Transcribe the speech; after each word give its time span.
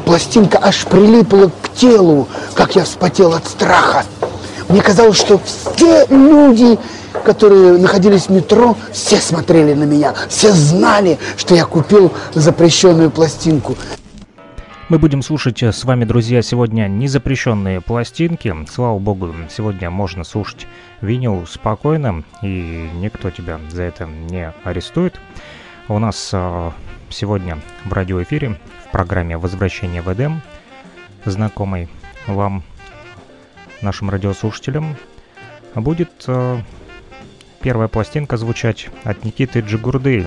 пластинка 0.00 0.58
аж 0.60 0.84
прилипла 0.86 1.50
к 1.62 1.72
телу, 1.74 2.28
как 2.54 2.76
я 2.76 2.84
вспотел 2.84 3.32
от 3.34 3.46
страха. 3.46 4.04
Мне 4.68 4.80
казалось, 4.82 5.16
что 5.16 5.40
все 5.44 6.06
люди, 6.08 6.78
которые 7.24 7.78
находились 7.78 8.26
в 8.26 8.30
метро, 8.30 8.76
все 8.92 9.16
смотрели 9.16 9.74
на 9.74 9.84
меня, 9.84 10.14
все 10.28 10.52
знали, 10.52 11.18
что 11.36 11.54
я 11.54 11.64
купил 11.64 12.12
запрещенную 12.34 13.10
пластинку. 13.10 13.76
Мы 14.88 14.98
будем 14.98 15.22
слушать 15.22 15.62
с 15.62 15.84
вами, 15.84 16.04
друзья, 16.04 16.42
сегодня 16.42 16.88
незапрещенные 16.88 17.80
пластинки. 17.80 18.54
Слава 18.68 18.98
богу, 18.98 19.32
сегодня 19.48 19.88
можно 19.88 20.24
слушать 20.24 20.66
винил 21.00 21.46
спокойно, 21.46 22.24
и 22.42 22.88
никто 22.94 23.30
тебя 23.30 23.60
за 23.70 23.84
это 23.84 24.06
не 24.06 24.52
арестует. 24.64 25.14
У 25.88 25.98
нас 25.98 26.30
э, 26.32 26.70
сегодня 27.08 27.58
в 27.84 27.92
радиоэфире 27.92 28.58
программе 28.92 29.36
«Возвращение 29.36 30.02
в 30.02 30.12
Эдем», 30.12 30.42
знакомой 31.24 31.88
вам, 32.26 32.62
нашим 33.80 34.10
радиослушателям, 34.10 34.96
будет 35.74 36.24
э, 36.26 36.58
первая 37.60 37.88
пластинка 37.88 38.36
звучать 38.36 38.88
от 39.04 39.24
Никиты 39.24 39.60
Джигурды. 39.60 40.26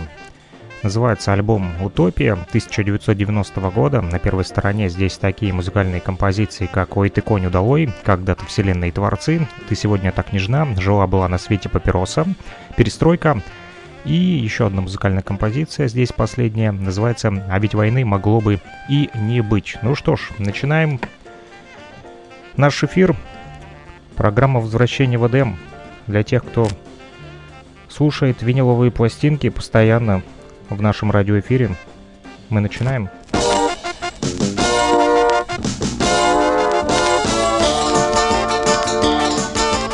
Называется 0.81 1.31
альбом 1.31 1.72
«Утопия» 1.81 2.34
1990 2.34 3.62
года. 3.69 4.02
На 4.02 4.19
первой 4.19 4.44
стороне 4.44 4.90
здесь 4.90 5.18
такие 5.18 5.53
музыкальные 5.53 6.02
композиции, 6.02 6.66
как 6.66 6.97
«Ой 6.97 7.09
ты 7.09 7.22
конь 7.22 7.46
удалой», 7.46 7.94
«Когда-то 8.03 8.46
вселенные 8.46 8.91
творцы», 8.91 9.47
«Ты 9.69 9.75
сегодня 9.75 10.12
так 10.12 10.34
нежна», 10.34 10.68
«Жила-была 10.78 11.29
на 11.29 11.38
свете 11.38 11.69
папироса», 11.69 12.25
«Перестройка», 12.75 13.41
и 14.06 14.14
еще 14.14 14.68
одна 14.68 14.81
музыкальная 14.81 15.22
композиция, 15.22 15.88
здесь 15.88 16.12
последняя, 16.12 16.72
называется 16.72 17.34
«А 17.50 17.59
ведь 17.59 17.74
войны 17.74 18.03
могло 18.03 18.41
бы 18.41 18.59
и 18.90 19.09
не 19.16 19.41
быть». 19.41 19.78
Ну 19.81 19.96
что 19.96 20.16
ж, 20.16 20.30
начинаем 20.40 21.00
наш 22.58 22.84
эфир. 22.84 23.16
Программа 24.16 24.59
«Возвращение 24.59 25.18
в 25.18 25.28
Эдем» 25.28 25.58
для 26.08 26.24
тех, 26.24 26.44
кто 26.44 26.68
слушает 27.90 28.41
виниловые 28.41 28.91
пластинки 28.91 29.50
постоянно 29.50 30.22
в 30.70 30.81
нашем 30.81 31.12
радиоэфире. 31.12 31.75
Мы 32.50 32.59
начинаем. 32.59 33.09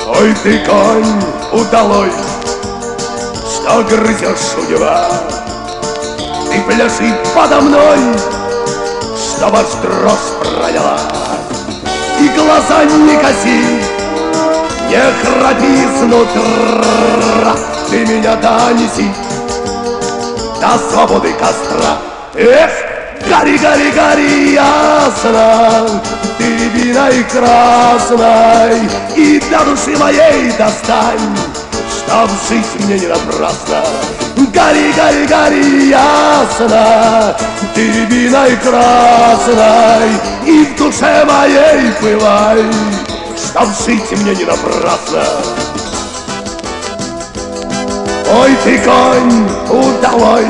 Ой 0.07 0.35
ты 0.43 0.59
конь 0.65 1.61
удалой 1.61 2.11
что 3.69 3.83
грызешь. 3.83 4.55
Ты 6.49 6.61
пляши 6.61 7.15
подо 7.35 7.61
мной, 7.61 7.99
что 9.15 9.47
ваш 9.49 9.67
пролила. 10.41 10.97
И 12.19 12.27
глаза 12.29 12.83
не 12.85 13.15
коси, 13.17 13.81
не 14.89 15.03
храпи 15.21 15.87
снутра, 15.99 17.55
Ты 17.89 18.05
меня 18.05 18.35
донеси 18.35 19.13
до 20.59 20.77
свободы 20.91 21.31
костра. 21.33 21.97
Эх, 22.35 22.71
гори, 23.29 23.57
гори, 23.57 23.91
гори, 23.91 24.53
ясно, 24.53 26.01
Ты 26.37 26.43
рябиной 26.43 27.23
красной, 27.25 28.89
И 29.15 29.41
до 29.49 29.63
души 29.65 29.95
моей 29.97 30.51
достань 30.57 31.58
Чтоб 32.09 32.27
жить 32.49 32.65
мне 32.79 32.97
не 32.97 33.05
напрасно 33.05 33.83
Гори, 34.35 34.91
гори, 34.93 35.27
гори, 35.27 35.89
ясно 35.89 37.37
Ты 37.75 37.85
рябиной 37.85 38.57
красной 38.57 40.09
И 40.47 40.65
в 40.65 40.75
душе 40.75 41.23
моей 41.25 41.91
пылай 42.01 42.65
Чтоб 43.37 43.67
жить 43.85 44.11
мне 44.19 44.35
не 44.35 44.43
напрасно. 44.43 45.23
Ой, 48.41 48.57
ты 48.63 48.79
конь 48.79 49.47
удалой 49.69 50.47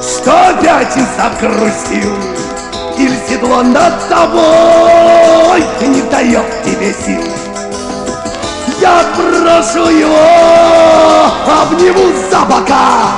Что 0.00 0.50
опять 0.50 0.94
закрустил 1.16 2.14
Или 2.96 3.18
седло 3.28 3.64
над 3.64 4.08
тобой 4.08 5.64
Не 5.80 6.02
дает 6.02 6.46
тебе 6.64 6.94
сил 7.04 7.37
я 8.80 9.04
прошу 9.14 9.88
его, 9.90 10.16
обниму 11.62 12.12
за 12.30 12.40
бока. 12.40 13.12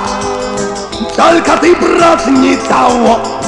Только 1.16 1.56
ты, 1.58 1.74
брат, 1.76 2.26
не 2.26 2.56
того 2.56 3.39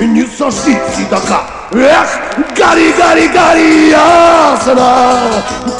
Не 0.00 0.26
сожги 0.26 0.76
седока. 0.96 1.40
Эх, 1.72 2.20
гори, 2.56 2.92
гори, 2.92 3.28
гори, 3.28 3.90
ясно 3.90 5.18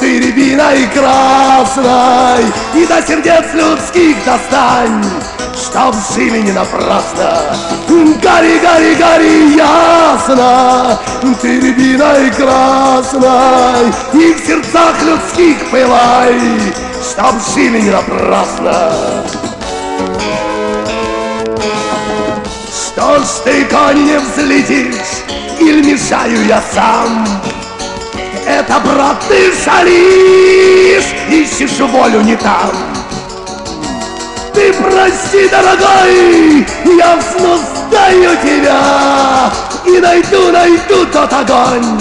Ты 0.01 0.19
рябиной 0.19 0.89
красной 0.95 2.45
И 2.75 2.87
до 2.87 3.01
сердец 3.07 3.45
людских 3.55 4.17
достань 4.25 5.05
Чтоб 5.55 5.95
жили 6.15 6.43
не 6.43 6.53
напрасно. 6.53 7.39
Гори, 7.89 8.59
гори, 8.59 8.95
гори, 8.95 9.57
ясно 9.57 10.99
Ты 11.41 11.61
рябиной 11.61 12.31
красной 12.31 13.89
И 14.15 14.35
в 14.35 14.47
сердцах 14.47 14.95
людских 15.03 15.71
пылай 15.71 16.41
Чтоб 17.03 17.35
жили 17.55 17.81
не 17.81 17.91
напрасно 17.91 19.44
Что 22.95 23.19
ж 23.19 23.27
ты, 23.43 23.65
конь, 23.65 24.05
не 24.05 24.19
взлетишь 24.21 25.25
Или 25.59 25.83
мешаю 25.83 26.47
я 26.47 26.63
сам. 26.73 27.27
Это, 28.47 28.79
брат, 28.79 29.17
ты 29.29 29.53
шалишь 29.65 31.13
Ищешь 31.29 31.81
волю 31.81 32.21
не 32.21 32.37
там. 32.37 32.71
Ты 34.55 34.73
прости, 34.75 35.49
дорогой, 35.49 36.65
я 36.97 37.19
сдаю 37.21 38.37
тебя 38.37 39.51
И 39.87 39.99
найду, 39.99 40.53
найду 40.53 41.05
тот 41.13 41.33
огонь. 41.33 42.01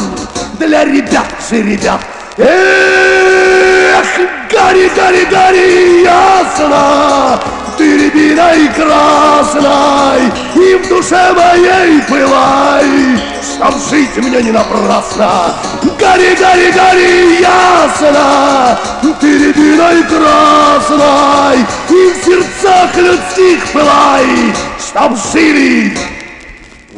Для 0.60 0.86
ребят 0.86 1.26
же 1.50 1.64
ребят 1.64 2.02
Эх, 2.38 4.06
гори, 4.52 4.92
гори, 4.96 5.26
гори, 5.26 6.04
ясно 6.04 7.63
Ты 7.84 7.98
рябиной 7.98 8.70
красной 8.70 10.32
И 10.56 10.76
в 10.76 10.88
душе 10.88 11.34
моей 11.34 12.02
пылай 12.04 13.20
чтоб 13.44 13.76
жить 13.90 14.16
мне 14.16 14.42
не 14.42 14.52
напрасно. 14.52 15.54
Гори, 16.00 16.34
гори, 16.34 16.72
гори, 16.72 17.42
ясно, 17.42 18.80
ты 19.20 19.38
рябиной 19.38 20.02
красной, 20.06 21.60
И 21.90 22.14
в 22.14 22.24
сердцах 22.24 22.96
людских 22.96 23.74
пылай, 23.74 24.54
чтоб 24.80 25.12
жили 25.34 25.94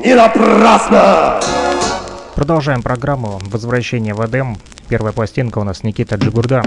не 0.03 0.13
напрасно. 0.13 1.41
Продолжаем 2.35 2.83
программу 2.83 3.41
«Возвращение 3.45 4.13
в 4.13 4.23
Эдем». 4.23 4.55
Первая 4.87 5.13
пластинка 5.13 5.57
у 5.57 5.63
нас 5.63 5.81
Никита 5.81 6.15
Джигурда. 6.15 6.63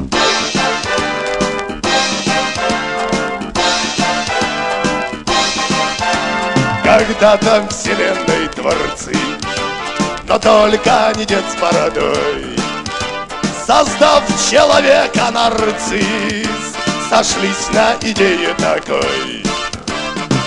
Когда-то 6.98 7.64
вселенной 7.70 8.48
творцы 8.56 9.16
Но 10.26 10.36
только 10.36 11.12
не 11.14 11.24
дед 11.26 11.44
с 11.48 11.60
бородой. 11.60 12.56
Создав 13.64 14.24
человека 14.50 15.30
нарцисс 15.32 16.74
Сошлись 17.08 17.68
на 17.72 17.94
идее 18.02 18.52
такой. 18.58 19.44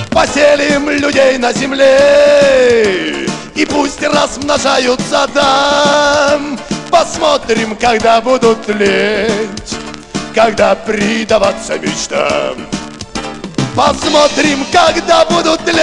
Поселим 0.10 0.90
людей 0.90 1.38
на 1.38 1.54
земле 1.54 3.28
И 3.56 3.66
пусть 3.66 4.04
размножаются 4.04 5.30
там. 5.34 6.60
Посмотрим, 6.90 7.78
когда 7.78 8.20
будут 8.20 8.68
леть 8.68 9.78
Когда 10.36 10.76
предаваться 10.76 11.80
мечтам 11.80 12.58
Посмотрим, 13.76 14.66
когда 14.72 15.26
будут 15.26 15.62
леть 15.68 15.78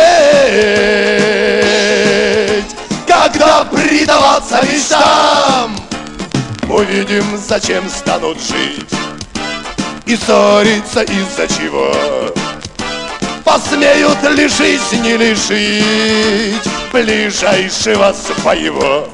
Когда 3.06 3.64
предаваться 3.64 4.60
мечтам. 4.62 5.76
Увидим, 6.68 7.24
зачем 7.38 7.88
станут 7.88 8.38
жить. 8.42 8.90
И 10.04 10.16
ссориться 10.16 11.02
из-за 11.02 11.48
чего. 11.48 11.94
Посмеют 13.42 14.22
ли 14.22 14.48
жизни 14.48 15.12
лишить 15.16 16.68
Ближайшего 16.92 18.12
своего? 18.12 19.08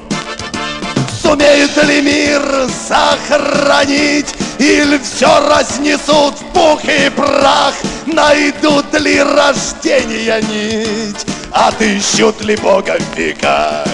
Сумеют 1.21 1.75
ли 1.83 2.01
мир 2.01 2.41
сохранить 2.87 4.35
Или 4.59 4.97
все 4.99 5.39
разнесут 5.49 6.35
в 6.39 6.45
пух 6.53 6.83
и 6.85 7.09
прах. 7.09 7.73
Найдут 8.05 8.93
ли 8.99 9.21
рождение 9.21 10.41
нить? 10.41 11.25
Отыщут 11.51 12.41
ли 12.41 12.55
Бога 12.55 12.97
в 12.99 13.17
веках? 13.17 13.87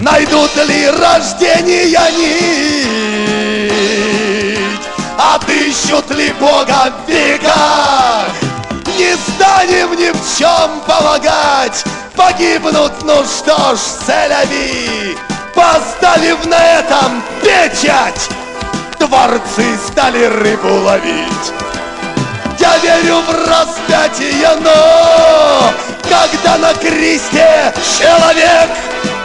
Найдут 0.00 0.54
ли 0.68 0.88
рождение 0.90 1.98
нить? 2.16 2.86
Отыщут 5.18 6.10
ли 6.10 6.32
Бога 6.38 6.92
в 7.06 7.10
веках? 7.10 8.28
Не 8.98 9.16
станем 9.34 9.92
ни 9.98 10.10
в 10.10 10.38
чем 10.38 10.80
помогать. 10.86 11.84
Погибнут, 12.16 12.92
ну 13.02 13.22
что 13.24 13.76
ж, 13.76 13.78
целяви 14.06 15.16
Поставив 15.54 16.46
на 16.46 16.56
этом 16.78 17.22
печать 17.42 18.28
Творцы 18.98 19.76
стали 19.86 20.24
рыбу 20.24 20.72
ловить. 20.82 21.52
Я 22.58 22.78
верю 22.78 23.20
в 23.20 23.30
распятие, 23.48 24.48
но 24.60 25.72
Когда 26.02 26.56
на 26.58 26.72
кресте 26.74 27.72
человек 27.98 28.70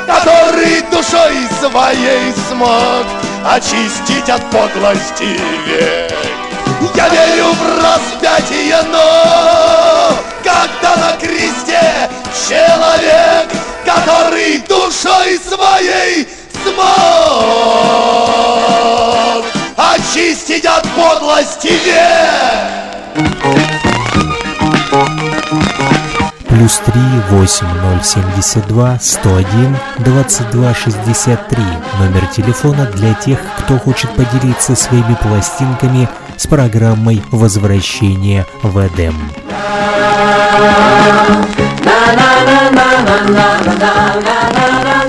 Который 0.06 0.82
душой 0.92 1.38
своей 1.62 2.34
смог 2.50 3.06
Очистить 3.46 4.30
от 4.30 4.44
подлости 4.52 5.40
век. 5.66 6.14
Я 6.94 7.08
верю 7.10 7.54
в 7.54 7.84
распятие, 7.84 8.82
но 8.92 10.14
Когда 10.44 10.96
на 10.98 11.18
кресте 11.18 12.10
человек 12.50 13.48
который 13.86 14.60
душой 14.68 15.40
своей 15.40 16.28
смог 16.64 17.02
очистить 20.12 20.66
от 20.66 20.88
подлости. 20.90 21.72
Плюс 26.50 26.82
три 26.86 27.02
восемь 27.30 27.68
ноль 27.68 28.04
семьдесят 28.04 28.68
два 28.68 29.00
сто 29.02 29.38
один 29.38 29.78
двадцать 30.00 30.50
два 30.52 30.74
шестьдесят 30.74 31.48
три. 31.48 31.64
Номер 32.00 32.28
телефона 32.28 32.86
для 32.88 33.14
тех, 33.14 33.40
кто 33.60 33.78
хочет 33.78 34.12
поделиться 34.12 34.76
своими 34.76 35.16
пластинками 35.22 36.10
с 36.36 36.46
программой 36.46 37.24
«Возвращение 37.32 38.46
в 38.64 38.86
Эдем». 38.86 39.16
Ты 44.94 45.01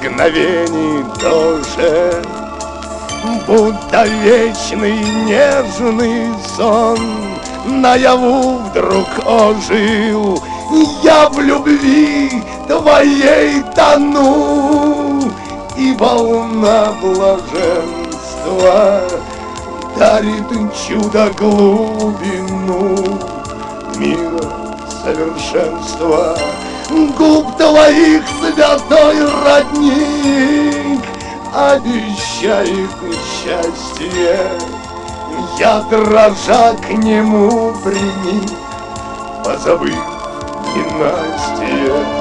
мгновений 0.00 1.04
тоже 1.20 2.22
Будто 3.46 4.06
вечный 4.06 4.98
нежный 5.26 6.32
сон 6.56 6.98
Наяву 7.66 8.56
вдруг 8.58 9.06
ожил. 9.26 10.42
Я 11.02 11.28
в 11.28 11.38
любви 11.40 12.42
твоей 12.66 13.62
тону 13.74 15.20
И 15.76 15.92
волна 15.98 16.94
блаженства 17.02 19.02
Дарит 19.98 20.48
чудо 20.86 21.30
глубину 21.38 22.96
Мира 23.96 24.44
совершенства 25.04 26.36
Губ 27.08 27.56
твоих 27.56 28.22
святой 28.40 29.16
родник 29.44 31.00
Обещает 31.54 32.90
счастье 33.42 34.38
Я 35.58 35.80
дрожа 35.90 36.74
к 36.74 36.90
нему 36.90 37.74
приник 37.82 38.50
Позабыв 39.44 39.94
ненастье 40.74 42.19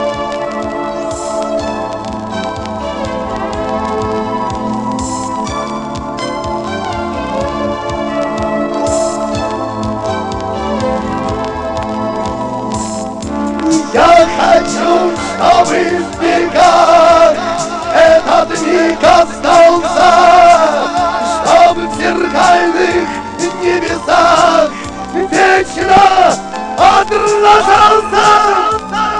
отражался 27.20 28.26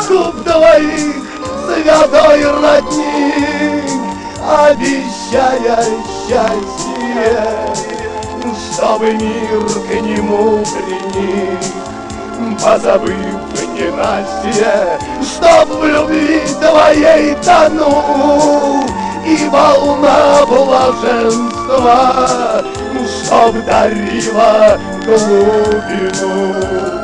губ 0.08 0.44
твоих 0.44 1.16
святой 1.66 2.44
родник 2.46 3.90
Обещая 4.42 5.86
счастье, 6.28 7.38
чтобы 8.74 9.14
мир 9.14 9.62
к 9.88 9.90
нему 10.02 10.64
приник 10.66 11.64
Позабыв 12.64 13.16
ненастье, 13.74 14.98
чтоб 15.22 15.68
в 15.70 15.86
любви 15.86 16.42
твоей 16.60 17.36
тонул 17.36 18.84
И 19.26 19.48
волна 19.50 20.46
блаженства, 20.48 21.98
чтоб 23.24 23.54
дарила 23.66 24.80
глубину 25.06 26.99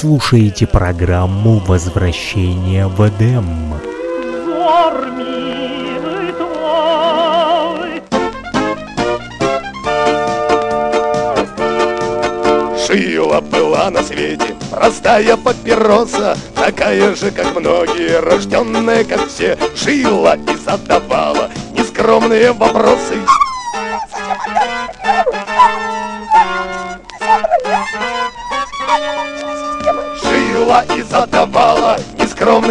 слушаете 0.00 0.66
программу 0.66 1.58
«Возвращение 1.58 2.86
в 2.86 3.06
Эдем». 3.06 3.44
Шила 12.86 13.42
была 13.42 13.90
на 13.90 14.02
свете 14.02 14.54
простая 14.70 15.36
папироса, 15.36 16.34
Такая 16.54 17.14
же, 17.14 17.30
как 17.30 17.54
многие, 17.54 18.20
рожденная, 18.20 19.04
как 19.04 19.28
все, 19.28 19.58
Шила 19.76 20.36
и 20.36 20.56
задавала 20.56 21.50
нескромные 21.76 22.52
вопросы. 22.52 23.09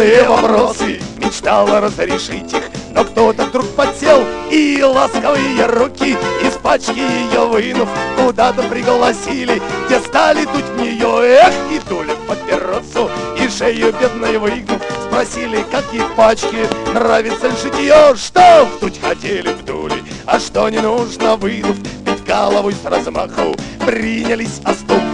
Нескромные 0.00 0.28
вопросы, 0.28 1.00
Мечтала 1.16 1.80
разрешить 1.80 2.52
их, 2.52 2.62
но 2.92 3.04
кто-то 3.04 3.44
вдруг 3.44 3.68
подсел 3.76 4.22
И 4.50 4.82
ласковые 4.82 5.66
руки 5.66 6.16
из 6.42 6.54
пачки 6.62 6.98
ее 6.98 7.46
вынув 7.46 7.88
Куда-то 8.16 8.62
пригласили, 8.64 9.60
где 9.86 10.00
стали 10.00 10.44
дуть 10.44 10.64
в 10.64 10.80
нее 10.80 11.40
Эх, 11.42 11.54
и 11.70 11.78
дули 11.88 12.14
папиросу, 12.26 13.10
и 13.38 13.48
шею 13.48 13.92
бедной 14.00 14.38
выгнув 14.38 14.80
Спросили, 15.06 15.64
как 15.70 15.84
ей 15.92 16.02
в 16.02 16.14
пачке 16.14 16.66
нравится 16.94 17.48
ли 17.48 17.56
житье 17.62 18.14
Что 18.16 18.68
вдуть 18.76 19.00
хотели 19.00 19.52
вдули, 19.52 20.02
а 20.26 20.38
что 20.38 20.68
не 20.68 20.78
нужно 20.78 21.36
вынув 21.36 21.76
Пить 22.04 22.24
головой 22.24 22.74
с 22.74 22.86
размаху, 22.86 23.54
принялись 23.84 24.60
о 24.64 24.72
стук 24.72 25.09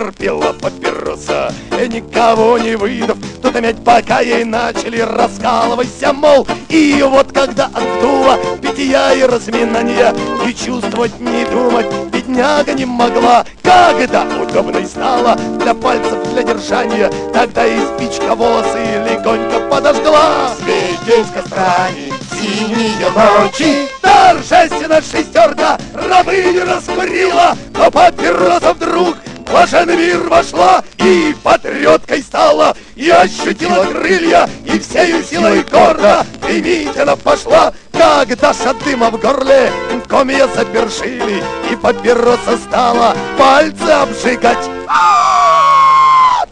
терпела 0.00 0.52
папироса, 0.54 1.52
и 1.78 1.88
никого 1.88 2.58
не 2.58 2.76
выдав. 2.76 3.18
Тут 3.42 3.56
опять 3.56 3.84
пока 3.84 4.20
ей 4.20 4.44
начали 4.44 5.00
раскалывайся, 5.00 6.12
мол, 6.12 6.46
и 6.68 7.04
вот 7.06 7.32
когда 7.32 7.66
отдула 7.66 8.38
питья 8.62 9.12
и 9.12 9.22
разминания, 9.22 10.14
не 10.44 10.54
чувствовать, 10.54 11.18
не 11.20 11.44
думать, 11.46 11.86
бедняга 12.10 12.72
не 12.72 12.86
могла. 12.86 13.44
Когда 13.62 14.26
удобной 14.40 14.86
стала 14.86 15.36
для 15.60 15.74
пальцев, 15.74 16.18
для 16.32 16.42
держания, 16.42 17.10
тогда 17.32 17.66
и 17.66 17.78
спичка 17.80 18.34
волосы 18.34 19.04
легонько 19.08 19.60
подожгла. 19.70 20.54
Светил 20.58 21.24
с 21.24 21.30
кострами 21.30 22.12
синие 22.40 23.10
ночи, 23.10 23.88
торжественно 24.00 25.00
шестерка 25.02 25.78
рабыню 25.94 26.64
раскурила, 26.64 27.56
но 27.74 27.90
папироса 27.90 28.72
вдруг 28.72 29.16
блаженный 29.50 29.96
мир 29.96 30.20
вошла 30.28 30.82
и 30.98 31.34
патриоткой 31.42 32.22
стала, 32.22 32.76
и 32.94 33.10
ощутила 33.10 33.84
крылья, 33.84 34.48
и 34.64 34.78
всею 34.78 35.22
силой 35.24 35.62
гордо 35.62 36.24
стремительно 36.36 37.16
пошла, 37.16 37.72
когда 37.92 38.50
от 38.50 38.84
дыма 38.84 39.10
в 39.10 39.20
горле 39.20 39.70
комья 40.08 40.46
запершили, 40.48 41.42
и 41.70 41.76
папироса 41.76 42.56
стала 42.68 43.16
пальцы 43.38 43.90
обжигать. 43.90 44.58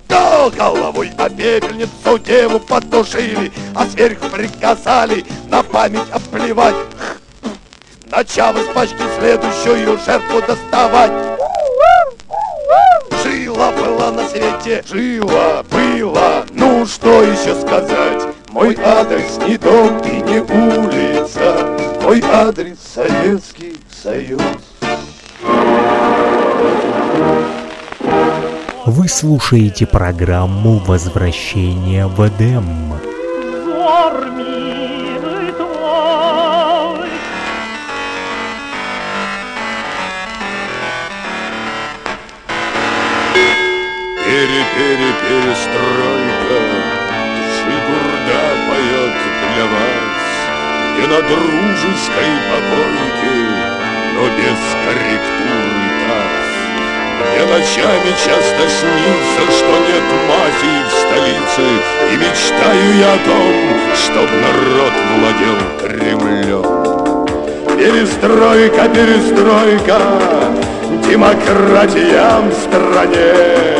То 0.07 0.50
головой 0.57 1.12
о 1.19 1.28
пепельницу 1.28 2.19
деву 2.19 2.61
потушили, 2.61 3.52
а 3.75 3.87
сверху 3.87 4.28
приказали 4.31 5.25
на 5.49 5.62
память 5.62 6.11
оплевать. 6.11 6.75
Начав 8.07 8.57
из 8.57 8.67
пачки 8.73 9.02
следующую 9.19 9.99
жертву 9.99 10.40
доставать. 10.40 11.38
Жила 13.59 13.73
была 13.73 14.12
на 14.12 14.29
свете, 14.29 14.85
жила 14.88 15.65
была, 15.65 16.45
ну 16.53 16.87
что 16.87 17.25
еще 17.25 17.61
сказать? 17.61 18.23
Мой 18.50 18.77
адрес 18.77 19.37
не 19.49 19.59
дом 19.59 19.99
и 19.99 20.21
не 20.23 20.38
улица, 20.38 21.67
мой 22.00 22.23
адрес 22.23 22.79
Советский 22.95 23.77
Союз. 23.91 24.41
Вы 28.87 29.09
слушаете 29.09 29.88
программу 29.88 30.79
«Возвращение 30.79 32.07
в 32.07 32.29
Эдем». 32.29 32.93
взор 32.93 34.25
Пере-пере-перестройка, 44.28 46.61
Жигурда 47.56 48.40
поет 48.68 49.16
для 49.40 49.64
вас 49.64 50.20
Не 50.99 51.06
на 51.06 51.20
дружеской 51.23 52.32
попойке, 52.50 53.38
но 54.14 54.23
без 54.37 54.61
корректуры 54.85 55.87
таз. 56.04 56.44
Мне 57.18 57.42
ночами 57.47 58.11
часто 58.23 58.62
снится, 58.68 59.42
что 59.50 59.73
нет 59.88 60.06
мафии 60.28 60.80
в 60.85 60.92
столице, 60.92 61.66
И 62.12 62.14
мечтаю 62.18 62.88
я 62.99 63.11
о 63.14 63.16
том, 63.25 63.54
чтоб 63.97 64.28
народ 64.44 64.94
владел 65.16 65.58
Кремлем. 65.80 66.66
Перестройка, 67.78 68.85
перестройка, 68.90 69.99
демократия 71.08 72.28
в 72.42 72.52
стране. 72.52 73.78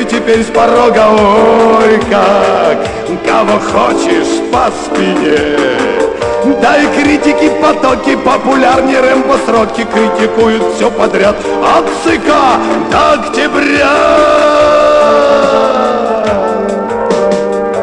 Ты 0.00 0.06
теперь 0.06 0.42
с 0.42 0.46
порога, 0.46 1.08
ой, 1.10 2.00
как, 2.08 2.78
кого 3.22 3.60
хочешь 3.60 4.40
по 4.50 4.70
спине. 4.72 5.58
Дай 6.62 6.86
критики 6.94 7.50
потоки, 7.60 8.16
популярнее 8.16 9.00
рэмбо 9.00 9.36
сроки 9.44 9.84
Критикуют 9.84 10.62
все 10.74 10.90
подряд 10.90 11.36
от 11.62 11.84
ЦК 12.02 12.32
до 12.90 13.12
октября 13.12 13.90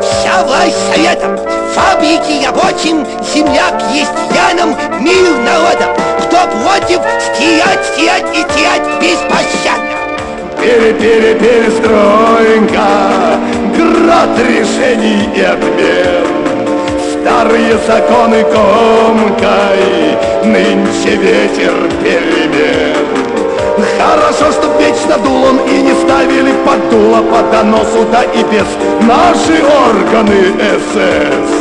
Вся 0.01 0.43
власть 0.43 0.91
советом, 0.91 1.37
фабрики 1.75 2.43
рабочим, 2.43 3.05
земляк 3.31 3.79
есть 3.93 4.09
яном, 4.33 4.75
мир 5.01 5.37
народом. 5.45 5.95
Кто 6.25 6.47
против, 6.47 6.99
стоять, 7.35 7.85
стоять 7.85 8.25
и 8.35 8.43
терять 8.55 8.81
беспощадно. 8.99 9.86
Пере-пере-перестройка, 10.61 12.89
град 13.77 14.33
решений 14.39 15.29
и 15.35 15.41
отмен. 15.41 16.27
Старые 17.11 17.77
законы 17.85 18.43
комкой, 18.43 20.17
нынче 20.43 21.15
ветер 21.15 21.75
перемен. 22.03 23.05
Хорошо, 23.99 24.51
что 24.51 24.67
вечно 24.79 25.17
дул 25.23 25.43
он 25.43 25.59
и 25.69 25.81
не 25.81 25.93
ставили 25.93 26.53
под 26.65 26.89
дуло 26.89 27.21
по 27.23 27.41
доносу, 27.51 28.05
да 28.11 28.23
и 28.23 28.43
без 28.43 28.67
наши 29.05 29.63
органы 29.63 30.53
СС. 30.93 31.51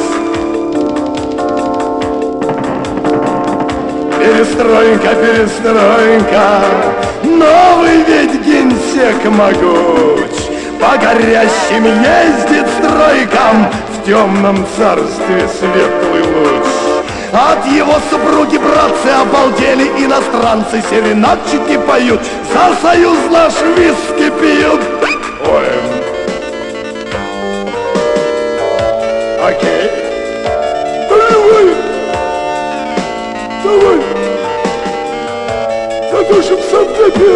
Перестройка, 4.18 5.10
перестройка, 5.14 6.46
новый 7.38 8.02
ведь 8.04 8.42
генсек 8.44 9.24
могуч. 9.24 10.56
По 10.80 10.98
горящим 10.98 11.84
ездит 11.84 12.66
стройкам 12.78 13.70
В 13.90 14.04
темном 14.04 14.66
царстве 14.76 15.48
светлый 15.58 16.22
луч 16.22 16.66
от 17.32 17.66
его 17.66 17.94
супруги 18.08 18.56
братцы 18.56 19.08
обалдели 19.08 19.84
Иностранцы 20.04 20.82
серенадчики 20.88 21.76
поют 21.86 22.20
За 22.52 22.74
союз 22.80 23.18
наш 23.30 23.52
виски 23.76 24.30
пьют 24.40 24.80
Ой. 25.44 25.66
Окей 29.44 29.85
Задушим 36.36 36.58
сам 36.70 36.86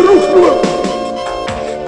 рухнула 0.07 0.57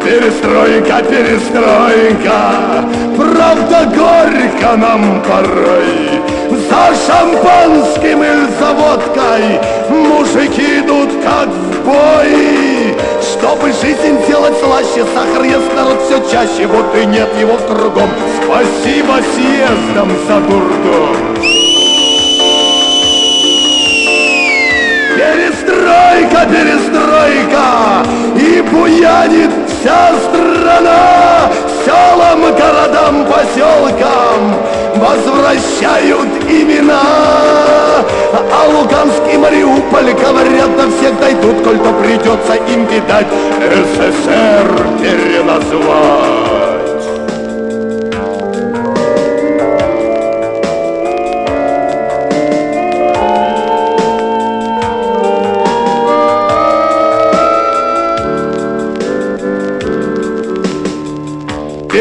Перестройка, 0.03 1.03
перестройка. 1.03 2.89
Правда 3.17 3.85
горько 3.85 4.77
нам 4.77 5.23
порой. 5.23 6.23
За 6.71 6.95
шампанским 7.07 8.23
или 8.23 8.47
за 8.59 8.73
водкой 8.73 9.61
Мужики 9.91 10.79
идут 10.81 11.11
как 11.23 11.49
в 11.49 11.85
бой. 11.85 12.97
Чтобы 13.21 13.73
жизнь 13.73 14.27
делать 14.27 14.59
слаще 14.59 15.07
Сахар 15.15 15.43
ест 15.45 15.75
народ 15.77 15.99
все 16.07 16.19
чаще. 16.31 16.67
Вот 16.67 16.97
и 16.97 17.05
нет 17.05 17.29
его 17.39 17.59
кругом. 17.69 18.09
Спасибо 18.43 19.19
съездам 19.35 20.09
за 20.27 20.41
дурдом 20.41 21.32
перестройка 27.23 28.05
И 28.37 28.61
буянит 28.63 29.51
вся 29.69 30.13
страна 30.19 31.51
Селам, 31.85 32.41
городам, 32.55 33.27
поселкам. 33.27 34.55
Возвращают 34.95 36.29
имена. 36.49 37.03
А 38.33 38.69
Луганск 38.69 39.23
и 39.33 39.37
Мариуполь 39.37 40.13
говорят 40.13 40.77
до 40.77 40.89
всех 40.91 41.19
дойдут 41.19 41.65
Коль 41.65 41.79
то 41.79 41.93
придется 41.95 42.55
им, 42.73 42.87
видать, 42.87 43.27
СССР 43.59 44.87
переназвать 45.01 46.52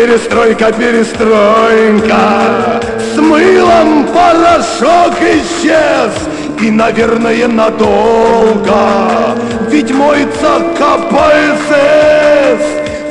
Перестройка, 0.01 0.72
перестройка. 0.72 2.81
С 3.13 3.17
мылом 3.20 4.08
порошок 4.08 5.13
исчез. 5.22 6.12
И, 6.60 6.72
наверное, 6.72 7.48
надолго. 7.48 9.38
Ведь 9.70 9.91
моется 9.91 10.63
КПСС. 10.75 12.65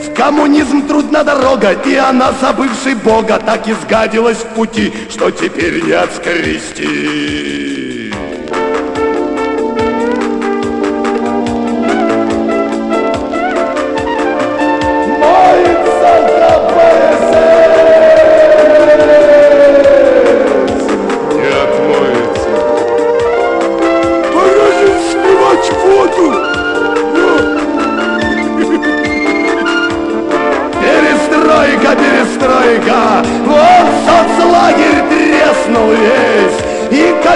В 0.04 0.14
коммунизм 0.16 0.88
трудна 0.88 1.23
дорога 1.23 1.76
И 1.87 1.94
она, 1.94 2.32
забывший 2.40 2.94
Бога 2.94 3.38
Так 3.38 3.68
изгадилась 3.68 4.38
в 4.38 4.47
пути 4.54 4.92
Что 5.09 5.30
теперь 5.30 5.82
не 5.82 5.92
отскрести 5.92 7.89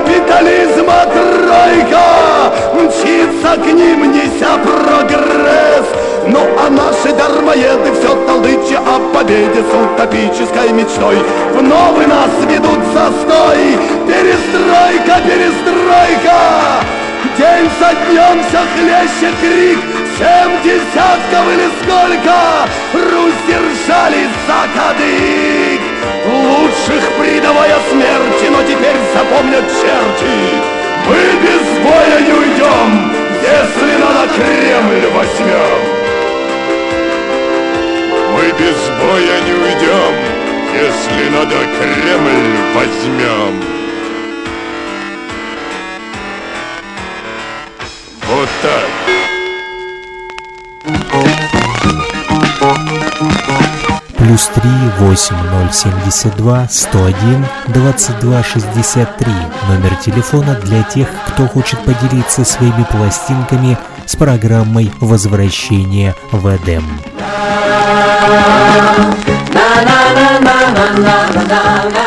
капитализма 0.05 1.07
тройка. 1.13 2.53
Мчится 2.75 3.57
к 3.57 3.67
ним, 3.67 4.13
неся 4.13 4.59
прогресс. 4.59 5.87
Ну 6.27 6.41
а 6.59 6.71
наши 6.71 7.15
дармоеды 7.15 7.93
все 7.93 8.15
толдыча 8.27 8.79
о 8.79 8.99
победе 9.15 9.63
С 9.63 9.75
утопической 9.75 10.73
мечтой. 10.73 11.19
Вновь 11.53 12.07
нас 12.07 12.31
ведут 12.49 12.81
застой 12.95 13.79
Перестройка, 14.07 15.21
перестройка. 15.27 16.83
День 17.37 17.69
за 17.79 17.91
днем 18.07 18.43
все 18.49 18.61
хлеще 18.75 19.35
крик. 19.41 19.79
Семь 20.17 20.63
десятков 20.63 21.45
или 21.53 21.69
сколько? 21.83 22.37
Русь 22.95 23.43
держались 23.47 24.35
за 24.47 24.61
кадык. 24.75 25.81
Лучших 26.27 27.14
предавая 27.45 27.79
смерти 27.91 28.47
Но 28.51 28.63
теперь 28.63 28.97
запомнят 29.13 29.65
черти. 29.69 30.37
Мы 31.07 31.17
без 31.43 31.63
боя 31.85 32.21
не 32.21 32.33
уйдем 32.33 33.13
Если 33.43 33.97
надо 34.01 34.33
Кремль 34.35 35.07
возьмем. 35.13 35.81
Мы 38.33 38.45
без 38.59 38.79
боя 38.99 39.41
не 39.45 39.53
уйдем 39.53 40.15
Если 40.75 41.29
надо 41.29 41.57
Кремль 41.79 42.57
возьмем. 42.75 43.63
Вот 48.27 48.49
так. 48.63 48.94
Плюс 54.35 54.51
3 54.53 54.69
8072 54.99 56.67
101 56.69 57.47
2263. 57.69 59.33
Номер 59.69 59.95
телефона 59.95 60.55
для 60.57 60.83
тех, 60.83 61.07
кто 61.29 61.47
хочет 61.47 61.79
поделиться 61.85 62.45
своими 62.45 62.85
пластинками 62.91 63.79
с 64.07 64.17
программой 64.17 64.91
«Возвращение 64.99 66.17
в 66.33 66.49
Эдем». 66.49 66.83
А 71.97 72.04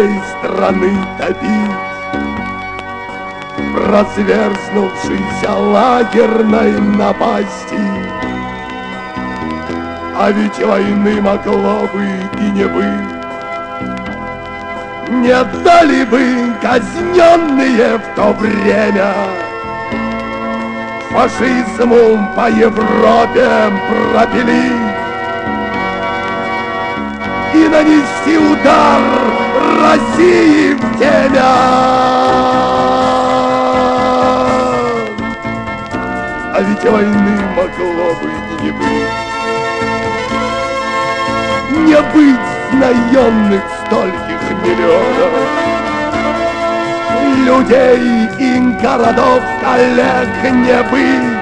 детей 0.00 0.20
страны 0.38 0.92
топить 1.18 1.48
В 3.56 3.90
разверзнувшейся 3.90 5.52
лагерной 5.52 6.80
напасти. 6.80 7.80
А 10.16 10.30
ведь 10.30 10.58
войны 10.64 11.20
могло 11.20 11.88
бы 11.92 12.04
и 12.38 12.50
не 12.50 12.64
быть. 12.64 13.20
Не 15.10 15.44
дали 15.64 16.04
бы 16.04 16.54
казненные 16.62 17.98
в 17.98 18.16
то 18.16 18.32
время. 18.34 19.14
Фашизму 21.10 22.28
по 22.36 22.48
Европе 22.50 23.48
пропили. 24.12 24.72
И 27.52 27.68
нанести 27.68 28.38
удар 28.38 29.19
России 29.90 30.74
в 30.74 30.98
темя 31.00 31.42
А 36.54 36.58
ведь 36.60 36.84
войны 36.84 37.36
могло 37.56 38.14
бы 38.20 38.28
не 38.62 38.70
быть. 38.70 39.16
Не 41.72 42.00
быть 42.12 42.50
наемных 42.72 43.62
стольких 43.84 44.42
миллионов. 44.62 45.32
Людей 47.46 48.28
и 48.38 48.60
городов 48.80 49.42
коллег 49.60 50.28
не 50.52 50.80
быть. 50.92 51.40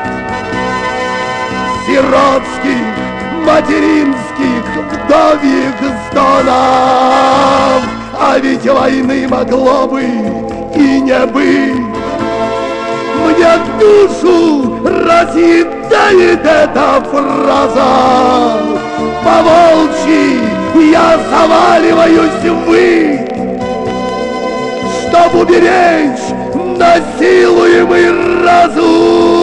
Сиротских, 1.86 2.86
материнских, 3.44 4.64
вдовьих 4.90 5.74
стонов 6.10 7.97
А 8.20 8.38
ведь 8.38 8.64
войны 8.66 9.28
могло 9.28 9.86
бы 9.86 10.02
и 10.02 11.00
не 11.00 11.26
быть. 11.26 11.88
Мне 13.24 13.52
душу 13.78 14.78
разъедает 14.84 16.44
эта 16.44 17.04
фраза. 17.10 18.58
По 19.24 19.42
волчьи 19.42 20.40
я 20.90 21.18
заваливаюсь 21.30 22.44
вы. 22.66 23.20
Чтоб 25.00 25.42
уберечь 25.42 26.28
насилуемый 26.76 28.44
разум 28.44 29.37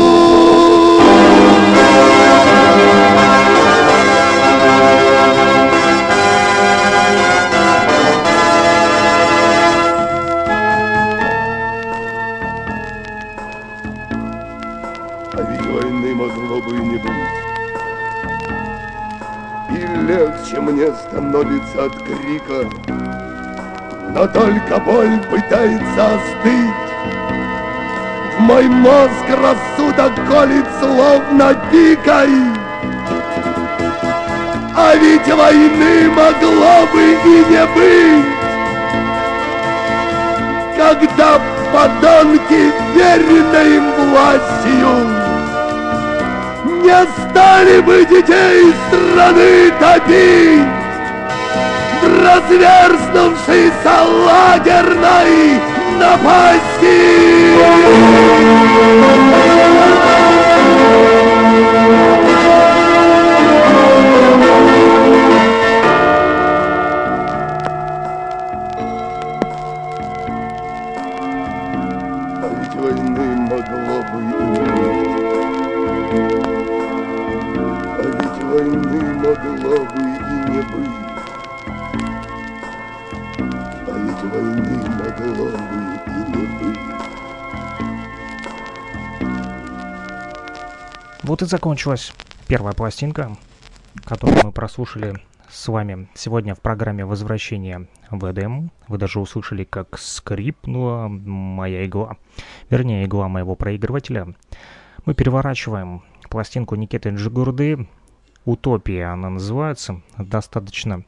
становится 21.15 21.85
от 21.85 21.95
крика, 22.03 22.69
но 24.09 24.27
только 24.27 24.79
боль 24.81 25.17
пытается 25.31 26.15
остыть. 26.15 26.75
В 28.35 28.39
мой 28.41 28.67
мозг 28.67 29.25
рассудок 29.29 30.13
колет 30.27 30.65
словно 30.81 31.55
пикой. 31.71 32.29
А 34.77 34.95
ведь 34.95 35.33
войны 35.33 36.09
могло 36.09 36.85
бы 36.91 37.03
и 37.23 37.45
не 37.49 37.65
быть. 37.75 38.25
Когда 40.75 41.39
подонки, 41.71 42.73
верны 42.93 43.61
им 43.77 43.85
властью, 44.09 44.91
не 46.83 47.01
стали 47.29 47.79
бы 47.79 48.05
детей 48.05 48.73
страны 48.89 49.71
топить 49.79 50.84
разверзнувшейся 52.05 53.95
лагерной 54.25 55.59
напасти. 55.99 57.55
И 91.45 91.47
закончилась 91.47 92.11
первая 92.47 92.73
пластинка, 92.73 93.37
которую 94.03 94.45
мы 94.45 94.51
прослушали 94.51 95.21
с 95.47 95.67
вами 95.67 96.09
сегодня 96.15 96.55
в 96.55 96.59
программе 96.59 97.05
«Возвращение 97.05 97.87
в 98.09 98.31
Эдем». 98.31 98.71
Вы 98.87 98.97
даже 98.97 99.19
услышали, 99.19 99.63
как 99.63 99.99
скрипнула 99.99 101.07
моя 101.07 101.85
игла, 101.85 102.17
вернее, 102.71 103.05
игла 103.05 103.27
моего 103.27 103.55
проигрывателя. 103.55 104.33
Мы 105.05 105.13
переворачиваем 105.13 106.03
пластинку 106.29 106.73
Никиты 106.75 107.09
Джигурды 107.09 107.87
«Утопия» 108.45 109.13
она 109.13 109.29
называется. 109.29 110.01
Достаточно 110.17 111.05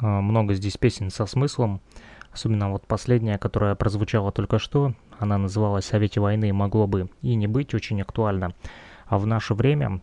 э, 0.00 0.06
много 0.06 0.54
здесь 0.54 0.78
песен 0.78 1.10
со 1.10 1.26
смыслом. 1.26 1.82
Особенно 2.32 2.70
вот 2.70 2.86
последняя, 2.86 3.36
которая 3.36 3.74
прозвучала 3.74 4.32
только 4.32 4.58
что. 4.58 4.94
Она 5.18 5.36
называлась 5.36 5.92
«А 5.92 5.98
ведь 5.98 6.16
войны 6.16 6.50
могло 6.50 6.86
бы 6.86 7.10
и 7.20 7.34
не 7.34 7.46
быть» 7.46 7.74
очень 7.74 8.00
актуально. 8.00 8.54
А 9.10 9.18
в 9.18 9.26
наше 9.26 9.54
время 9.54 10.00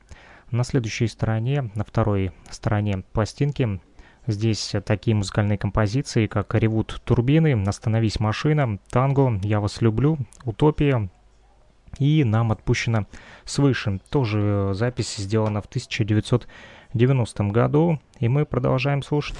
на 0.51 0.65
следующей 0.65 1.07
стороне, 1.07 1.71
на 1.75 1.85
второй 1.85 2.33
стороне 2.49 3.03
пластинки, 3.13 3.79
здесь 4.27 4.75
такие 4.85 5.15
музыкальные 5.15 5.57
композиции, 5.57 6.27
как 6.27 6.53
«Ревут 6.53 7.01
турбины», 7.05 7.63
«Остановись 7.65 8.19
машина», 8.19 8.79
«Танго», 8.89 9.39
«Я 9.43 9.61
вас 9.61 9.81
люблю», 9.81 10.17
«Утопия», 10.43 11.09
и 11.99 12.25
нам 12.25 12.51
отпущено 12.51 13.07
свыше. 13.45 14.01
Тоже 14.09 14.71
запись 14.73 15.15
сделана 15.15 15.61
в 15.61 15.67
1990 15.67 17.43
году, 17.45 18.01
и 18.19 18.27
мы 18.27 18.45
продолжаем 18.45 19.03
слушать. 19.03 19.37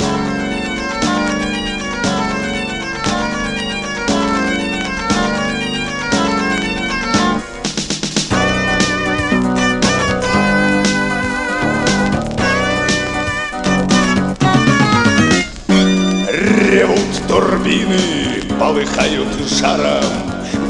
Турбины, 17.38 18.42
полыхают 18.60 19.28
жаром, 19.50 20.04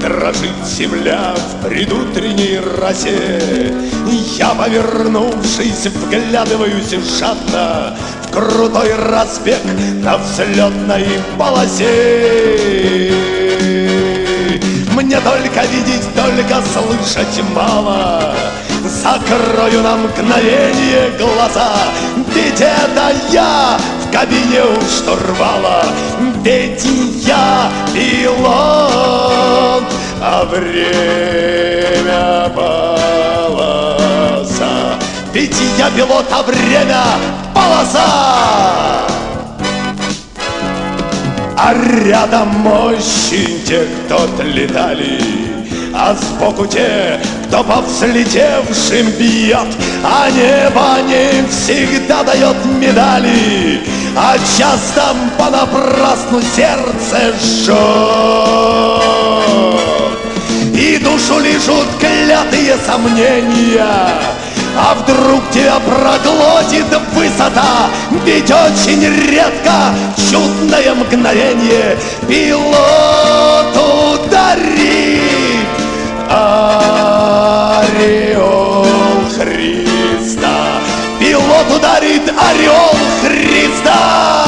Дрожит 0.02 0.66
земля 0.66 1.34
в 1.36 1.66
предутренней 1.66 2.60
росе. 2.80 3.74
Я, 4.38 4.50
повернувшись, 4.50 5.88
вглядываюсь 5.88 6.94
жадно 7.20 7.98
В 8.24 8.32
крутой 8.32 8.94
разбег 8.96 9.60
на 10.04 10.18
взлетной 10.18 11.08
полосе. 11.38 13.12
Мне 14.92 15.20
только 15.20 15.66
видеть, 15.68 16.08
только 16.16 16.62
слышать 16.62 17.42
мало 17.56 18.36
Закрою 18.84 19.82
на 19.82 19.98
мгновение 19.98 21.12
глаза 21.18 21.72
Ведь 22.34 22.62
это 22.62 23.14
я 23.32 23.78
в 24.08 24.12
кабине 24.12 24.64
у 24.64 24.82
штурвала 24.82 25.84
Ведь 26.48 26.86
я 27.26 27.70
пилот 27.94 29.84
А 30.22 30.46
время 30.46 32.50
полоса. 32.56 33.86
Ведь 35.34 35.58
я 35.78 35.90
пилот, 35.90 36.26
а 36.32 36.44
время 36.44 37.04
полоса. 37.54 38.06
А 41.58 41.74
рядом 42.06 42.66
очень 42.66 43.62
те, 43.66 43.86
кто 44.06 44.26
летали, 44.42 45.20
а 45.94 46.14
сбоку 46.14 46.66
те, 46.66 47.20
кто 47.48 47.64
по 47.64 47.82
взлетевшим 47.82 49.10
бьет, 49.18 49.68
а 50.04 50.30
небо 50.30 50.98
не 51.08 51.48
всегда 51.48 52.24
дает 52.24 52.58
медали, 52.66 53.82
а 54.16 54.38
часто 54.38 55.16
понапрасну 55.38 56.42
сердце 56.56 57.34
жжет. 57.42 57.78
И 60.74 60.98
душу 60.98 61.40
лежут 61.40 61.88
клятые 62.00 62.76
сомнения, 62.86 63.88
а 64.76 64.96
вдруг 64.96 65.50
тебя 65.50 65.80
проглотит 65.80 66.86
высота 67.14 67.90
Ведь 68.24 68.52
очень 68.52 69.04
редко 69.32 69.96
чудное 70.30 70.94
мгновение 70.94 71.98
Пилот 72.28 73.76
ударит 73.76 75.47
Ореол 77.80 78.86
Христа. 79.36 80.82
Пилот 81.20 81.68
ударит 81.76 82.30
орел 82.30 82.96
Христа. 83.22 84.48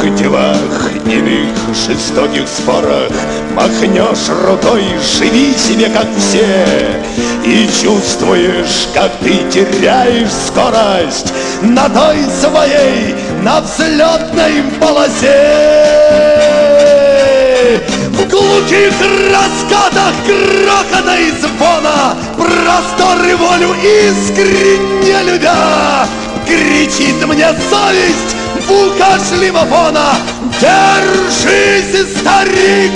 Иных 0.00 0.14
делах, 0.16 0.90
иных 1.04 1.54
жестоких 1.74 2.48
спорах 2.48 3.10
Махнешь 3.54 4.28
рукой, 4.28 4.84
живи 5.00 5.54
себе, 5.56 5.88
как 5.88 6.06
все. 6.18 7.00
И 7.44 7.68
чувствуешь, 7.82 8.88
как 8.94 9.10
ты 9.20 9.38
теряешь 9.50 10.30
скорость 10.46 11.32
На 11.62 11.88
той 11.88 12.18
своей, 12.40 13.14
на 13.42 13.60
взлетной 13.60 14.62
полосе. 14.78 16.10
В 18.10 18.28
глухих 18.28 18.92
раскатах 19.32 20.14
грохота 20.26 21.16
и 21.16 21.30
звона 21.40 22.16
Просторы 22.36 23.36
волю 23.36 23.74
искренне 23.82 25.22
любя 25.24 26.06
Кричит 26.46 27.26
мне 27.26 27.48
совесть 27.70 28.36
бука 28.68 29.18
шлемофона 29.28 30.16
Держись, 30.60 32.18
старик, 32.18 32.92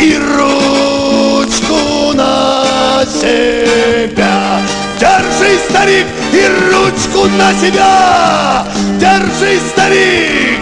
и 0.00 0.16
ручку 0.16 2.12
на 2.14 3.04
себя 3.04 4.60
Держись, 4.98 5.60
старик, 5.68 6.06
и 6.32 6.46
ручку 6.72 7.28
на 7.36 7.52
себя 7.54 8.66
Держись, 8.98 9.68
старик, 9.70 10.60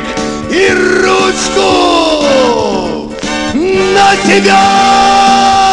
и 0.50 0.70
ручку 1.02 2.28
на 3.54 4.16
тебя! 4.26 5.67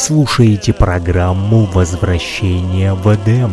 Слушаете 0.00 0.72
программу 0.72 1.66
«Возвращение 1.66 2.94
в 2.94 3.06
Эдем». 3.14 3.52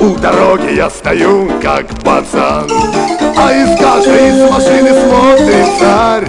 У 0.00 0.18
дороги 0.18 0.74
я 0.74 0.88
стою, 0.88 1.50
как 1.60 1.86
пацан 2.02 2.66
А 3.36 3.52
из 3.52 3.78
каждой 3.78 4.28
из 4.28 4.50
машины 4.50 4.90
смотрит 4.90 5.66
царь. 5.78 6.28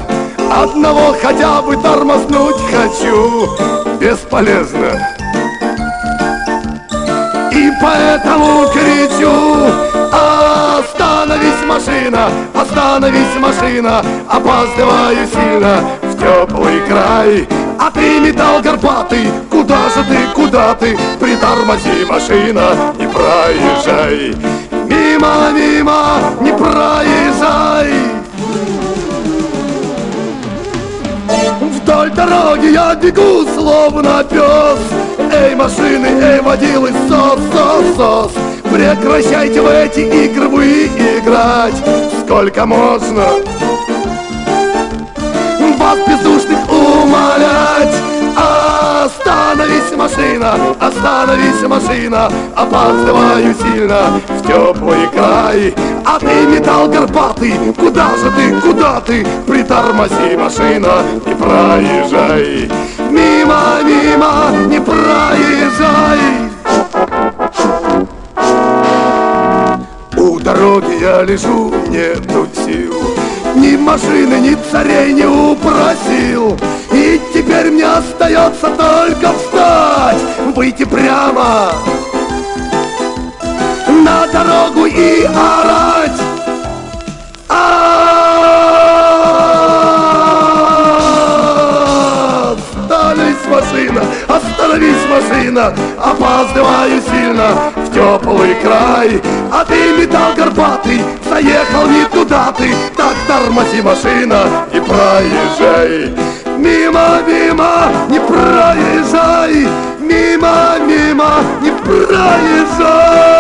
Одного 0.52 1.16
хотя 1.22 1.62
бы 1.62 1.78
тормознуть 1.78 2.58
хочу 2.70 3.48
Бесполезно. 4.00 5.00
И 7.54 7.72
поэтому 7.82 8.68
кричу 8.74 9.91
Остановись, 10.12 11.64
машина, 11.66 12.30
остановись, 12.54 13.36
машина. 13.40 14.04
Опаздываю 14.30 15.26
сильно 15.28 15.84
в 16.02 16.20
теплый 16.20 16.82
край. 16.88 17.48
А 17.80 17.90
ты 17.92 18.20
металл 18.20 18.62
горбатый, 18.62 19.30
куда 19.50 19.90
же 19.90 20.04
ты, 20.08 20.18
куда 20.36 20.76
ты? 20.76 20.98
Притормози, 21.20 22.06
машина, 22.08 22.94
не 23.00 23.08
проезжай. 23.08 24.36
Мимо, 24.88 25.52
мимо, 25.54 26.20
не 26.42 26.52
проезжай. 26.52 27.94
Вдоль 31.62 32.12
дороги 32.12 32.68
я 32.68 32.96
бегу, 32.96 33.46
словно 33.56 34.24
пес. 34.24 34.80
Эй, 35.34 35.56
машины, 35.56 36.08
эй, 36.22 36.42
водилы, 36.42 36.92
сос, 37.08 37.40
сос, 37.54 37.96
сос 37.96 38.51
Прекращайте 38.72 39.62
в 39.62 39.68
эти 39.68 40.00
игры 40.00 40.48
вы 40.48 40.86
играть! 40.86 41.76
Сколько 42.24 42.66
можно? 42.66 43.26
Вас 45.78 46.00
бездушных 46.08 46.60
умолять! 46.72 47.94
Остановись, 49.04 49.92
машина, 49.98 50.54
остановись, 50.80 51.62
машина! 51.68 52.32
Опаздываю 52.56 53.54
сильно! 53.56 54.22
В 54.30 54.48
теплый 54.48 55.06
край! 55.14 55.76
А 56.06 56.18
ты 56.18 56.48
металл 56.48 56.88
горбатый, 56.88 57.54
куда 57.78 58.16
же 58.16 58.32
ты, 58.32 58.62
куда 58.62 59.02
ты? 59.02 59.28
Притормози, 59.48 60.38
машина, 60.38 61.04
и 61.26 61.36
проезжай! 61.36 62.72
Мимо, 63.10 63.82
мимо, 63.84 64.68
не 64.68 64.80
проезжай 64.80 66.51
У 70.52 70.54
дороги 70.54 71.00
я 71.00 71.22
лежу, 71.22 71.72
нету 71.88 72.46
сил. 72.54 72.94
Ни 73.56 73.78
машины, 73.78 74.36
ни 74.36 74.58
царей 74.70 75.14
не 75.14 75.26
упросил. 75.26 76.58
И 76.92 77.22
теперь 77.34 77.72
мне 77.72 77.86
остается 77.86 78.68
только 78.68 79.32
встать 79.32 80.18
Выйти 80.54 80.84
прямо 80.84 81.72
на 83.88 84.28
дорогу 84.28 84.88
и 84.88 85.24
орать. 85.24 86.22
Остановись, 92.52 93.46
машина, 93.50 94.02
остановись, 94.28 95.06
машина 95.10 95.74
Опаздываю 95.98 97.02
сильно 97.10 97.81
теплый 97.94 98.56
край 98.56 99.22
А 99.52 99.66
ты, 99.66 99.98
металл 99.98 100.34
горбатый, 100.36 101.02
заехал 101.30 101.88
не 101.88 102.06
туда 102.06 102.54
ты 102.58 102.74
Так 102.96 103.16
тормози, 103.28 103.82
машина, 103.82 104.68
и 104.74 104.80
проезжай 104.80 106.10
Мимо, 106.58 107.22
мимо, 107.28 107.92
не 108.10 108.20
проезжай 108.20 109.68
Мимо, 110.00 110.78
мимо, 110.86 111.32
не 111.62 111.72
проезжай 111.72 113.32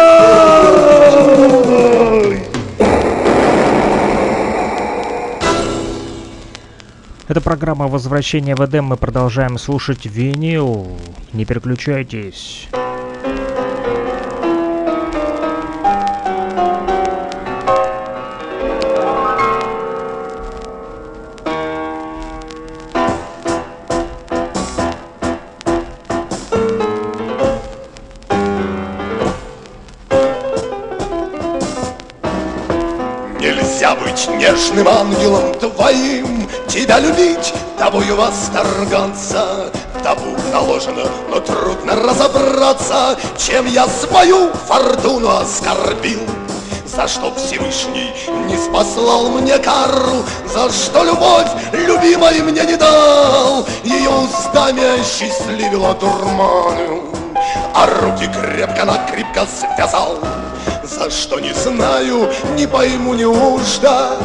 Это 7.28 7.40
программа 7.40 7.88
«Возвращение 7.88 8.56
в 8.56 8.66
Эдем». 8.66 8.84
Мы 8.84 8.98
продолжаем 8.98 9.58
слушать 9.58 10.06
винил. 10.06 10.98
Не 11.32 11.46
переключайтесь. 11.46 12.68
Нежным 34.52 34.88
ангелом 34.88 35.54
твоим, 35.56 36.48
Тебя 36.68 37.00
любить, 37.00 37.54
тобою 37.78 38.16
восторгаться. 38.16 39.72
Табу 40.04 40.36
наложено, 40.52 41.06
но 41.30 41.40
трудно 41.40 41.96
разобраться, 41.96 43.18
Чем 43.38 43.66
я 43.66 43.88
свою 43.88 44.52
фортуну 44.68 45.30
оскорбил. 45.38 46.20
За 46.86 47.08
что 47.08 47.34
Всевышний 47.36 48.12
не 48.48 48.58
спаслал 48.58 49.30
мне 49.30 49.58
кару, 49.60 50.24
За 50.54 50.70
что 50.70 51.04
любовь 51.04 51.48
любимой 51.72 52.42
мне 52.42 52.66
не 52.66 52.76
дал, 52.76 53.66
Ее 53.84 54.10
устами 54.10 55.00
осчастливила 55.00 55.94
дурманил, 55.94 57.04
А 57.74 57.86
руки 57.86 58.28
крепко-накрепко 58.28 59.48
связал. 59.48 60.20
За 60.92 61.10
что 61.10 61.40
не 61.40 61.54
знаю, 61.54 62.30
не 62.58 62.68
пойму 62.68 63.14
неужто 63.14 64.18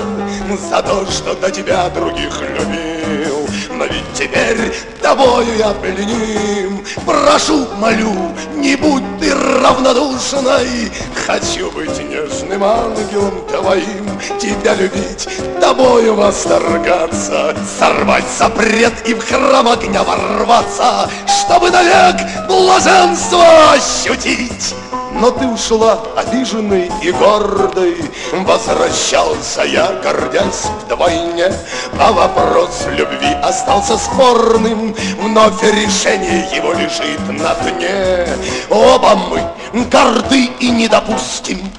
За 0.68 0.82
то, 0.82 1.06
что 1.08 1.34
до 1.34 1.48
тебя 1.48 1.88
других 1.90 2.40
любил. 2.40 3.48
Но 3.70 3.84
ведь 3.84 4.12
теперь 4.14 4.72
тобою 5.06 5.56
я 5.56 5.70
пленим. 5.70 6.84
Прошу, 7.06 7.66
молю, 7.78 8.12
не 8.56 8.74
будь 8.74 9.04
ты 9.20 9.32
равнодушной. 9.34 10.90
Хочу 11.26 11.70
быть 11.70 11.96
нежным 12.10 12.64
ангелом 12.64 13.40
твоим 13.48 14.06
Тебя 14.40 14.74
любить, 14.74 15.28
тобою 15.60 16.14
восторгаться 16.14 17.56
Сорвать 17.78 18.24
запрет 18.38 18.94
и 19.06 19.14
в 19.14 19.24
храм 19.24 19.68
огня 19.68 20.02
ворваться 20.02 21.08
Чтобы 21.26 21.70
навек 21.70 22.16
блаженство 22.48 23.44
ощутить. 23.72 24.74
Но 25.12 25.30
ты 25.30 25.46
ушла 25.46 26.02
обиженной 26.16 26.90
и 27.02 27.10
гордой 27.12 27.96
Возвращался 28.32 29.62
я, 29.62 29.92
гордясь 30.02 30.66
вдвойне. 30.84 31.52
А 31.98 32.12
вопрос 32.12 32.84
любви 32.88 33.32
остался 33.42 33.96
спорным 33.96 34.94
Вновь 35.18 35.62
решение 35.62 36.48
его 36.54 36.72
лежит 36.72 37.20
на 37.28 37.54
дне. 37.54 38.26
Оба 38.70 39.16
мы 39.16 39.84
горды 39.84 40.50
и 40.60 40.70
не 40.70 40.88
допустим, 40.88 41.70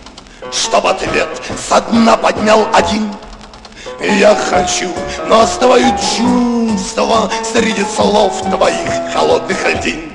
Чтоб 0.51 0.85
ответ 0.87 1.29
со 1.69 1.81
дна 1.81 2.17
поднял 2.17 2.67
один. 2.73 3.11
Я 3.99 4.35
хочу, 4.35 4.89
но 5.27 5.41
оставаю 5.41 5.93
чувства 5.97 7.31
Среди 7.51 7.83
слов 7.83 8.41
твоих 8.41 9.13
холодных 9.13 9.57
льдин. 9.65 10.13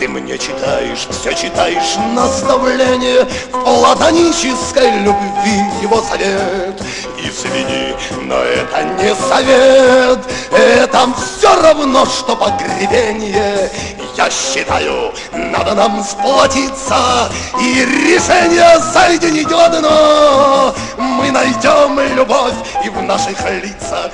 Ты 0.00 0.08
мне 0.08 0.38
читаешь, 0.38 1.06
все 1.10 1.34
читаешь 1.34 1.98
наставление 2.14 3.22
В 3.52 3.62
платонической 3.62 4.90
любви 5.00 5.60
его 5.82 6.00
совет. 6.00 6.80
Извини, 7.18 7.94
но 8.22 8.36
это 8.36 8.82
не 8.82 9.14
совет 9.14 10.20
Это 10.50 11.06
все 11.18 11.54
равно, 11.60 12.06
что 12.06 12.34
погребение. 12.34 13.70
Я 14.16 14.30
считаю, 14.30 15.12
надо 15.34 15.74
нам 15.74 16.02
сплотиться 16.02 17.30
И 17.60 17.84
решение 17.84 18.80
соединить 18.94 19.52
одно 19.52 20.74
Мы 20.96 21.30
найдем 21.30 22.00
любовь 22.16 22.54
и 22.82 22.88
в 22.88 23.02
наших 23.02 23.38
лицах 23.62 24.10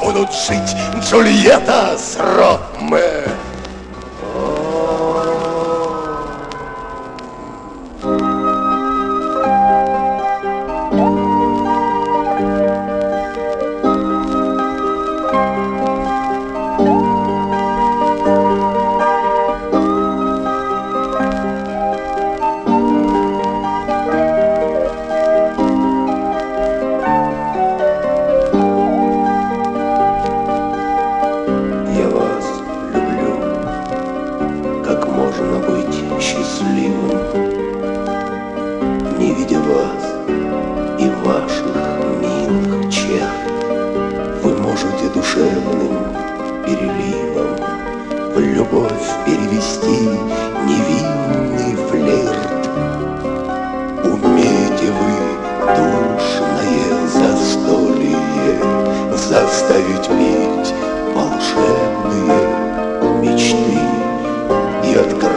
Будут 0.00 0.30
жить 0.32 0.76
Джульетта 1.02 1.98
с 1.98 2.18
Ромео. 2.20 3.43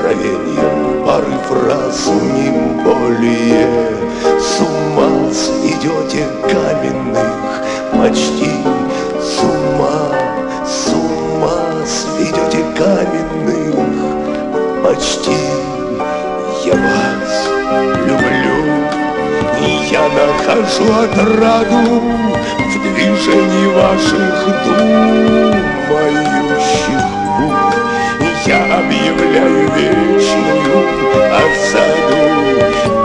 откровением 0.07 1.05
Порыв 1.05 1.51
не 2.33 2.49
более. 2.83 3.67
С 4.39 4.59
ума 4.61 5.09
идете 5.63 6.27
каменных 6.43 7.63
Почти 7.93 8.51
с 9.19 9.39
ума, 9.43 10.11
с 10.65 10.93
ума 10.93 11.59
сведете 11.85 12.63
каменных 12.77 13.75
Почти. 14.83 15.37
Я 16.65 16.73
вас 16.73 17.33
люблю 18.05 18.57
Я 19.89 20.03
нахожу 20.09 20.87
отраду 21.03 21.83
В 22.57 22.73
движении 22.93 23.67
ваших 23.73 24.35
думающих 24.65 25.87
объявляю 28.87 29.67
вечную, 29.75 30.77
а 31.33 31.41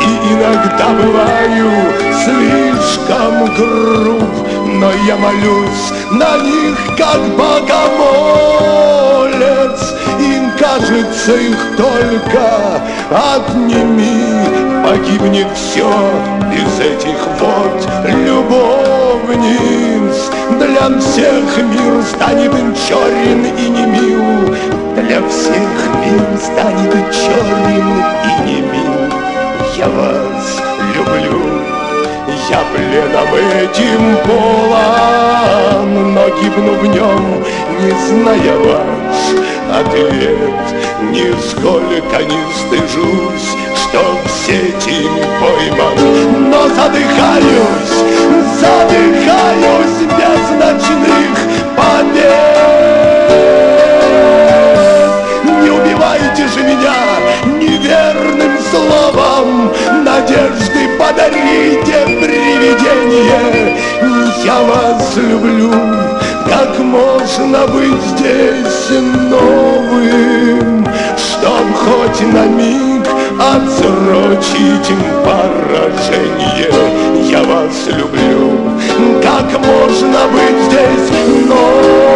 и 0.00 0.04
иногда 0.32 0.88
бываю 0.90 1.70
слишком 2.24 3.34
груб, 3.56 4.32
но 4.66 4.88
я 5.06 5.16
молюсь 5.16 5.92
на 6.12 6.38
них, 6.38 6.76
как 6.96 7.20
богомолец, 7.36 7.82
им 10.20 10.50
кажется 10.58 11.32
их 11.34 11.76
только 11.76 12.80
отними, 13.10 14.46
погибнет 14.84 15.48
все 15.54 15.90
из 16.52 16.80
этих 16.80 17.18
вот 17.40 17.88
любовниц. 18.06 19.62
Для 20.58 20.84
всех 21.00 21.56
мир 21.64 22.02
станет 22.02 22.52
им 22.54 22.74
черен 22.74 23.44
и 23.56 23.68
немил, 23.68 24.54
для 25.12 25.28
всех 25.28 25.72
мир 26.00 26.24
станет 26.40 27.12
черным 27.12 27.88
и 28.24 28.48
немим. 28.48 29.12
Я 29.76 29.88
вас 29.88 30.62
люблю, 30.94 31.40
я 32.48 32.60
пленом 32.72 33.30
этим 33.60 34.02
полон, 34.24 35.90
но 36.14 36.24
гибну 36.28 36.72
в 36.80 36.86
нем, 36.86 37.44
не 37.78 37.92
зная 38.06 38.56
ваш 38.56 39.20
ответ. 39.80 40.64
Нисколько 41.10 42.18
не 42.24 42.42
стыжусь, 42.56 43.50
что 43.76 44.00
в 44.24 44.48
этим 44.48 45.12
пойман, 45.40 46.50
но 46.50 46.60
задыхаюсь, 46.68 47.96
задыхаюсь 48.60 49.98
без 50.16 50.42
ночных 50.58 51.34
побед. 51.76 53.01
подарите 61.02 61.98
привидение, 62.20 63.76
я 64.44 64.62
вас 64.62 65.16
люблю. 65.16 65.72
Как 66.46 66.78
можно 66.78 67.66
быть 67.66 68.02
здесь 68.16 68.90
новым, 69.28 70.86
чтоб 71.16 71.66
хоть 71.74 72.20
на 72.32 72.46
миг 72.46 73.04
отсрочить 73.36 74.90
им 74.90 75.02
поражение? 75.24 76.72
Я 77.30 77.42
вас 77.42 77.86
люблю. 77.88 78.42
Как 79.22 79.50
можно 79.58 80.20
быть 80.32 80.62
здесь 80.66 81.10
новым? 81.48 82.12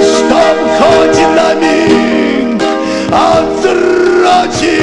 Stop 0.00 0.58
хоть 0.78 1.20
на 1.36 1.54
миг 1.54 2.03
отвратить 3.14 4.74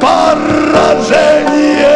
поражение. 0.00 1.95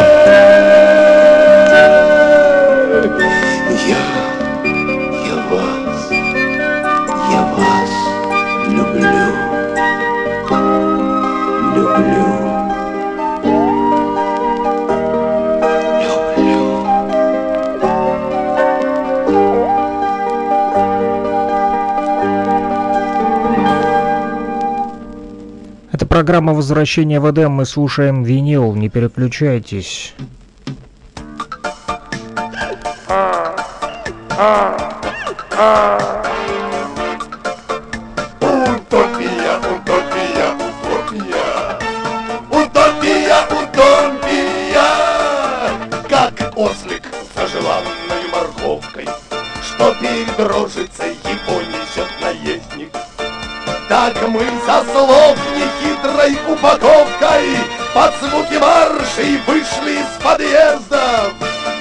Программа 26.30 26.54
возвращения 26.54 27.18
в 27.18 27.28
Эдем» 27.28 27.50
мы 27.50 27.64
слушаем 27.64 28.22
винил, 28.22 28.72
не 28.76 28.88
переключайтесь. 28.88 30.14
Утопия, 38.40 39.58
утопия, 39.58 40.54
утопия. 40.54 41.42
Утопия, 42.48 43.40
утопия. 43.50 44.86
Как 46.08 46.52
ослик 46.56 47.02
со 47.34 47.48
желанной 47.48 48.30
морковкой, 48.32 49.08
что 49.64 49.96
передрожится 50.00 51.06
его 51.06 51.60
несет 51.62 52.08
наездник. 52.22 52.92
Так 53.88 54.14
мы 54.28 54.46
со 54.64 54.84
слов 54.84 55.36
не 55.56 55.79
доброй 56.20 56.38
упаковкой 56.52 57.56
Под 57.94 58.14
звуки 58.20 58.54
маршей 58.58 59.38
вышли 59.46 60.00
из 60.00 60.22
подъездов 60.22 61.32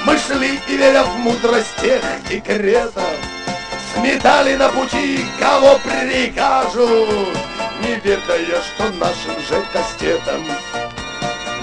Мы 0.05 0.17
шли 0.17 0.59
и 0.67 0.77
веря 0.77 1.03
в 1.03 1.17
мудрость 1.19 1.75
тех 1.81 2.01
декретов 2.29 3.03
Сметали 3.95 4.55
на 4.55 4.69
пути, 4.69 5.25
кого 5.39 5.79
прикажут. 5.79 7.35
Не 7.81 7.95
ведая, 8.03 8.61
что 8.61 8.83
нашим 8.99 9.35
же 9.47 9.63
кастетом 9.73 10.45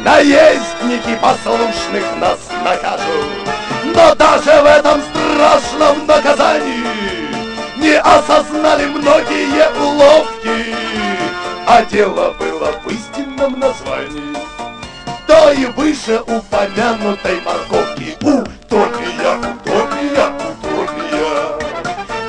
Наездники 0.01 1.19
послушных 1.21 2.05
нас 2.19 2.39
накажут. 2.65 3.49
Но 3.85 4.15
даже 4.15 4.61
в 4.61 4.67
этом 4.67 5.01
страшном 5.03 6.07
наказании 6.07 7.29
Не 7.77 7.95
осознали 7.95 8.87
многие 8.87 9.71
уловки 9.81 10.75
А 11.67 11.83
дело 11.85 12.35
было 12.39 12.56
истинном 13.77 14.33
названии 14.33 14.37
той 15.27 15.67
выше 15.73 16.21
упомянутой 16.21 17.41
морковки. 17.43 18.17
Утопия, 18.23 19.37
утопия, 19.39 20.27
утопия, 20.39 21.57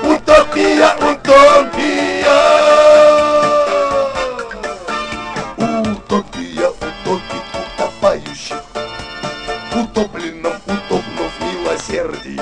утопия, 0.03 0.95
утопия. 0.95 2.37
Утопия 5.57 6.69
утопит 6.69 7.45
утопающих, 7.77 8.63
утопленном 9.73 10.53
утопнув 10.65 11.31
милосердии. 11.41 12.41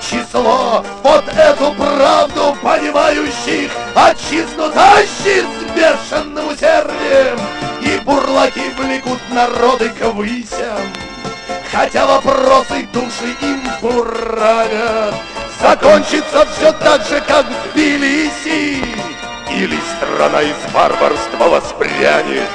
Число 0.00 0.84
под 1.02 1.28
эту 1.28 1.72
правду 1.74 2.56
понимающих 2.62 3.70
Отчизну 3.94 4.70
влекут 8.90 9.20
народы 9.30 9.88
к 9.90 10.04
высям. 10.12 10.80
Хотя 11.70 12.06
вопросы 12.06 12.88
души 12.92 13.36
им 13.40 13.62
буравят. 13.80 15.14
Закончится 15.60 16.46
все 16.46 16.72
так 16.72 17.06
же, 17.06 17.20
как 17.20 17.46
в 17.46 17.72
Тбилиси. 17.72 18.82
Или 19.50 19.78
страна 19.96 20.42
из 20.42 20.56
варварства 20.72 21.44
воспрянет. 21.44 22.48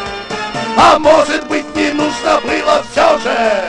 А 0.78 1.00
может 1.00 1.48
быть 1.48 1.74
не 1.76 1.92
нужно 1.92 2.42
было 2.42 2.84
все 2.92 3.18
же. 3.20 3.64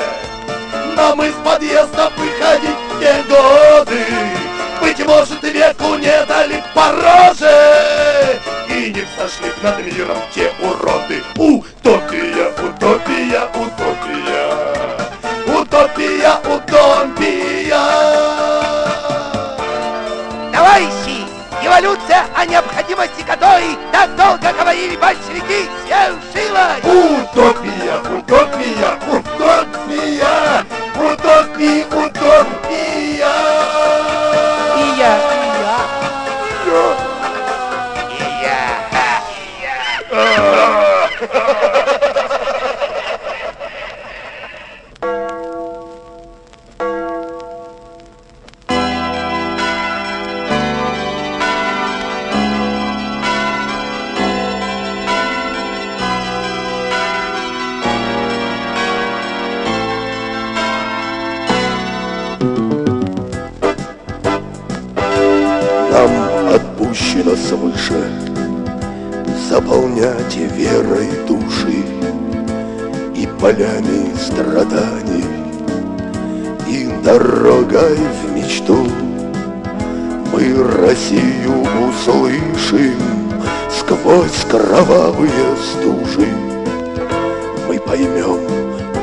Мы 1.14 1.30
с 1.30 1.34
подъезда 1.44 2.10
выходить 2.16 2.82
не 2.98 3.22
годы. 3.28 4.04
Быть 4.80 5.06
может 5.06 5.42
веку 5.42 5.94
не 5.96 6.24
дали 6.26 6.62
пороже. 6.74 8.40
И 8.68 8.92
не 8.92 9.06
взошли 9.14 9.52
над 9.62 9.78
миром 9.86 10.18
те 10.34 10.50
которой 23.46 23.78
так 23.92 24.16
долго 24.16 24.52
говорили 24.58 24.96
большевики, 24.96 25.68
свершилась! 25.84 26.82
Утопия, 26.84 27.50
утопия, 27.50 27.55
Заполнять 69.66 70.36
верой 70.36 71.08
души 71.26 71.84
И 73.16 73.28
полями 73.40 74.14
страданий. 74.16 75.24
И 76.68 76.88
дорогой 77.02 77.96
в 77.96 78.32
мечту 78.32 78.86
Мы 80.32 80.54
Россию 80.62 81.66
услышим 81.88 82.94
Сквозь 83.68 84.44
кровавые 84.48 85.56
стужи. 85.60 86.28
Мы 87.66 87.80
поймем, 87.80 88.38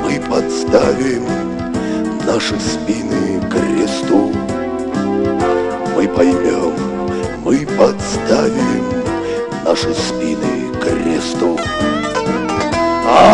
мы 0.02 0.22
подставим 0.30 1.26
Наши 2.26 2.58
спины 2.62 3.42
кресту. 3.52 4.32
Мы 5.98 6.08
поймем, 6.08 6.74
мы 7.44 7.68
подставим 7.78 9.04
наши 9.66 9.94
спины 9.96 10.53
к 11.14 11.22
кресту. 11.22 11.58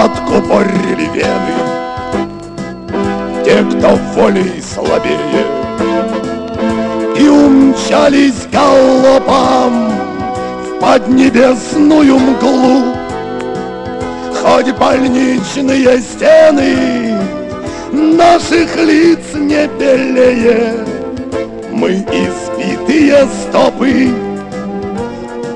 Откупорили 0.03 1.07
вены 1.13 1.55
те, 3.43 3.63
кто 3.63 3.95
волей 4.13 4.61
слабее, 4.61 5.45
и 7.17 7.27
умчались 7.27 8.47
галопом 8.51 9.91
в 10.63 10.79
поднебесную 10.79 12.19
мглу. 12.19 12.95
Хоть 14.41 14.71
больничные 14.77 16.01
стены 16.01 17.17
наших 17.91 18.75
лиц 18.77 19.19
не 19.35 19.67
белее, 19.79 20.85
мы 21.71 21.91
избитые 21.91 23.27
стопы 23.27 24.13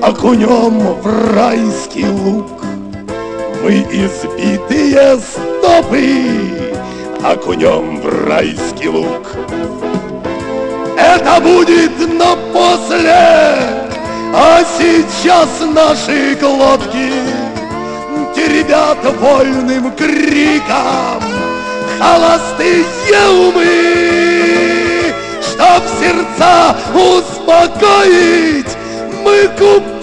Окунем 0.06 0.80
в 1.00 1.34
райский 1.34 2.04
луг 2.04 2.62
Мы 3.62 3.72
избитые 3.90 5.18
стопы 5.18 6.26
Окунем 7.22 8.02
в 8.02 8.26
райский 8.26 8.90
луг 8.90 9.26
Это 10.98 11.40
будет 11.40 11.98
на 12.18 12.36
после 12.52 13.56
А 14.34 14.62
сейчас 14.76 15.48
наши 15.74 16.34
глотки 16.34 17.10
Теребят 18.34 18.98
вольным 19.18 19.90
криком 19.92 21.22
Холостые 21.98 22.84
умы 23.30 25.14
Чтоб 25.40 25.82
сердца 25.98 26.76
успокоить. 26.92 28.76
Мы 29.24 29.48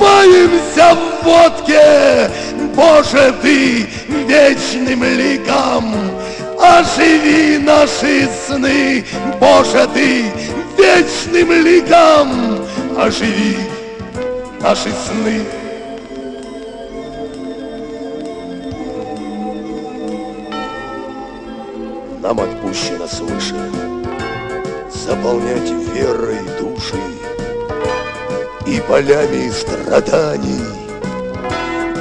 купаемся 0.02 0.95
в 0.95 1.24
водке. 1.24 2.32
Боже, 2.76 3.34
ты 3.41 3.86
вечным 4.26 5.04
ликом. 5.04 5.93
Оживи 6.60 7.60
наши 7.60 8.28
сны. 8.47 9.06
Боже, 9.39 9.88
ты 9.93 10.26
вечным 10.78 11.52
ликом. 11.52 12.66
Оживи 12.97 13.58
наши 14.60 14.89
сны. 14.89 15.45
Нам 22.22 22.39
отпущено 22.39 23.08
свыше 23.08 23.56
заполнять 24.93 25.70
верой 25.93 26.39
души 26.60 27.20
и 28.66 28.80
полями 28.82 29.49
страданий, 29.49 30.66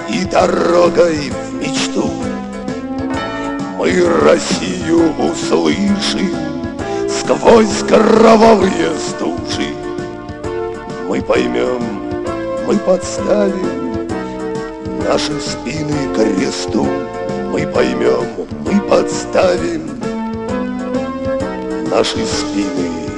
и 0.08 0.24
дорогой 0.24 1.30
в 1.30 1.54
мечту. 1.54 2.10
Мы 3.78 3.92
Россию 4.22 5.14
услышим 5.18 6.30
сквозь 7.08 7.82
кровавые 7.88 8.90
стужи. 8.98 9.74
Мы 11.08 11.22
поймем, 11.22 11.82
мы 12.66 12.76
подставим 12.76 14.08
наши 15.08 15.40
спины 15.40 16.14
кресту. 16.14 16.86
Мы 17.50 17.66
поймем, 17.66 18.26
мы 18.64 18.80
подставим 18.82 20.00
наши 21.90 22.24
спины 22.24 23.09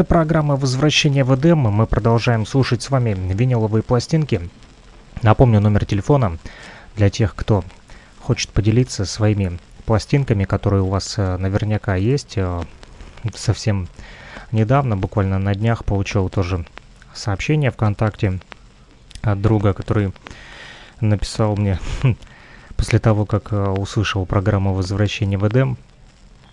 Это 0.00 0.08
программа 0.08 0.56
«Возвращение 0.56 1.24
в 1.24 1.34
Эдем». 1.34 1.58
Мы 1.58 1.86
продолжаем 1.86 2.46
слушать 2.46 2.80
с 2.80 2.88
вами 2.88 3.14
виниловые 3.14 3.82
пластинки. 3.82 4.48
Напомню 5.20 5.60
номер 5.60 5.84
телефона 5.84 6.38
для 6.96 7.10
тех, 7.10 7.34
кто 7.34 7.64
хочет 8.18 8.48
поделиться 8.48 9.04
своими 9.04 9.58
пластинками, 9.84 10.44
которые 10.44 10.80
у 10.84 10.88
вас 10.88 11.18
э, 11.18 11.36
наверняка 11.36 11.96
есть. 11.96 12.38
Э, 12.38 12.62
совсем 13.34 13.88
недавно, 14.52 14.96
буквально 14.96 15.38
на 15.38 15.54
днях, 15.54 15.84
получил 15.84 16.30
тоже 16.30 16.64
сообщение 17.12 17.70
ВКонтакте 17.70 18.40
от 19.20 19.42
друга, 19.42 19.74
который 19.74 20.14
написал 21.02 21.58
мне 21.58 21.78
после 22.74 23.00
того, 23.00 23.26
как 23.26 23.52
э, 23.52 23.68
услышал 23.68 24.24
программу 24.24 24.72
«Возвращение 24.72 25.38
в 25.38 25.46
Эдем», 25.46 25.76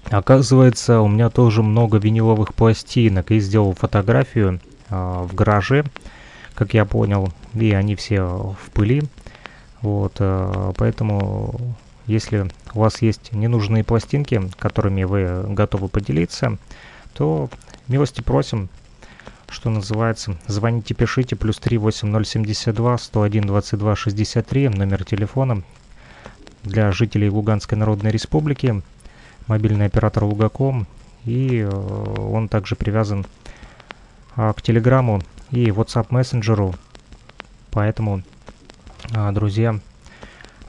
Оказывается, 0.10 1.02
у 1.02 1.08
меня 1.08 1.30
тоже 1.30 1.64
много 1.64 1.98
виниловых 1.98 2.54
пластинок. 2.54 3.32
И 3.32 3.40
сделал 3.40 3.74
фотографию 3.74 4.60
э, 4.90 4.96
в 4.96 5.34
гараже, 5.36 5.86
как 6.56 6.74
я 6.74 6.86
понял. 6.86 7.34
И 7.54 7.72
они 7.74 7.96
все 7.96 8.24
в 8.24 8.72
пыли. 8.72 9.04
Вот, 9.82 10.16
э, 10.20 10.74
поэтому, 10.78 11.76
если 12.06 12.50
у 12.74 12.80
вас 12.80 13.02
есть 13.02 13.34
ненужные 13.34 13.84
пластинки, 13.84 14.42
которыми 14.58 15.04
вы 15.04 15.44
готовы 15.54 15.90
поделиться, 15.90 16.58
то 17.14 17.50
милости 17.88 18.22
просим, 18.22 18.70
что 19.50 19.70
называется. 19.70 20.38
Звоните, 20.48 20.94
пишите, 20.94 21.36
плюс 21.36 21.58
3 21.60 21.78
8072 21.78 22.98
101 22.98 23.44
22 23.46 23.96
63, 23.96 24.70
номер 24.70 25.04
телефона 25.04 25.64
для 26.64 26.92
жителей 26.92 27.30
Луганской 27.30 27.78
Народной 27.78 28.12
Республики 28.12 28.82
мобильный 29.48 29.86
оператор 29.86 30.24
Лугаком, 30.24 30.88
и 31.26 31.60
э, 31.60 31.70
он 31.70 32.48
также 32.48 32.76
привязан 32.76 33.26
а, 34.36 34.54
к 34.54 34.62
Телеграму 34.62 35.22
и 35.52 35.68
WhatsApp 35.70 36.08
мессенджеру. 36.12 36.76
Поэтому, 37.72 38.22
а, 39.14 39.32
друзья, 39.32 39.80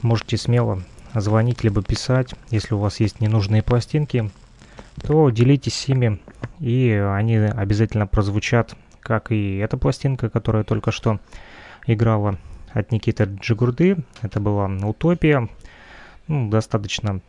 можете 0.01 0.37
смело 0.37 0.81
звонить 1.13 1.63
либо 1.63 1.83
писать. 1.83 2.33
Если 2.49 2.73
у 2.73 2.79
вас 2.79 2.99
есть 2.99 3.21
ненужные 3.21 3.61
пластинки, 3.61 4.31
то 5.03 5.29
делитесь 5.29 5.87
ими, 5.87 6.19
и 6.59 6.91
они 6.91 7.37
обязательно 7.37 8.07
прозвучат, 8.07 8.75
как 9.01 9.31
и 9.31 9.57
эта 9.57 9.77
пластинка, 9.77 10.29
которая 10.29 10.63
только 10.63 10.91
что 10.91 11.19
играла 11.85 12.37
от 12.73 12.91
Никиты 12.91 13.25
Джигурды. 13.25 13.97
Это 14.21 14.39
была 14.39 14.67
«Утопия». 14.83 15.47
Ну, 16.27 16.49
достаточно 16.49 17.21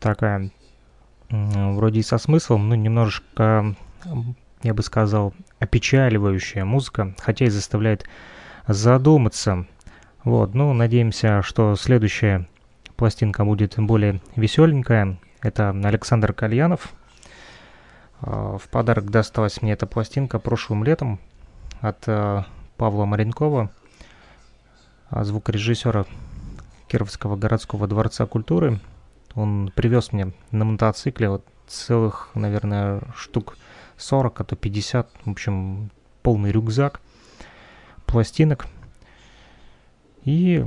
такая 0.00 0.50
вроде 1.30 2.00
и 2.00 2.02
со 2.02 2.18
смыслом, 2.18 2.68
но 2.68 2.74
немножечко, 2.74 3.74
я 4.62 4.74
бы 4.74 4.82
сказал, 4.82 5.34
опечаливающая 5.58 6.64
музыка, 6.64 7.14
хотя 7.18 7.46
и 7.46 7.50
заставляет 7.50 8.06
задуматься. 8.66 9.66
Вот, 10.24 10.54
ну, 10.54 10.72
надеемся, 10.72 11.42
что 11.42 11.74
следующая 11.76 12.46
пластинка 12.96 13.44
будет 13.44 13.74
более 13.78 14.20
веселенькая. 14.36 15.18
Это 15.40 15.70
Александр 15.70 16.32
Кальянов. 16.32 16.92
А, 18.20 18.58
в 18.58 18.68
подарок 18.68 19.10
досталась 19.10 19.62
мне 19.62 19.72
эта 19.72 19.86
пластинка 19.86 20.38
прошлым 20.38 20.82
летом 20.82 21.20
от 21.80 22.02
э, 22.08 22.42
Павла 22.76 23.04
Маренкова, 23.04 23.70
а, 25.10 25.24
звукорежиссера 25.24 26.06
Кировского 26.88 27.36
городского 27.36 27.86
дворца 27.86 28.26
культуры. 28.26 28.80
Он 29.38 29.70
привез 29.72 30.12
мне 30.12 30.32
на 30.50 30.64
мотоцикле 30.64 31.28
вот 31.28 31.44
целых, 31.68 32.30
наверное, 32.34 33.02
штук 33.14 33.56
40, 33.96 34.40
а 34.40 34.44
то 34.44 34.56
50, 34.56 35.10
в 35.26 35.30
общем, 35.30 35.90
полный 36.22 36.50
рюкзак 36.50 37.00
пластинок. 38.04 38.66
И 40.24 40.66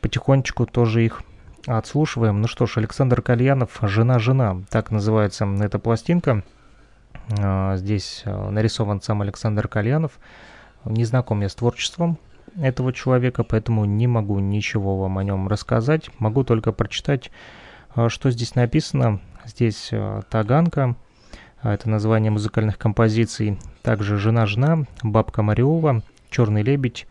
потихонечку 0.00 0.66
тоже 0.66 1.04
их 1.04 1.22
отслушиваем. 1.66 2.40
Ну 2.40 2.46
что 2.46 2.66
ж, 2.66 2.78
Александр 2.78 3.22
Кальянов 3.22 3.78
«Жена-жена», 3.82 4.62
так 4.70 4.92
называется 4.92 5.44
эта 5.60 5.80
пластинка. 5.80 6.44
А, 7.40 7.76
здесь 7.76 8.22
а, 8.24 8.50
нарисован 8.50 9.02
сам 9.02 9.22
Александр 9.22 9.66
Кальянов. 9.66 10.12
Не 10.84 11.04
знаком 11.04 11.40
я 11.40 11.48
с 11.48 11.56
творчеством 11.56 12.18
этого 12.54 12.92
человека, 12.92 13.42
поэтому 13.42 13.84
не 13.84 14.06
могу 14.06 14.38
ничего 14.38 14.96
вам 14.96 15.18
о 15.18 15.24
нем 15.24 15.48
рассказать. 15.48 16.08
Могу 16.20 16.44
только 16.44 16.70
прочитать 16.70 17.32
что 18.08 18.30
здесь 18.30 18.54
написано? 18.54 19.20
Здесь 19.44 19.88
э, 19.90 20.22
Таганка, 20.30 20.96
а, 21.62 21.74
это 21.74 21.88
название 21.88 22.30
музыкальных 22.30 22.78
композиций. 22.78 23.58
Также 23.82 24.16
«Жена-жена», 24.16 24.84
«Бабка 25.02 25.42
Мариова», 25.42 26.02
«Черный 26.30 26.62
лебедь» 26.62 27.06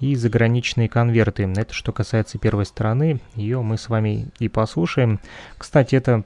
и 0.00 0.14
«Заграничные 0.14 0.88
конверты». 0.88 1.44
Это 1.56 1.72
что 1.72 1.92
касается 1.92 2.38
первой 2.38 2.66
стороны, 2.66 3.20
ее 3.34 3.60
мы 3.62 3.76
с 3.76 3.88
вами 3.88 4.28
и 4.38 4.48
послушаем. 4.48 5.18
Кстати, 5.56 5.96
это, 5.96 6.24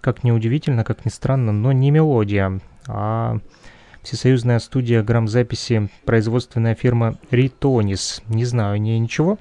как 0.00 0.22
ни 0.24 0.30
удивительно, 0.30 0.84
как 0.84 1.04
ни 1.04 1.10
странно, 1.10 1.52
но 1.52 1.72
не 1.72 1.90
мелодия, 1.90 2.60
а 2.86 3.38
всесоюзная 4.02 4.58
студия 4.58 5.02
грамзаписи 5.02 5.88
производственная 6.04 6.74
фирма 6.74 7.16
Ритонис. 7.30 8.22
Не 8.28 8.44
знаю 8.44 8.74
о 8.74 8.78
ней 8.78 8.98
ничего, 8.98 9.38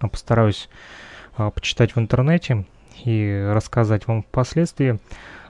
а 0.00 0.08
постараюсь 0.08 0.68
а, 1.36 1.50
почитать 1.50 1.94
в 1.94 1.98
интернете 1.98 2.64
и 3.04 3.48
рассказать 3.52 4.06
вам 4.06 4.22
впоследствии. 4.22 4.98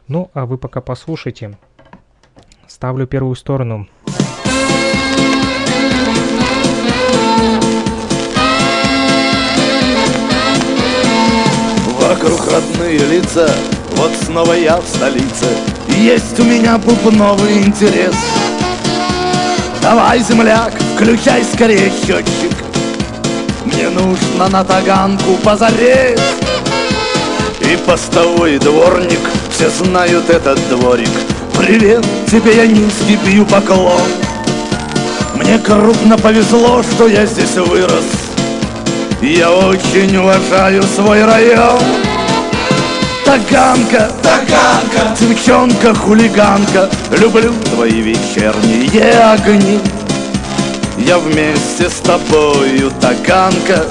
Ну, 0.08 0.30
а 0.34 0.46
вы 0.46 0.58
пока 0.58 0.80
послушайте. 0.80 1.56
Ставлю 2.66 3.06
первую 3.06 3.34
сторону. 3.34 3.88
Вокруг 12.00 12.40
родные 12.50 12.98
лица, 12.98 13.48
вот 13.96 14.12
снова 14.12 14.52
я 14.52 14.76
в 14.78 14.86
столице 14.86 15.46
Есть 15.88 16.38
у 16.38 16.44
меня 16.44 16.78
бубновый 16.78 17.62
интерес 17.62 18.14
Давай, 19.80 20.20
земляк, 20.20 20.72
включай 20.94 21.42
скорее 21.44 21.90
счетчик 21.90 22.63
мне 23.74 23.88
нужно 23.88 24.48
на 24.48 24.64
таганку 24.64 25.34
позарез. 25.42 26.20
И 27.60 27.76
постовой 27.86 28.58
дворник, 28.58 29.20
все 29.50 29.68
знают 29.70 30.30
этот 30.30 30.58
дворик. 30.68 31.10
Привет, 31.56 32.04
тебе 32.30 32.56
я 32.56 32.66
низкий 32.66 33.16
бью 33.24 33.44
поклон. 33.46 34.02
Мне 35.34 35.58
крупно 35.58 36.16
повезло, 36.18 36.82
что 36.82 37.06
я 37.08 37.26
здесь 37.26 37.56
вырос. 37.56 38.04
Я 39.20 39.50
очень 39.50 40.16
уважаю 40.16 40.82
свой 40.82 41.24
район. 41.24 41.80
Таганка, 43.24 44.10
Таганка, 44.22 45.16
девчонка, 45.18 45.94
хулиганка. 45.94 46.90
Люблю 47.10 47.52
твои 47.72 48.00
вечерние 48.00 49.32
огни 49.32 49.80
я 50.98 51.18
вместе 51.18 51.88
с 51.88 52.00
тобою, 52.00 52.92
таганка. 53.00 53.84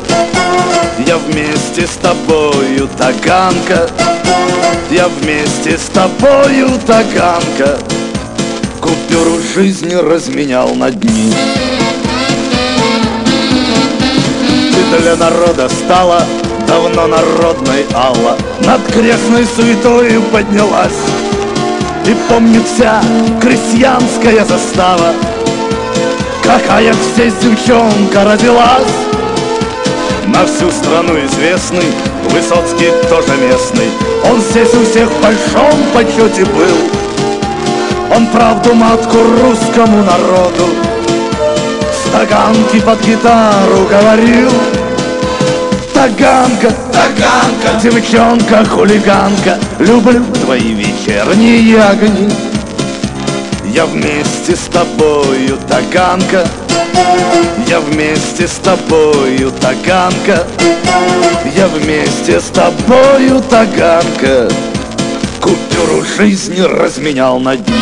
Я 1.06 1.18
вместе 1.18 1.88
с 1.88 1.98
тобою, 2.02 2.88
таганка. 2.98 3.90
Я 4.90 5.08
вместе 5.08 5.78
с 5.78 5.90
тобою, 5.90 6.70
таганка. 6.86 7.78
Купюру 8.80 9.40
жизни 9.54 9.94
разменял 9.96 10.74
на 10.76 10.92
дни. 10.92 11.34
Ты 14.92 15.02
для 15.02 15.16
народа 15.16 15.70
стала 15.70 16.24
давно 16.68 17.08
народной 17.08 17.86
Алла. 17.94 18.38
Над 18.66 18.82
грешной 18.96 19.46
суетою 19.46 20.22
поднялась. 20.24 20.92
И 22.06 22.16
помнит 22.28 22.64
вся 22.68 23.02
крестьянская 23.42 24.46
застава 24.46 25.14
Какая 26.54 26.94
здесь 26.94 27.34
девчонка 27.42 28.24
родилась. 28.24 28.94
На 30.28 30.46
всю 30.46 30.70
страну 30.70 31.18
известный 31.26 31.88
Высоцкий 32.30 32.92
тоже 33.10 33.36
местный. 33.42 33.90
Он 34.30 34.40
здесь 34.40 34.72
у 34.76 34.86
всех 34.86 35.10
в 35.10 35.20
большом 35.24 35.74
почете 35.96 36.46
был. 36.46 36.78
Он 38.16 38.28
правду 38.28 38.76
матку 38.76 39.18
русскому 39.18 40.04
народу 40.04 40.70
таганки 42.12 42.80
под 42.82 43.04
гитару 43.04 43.88
говорил. 43.90 44.52
Таганка, 45.92 46.72
таганка, 46.92 47.82
девчонка, 47.82 48.64
хулиганка 48.66 49.58
Люблю 49.80 50.24
твои 50.44 50.74
вечерние 50.74 51.82
огни 51.82 52.53
я 53.74 53.88
вместе 53.88 54.56
с 54.56 54.70
тобою, 54.72 55.58
таганка. 55.68 56.48
Я 57.68 57.80
вместе 57.80 58.48
с 58.48 58.58
тобою, 58.58 59.52
таганка. 59.60 60.46
Я 61.56 61.68
вместе 61.68 62.40
с 62.40 62.46
тобою, 62.52 63.42
таганка. 63.50 64.48
Купюру 65.42 66.06
жизни 66.18 66.62
разменял 66.62 67.40
на 67.40 67.58
дни. 67.58 67.74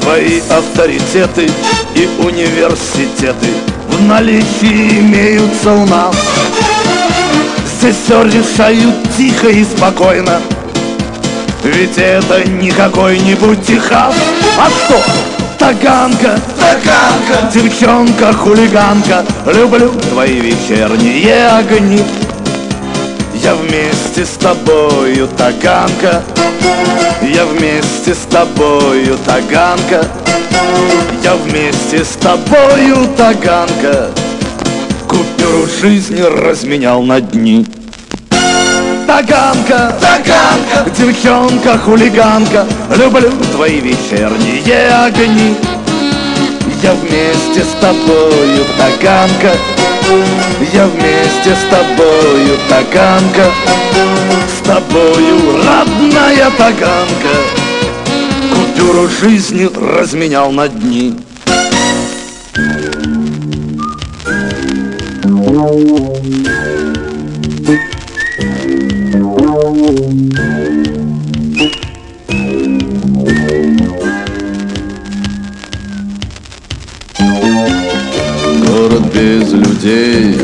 Твои 0.00 0.40
авторитеты 0.50 1.48
и 1.94 2.08
университеты 2.18 3.50
В 3.88 4.02
наличии 4.02 4.98
имеются 4.98 5.72
у 5.72 5.86
нас. 5.86 6.16
Здесь 7.78 7.94
все 8.04 8.24
решают 8.24 8.94
тихо 9.16 9.48
и 9.48 9.62
спокойно 9.62 10.40
Ведь 11.64 11.96
это 11.96 12.42
не 12.48 12.70
какой-нибудь 12.70 13.64
Техас. 13.64 14.14
А 14.58 14.68
что? 14.68 15.00
Таганка, 15.58 16.40
Таганка. 16.58 17.52
Девчонка, 17.54 18.32
хулиганка. 18.32 19.24
Люблю 19.46 19.92
твои 20.10 20.40
вечерние 20.40 21.46
огни. 21.46 22.02
Я 23.34 23.54
вместе 23.54 24.26
с 24.26 24.36
тобою, 24.38 25.28
Таганка. 25.38 26.22
Я 27.22 27.46
вместе 27.46 28.12
с 28.12 28.26
тобою, 28.28 29.16
Таганка. 29.24 30.04
Я 31.22 31.36
вместе 31.36 32.04
с 32.04 32.16
тобою, 32.16 33.06
Таганка. 33.16 34.10
Купюру 35.06 35.68
жизни 35.80 36.22
разменял 36.22 37.04
на 37.04 37.20
дни 37.20 37.64
Таганка, 39.12 39.94
Таганка, 40.00 40.90
девчонка, 40.96 41.76
хулиганка. 41.76 42.66
Люблю 42.96 43.30
твои 43.52 43.78
вечерние 43.78 44.88
огни. 45.04 45.54
Я 46.82 46.94
вместе 46.94 47.62
с 47.62 47.74
тобою, 47.78 48.64
Таганка. 48.78 49.52
Я 50.72 50.86
вместе 50.86 51.54
с 51.54 51.64
тобою, 51.68 52.56
Таганка. 52.70 53.52
С 54.48 54.66
тобою, 54.66 55.58
родная 55.58 56.50
Таганка. 56.56 57.34
Купюру 58.50 59.08
жизни 59.20 59.68
разменял 59.76 60.50
на 60.52 60.68
дни 60.68 61.18
Город 69.82 69.98
без 79.12 79.52
людей 79.52 80.36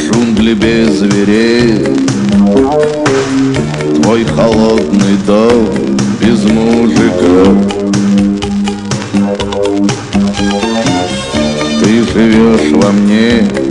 Джунгли 0.00 0.54
без 0.54 0.98
зверей. 0.98 1.86
Твой 4.02 4.24
холодный 4.24 5.16
дом 5.24 5.68
без 6.20 6.42
мужика. 6.42 7.44
Ты 11.84 12.02
живешь 12.02 12.72
во 12.72 12.90
мне 12.90 13.67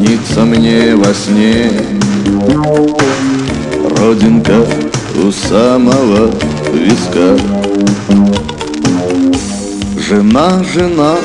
Снится 0.00 0.40
мне 0.46 0.96
во 0.96 1.12
сне. 1.12 1.70
Родинка 3.98 4.64
у 5.22 5.30
самого 5.30 6.30
виска. 6.72 7.36
Жена, 9.98 10.64
жена, 10.72 11.16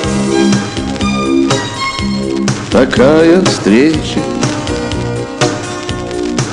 такая 2.70 3.42
встреча, 3.46 4.20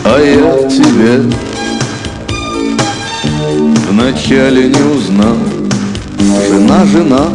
а 0.04 0.20
я 0.20 0.68
тебя 0.68 1.24
вначале 3.90 4.68
не 4.68 4.82
узнал. 4.96 5.36
Жена, 6.48 6.84
жена, 6.84 7.26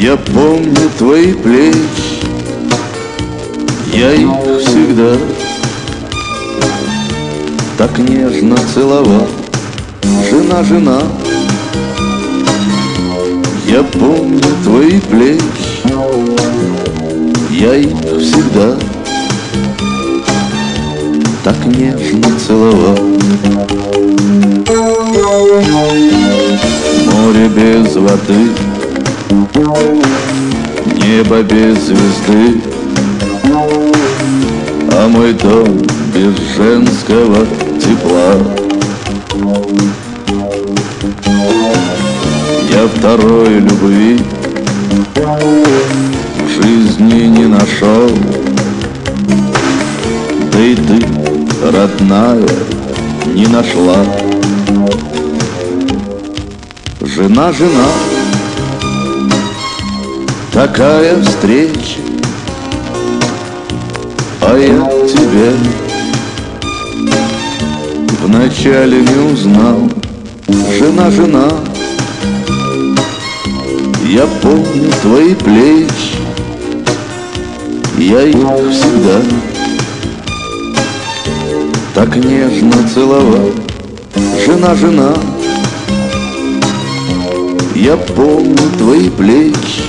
я 0.00 0.16
помню 0.16 0.88
твои 0.98 1.32
плечи, 1.32 2.07
я 3.92 4.12
их 4.12 4.28
всегда 4.60 5.16
так 7.76 7.96
нежно 7.98 8.56
целовал. 8.74 9.28
Жена, 10.30 10.62
жена, 10.62 11.02
я 13.66 13.82
помню 13.82 14.40
твои 14.64 15.00
плечи, 15.00 15.42
я 17.50 17.74
их 17.76 17.96
всегда 18.20 18.76
так 21.44 21.64
нежно 21.66 22.28
целовал. 22.46 22.98
Море 27.06 27.48
без 27.48 27.94
воды, 27.96 28.50
небо 31.02 31.42
без 31.42 31.78
звезды, 31.78 32.60
а 35.00 35.06
мой 35.06 35.32
дом 35.32 35.78
без 36.12 36.36
женского 36.56 37.46
тепла. 37.80 38.34
Я 42.72 42.88
второй 42.96 43.60
любви 43.60 44.18
в 45.14 46.62
жизни 46.62 47.26
не 47.26 47.46
нашел. 47.46 48.10
Да 50.52 50.58
и 50.58 50.74
ты, 50.74 51.06
родная, 51.62 52.48
не 53.34 53.46
нашла. 53.46 54.04
Жена, 57.00 57.52
жена, 57.52 57.88
такая 60.52 61.22
встреча, 61.22 61.97
а 64.50 64.56
я 64.56 64.78
тебя 65.06 65.52
вначале 68.22 69.02
не 69.02 69.32
узнал. 69.32 69.90
Жена, 70.78 71.10
жена, 71.10 71.48
я 74.06 74.26
помню 74.40 74.90
твои 75.02 75.34
плечи, 75.34 76.16
я 77.98 78.22
их 78.22 78.36
всегда 78.72 79.20
так 81.94 82.16
нежно 82.16 82.88
целовал. 82.94 83.50
Жена, 84.46 84.74
жена, 84.76 85.12
я 87.74 87.98
помню 87.98 88.56
твои 88.78 89.10
плечи, 89.10 89.82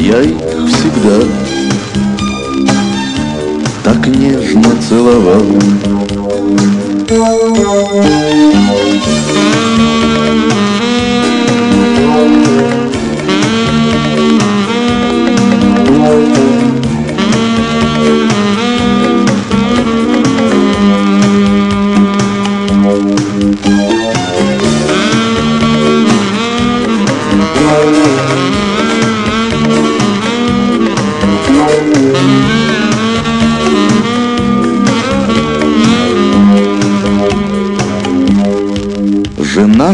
я 0.00 0.22
их 0.22 0.36
всегда 0.68 1.43
так 3.94 4.06
нежно 4.06 4.62
целовал. 4.88 5.42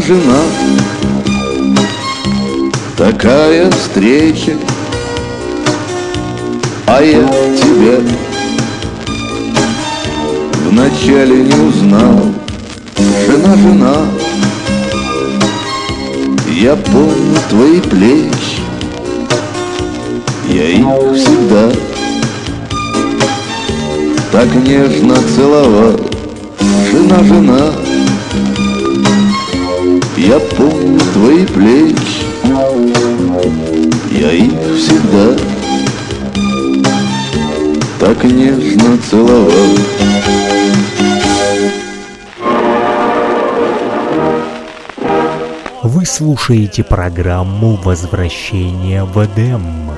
Жена, 0.07 0.41
такая 2.97 3.69
встреча, 3.69 4.53
а 6.87 7.01
я 7.03 7.27
тебя 7.55 7.99
вначале 10.65 11.43
не 11.43 11.53
узнал. 11.53 12.31
Жена, 13.27 13.55
жена, 13.55 13.95
я 16.59 16.75
помню 16.75 17.37
твои 17.49 17.79
плечи, 17.79 18.61
я 20.49 20.67
их 20.67 20.85
всегда 21.15 21.71
так 24.31 24.47
нежно 24.55 25.15
целовал. 25.35 25.99
Жена, 26.91 27.23
жена, 27.23 27.80
я 30.31 30.39
помню 30.39 30.97
твои 31.11 31.45
плечи, 31.45 32.23
я 34.11 34.31
их 34.31 34.77
всегда 34.77 35.35
так 37.99 38.23
нежно 38.23 38.97
целовал. 39.09 39.51
Вы 45.83 46.05
слушаете 46.05 46.85
программу 46.85 47.75
«Возвращение 47.75 49.03
в 49.03 49.17
Эдем». 49.25 49.91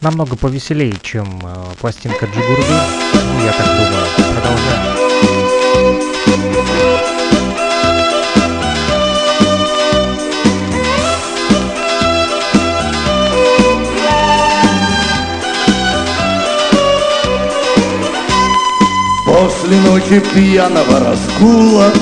Намного 0.00 0.34
повеселее, 0.36 0.94
чем 1.02 1.26
э, 1.42 1.74
пластинка 1.78 2.24
Джигурды. 2.24 2.72
Ну, 3.12 3.44
я 3.44 3.52
так 3.52 3.66
думаю. 3.66 4.06
Продолжаем. 4.16 4.99
После 19.70 19.80
ночи 19.80 20.20
пьяного 20.34 20.98
разгула 20.98 21.92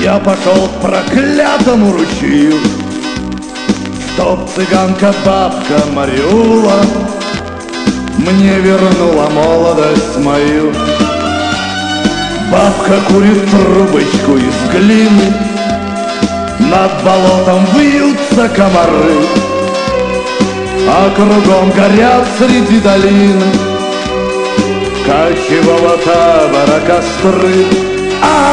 Я 0.00 0.18
пошел 0.18 0.68
к 0.68 0.80
проклятому 0.80 1.92
ручью 1.92 2.54
Чтоб 4.14 4.48
цыганка 4.54 5.12
бабка 5.26 5.84
Марюла 5.92 6.84
Мне 8.18 8.60
вернула 8.60 9.28
молодость 9.30 10.18
мою 10.18 10.72
Бабка 12.52 13.00
курит 13.08 13.50
трубочку 13.50 14.36
из 14.36 14.70
глины. 14.70 15.32
Над 16.58 17.02
болотом 17.02 17.64
вьются 17.74 18.46
комары 18.54 19.26
А 20.86 21.10
кругом 21.16 21.70
горят 21.70 22.26
среди 22.38 22.78
долины. 22.80 23.72
Кочевого 25.06 25.96
табора 26.04 26.80
костры 26.86 27.66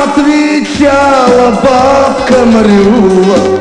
Отвечала 0.04 1.52
бабка 1.62 2.46
Мрюла 2.46 3.60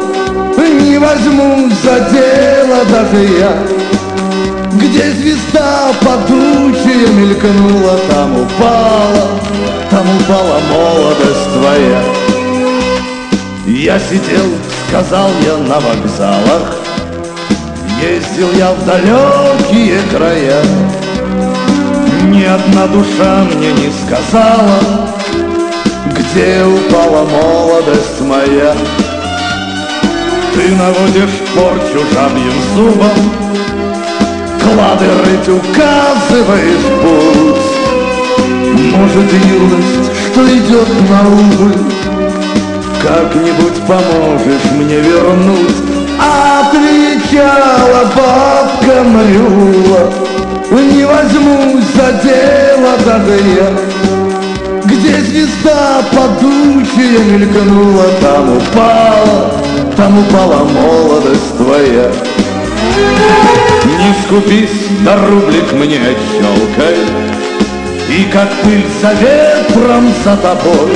Не 0.57 0.99
возьму 0.99 1.68
за 1.82 2.01
дело 2.11 2.84
даже 2.86 3.24
я 3.24 3.53
Где 4.72 5.12
звезда 5.12 5.91
подучая 6.01 7.09
мелькнула 7.09 7.99
Там 8.09 8.41
упала, 8.41 9.28
там 9.91 10.07
упала 10.16 10.61
молодость 10.70 11.53
твоя 11.55 12.03
Я 13.66 13.99
сидел, 13.99 14.47
сказал 14.89 15.30
я, 15.45 15.57
на 15.57 15.80
вокзалах 15.80 16.76
Ездил 18.01 18.53
я 18.53 18.72
в 18.72 18.84
далекие 18.84 20.01
края 20.11 20.62
ни 22.39 22.45
одна 22.45 22.86
душа 22.86 23.45
мне 23.55 23.72
не 23.72 23.91
сказала, 23.91 25.09
Где 26.16 26.62
упала 26.62 27.24
молодость 27.24 28.20
моя. 28.20 28.74
Ты 30.55 30.74
наводишь 30.74 31.39
порчу 31.55 32.05
жабьим 32.12 32.53
зубом, 32.74 33.32
Клады 34.62 35.07
рыть 35.24 35.49
указываешь 35.49 36.89
путь. 37.03 37.57
Может, 38.79 39.33
юность, 39.33 40.11
что 40.31 40.47
идет 40.47 40.89
на 41.11 41.26
убыль, 41.26 41.79
Как-нибудь 43.03 43.74
поможешь 43.89 44.70
мне 44.76 45.01
вернуть. 45.01 45.74
Отвечала 46.20 48.05
бабка 48.14 49.03
Мрюла, 49.03 50.12
не 50.70 51.05
возьмусь 51.05 51.85
за 51.97 52.12
дело 52.22 52.97
даже 53.05 53.41
я. 53.57 53.68
Где 54.85 55.20
звезда 55.22 56.03
подучая 56.12 57.18
мелькнула 57.24 58.05
Там 58.20 58.57
упала, 58.59 59.53
там 59.97 60.18
упала 60.20 60.64
молодость 60.64 61.57
твоя. 61.57 62.12
Не 63.85 64.14
скупись, 64.24 64.87
да 65.05 65.16
рублик 65.26 65.72
мне 65.72 65.97
отщелкай 65.97 67.38
И 68.09 68.24
как 68.32 68.50
пыль 68.62 68.86
за 69.02 69.12
ветром 69.12 70.12
за 70.24 70.36
тобой. 70.38 70.92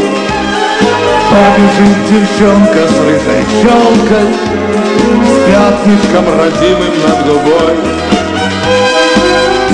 Побежит 1.30 1.98
девчонка 2.10 2.88
с 2.88 3.00
рыжей 3.00 3.44
челкой 3.62 4.28
С 5.24 5.46
пятнышком 5.46 6.26
родимым 6.38 6.94
над 7.06 7.26
губой. 7.26 7.76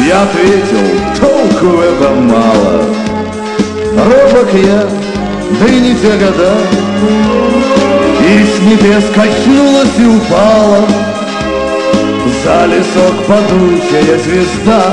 Я 0.07 0.23
ответил, 0.23 0.87
толку 1.21 1.81
это 1.81 2.11
мало 2.11 2.85
Робок 3.97 4.53
я, 4.55 4.89
да 5.61 5.67
и 5.67 5.81
не 5.81 5.95
те 5.97 6.13
года. 6.13 6.57
И 8.21 8.45
с 8.45 8.61
небес 8.63 9.05
качнулась 9.15 9.99
и 9.99 10.05
упала. 10.05 10.87
За 12.45 12.67
лесок 12.67 13.25
падучая 13.27 14.19
звезда 14.19 14.93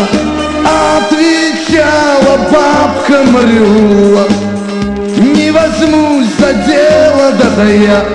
Отвечала 1.65 2.37
бабка 2.51 3.23
Мрюла 3.23 4.27
Не 5.17 5.51
возьмусь 5.51 6.27
за 6.37 6.53
дело 6.53 7.31
даже 7.31 7.71
я 7.71 8.05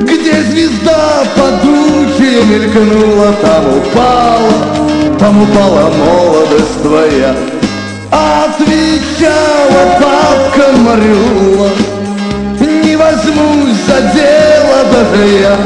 Где 0.00 0.42
звезда 0.42 1.24
падучая 1.34 2.42
мелькнула 2.44 3.32
Там 3.42 3.76
упала 3.76 4.86
там 5.18 5.42
упала 5.42 5.90
молодость 5.90 6.82
твоя. 6.82 7.34
Отвечала 8.10 9.98
бабка 9.98 10.76
Марюла, 10.76 11.70
не 12.60 12.96
возьмусь 12.96 13.76
за 13.86 14.02
дело 14.12 14.84
даже 14.92 15.26
я. 15.26 15.56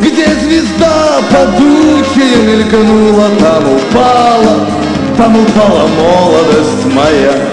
Где 0.00 0.26
звезда 0.42 1.20
подучая 1.30 2.36
мелькнула, 2.42 3.28
там 3.38 3.64
упала, 3.76 4.81
там 5.22 5.36
упала 5.36 5.86
молодость 5.86 6.84
моя. 6.86 7.51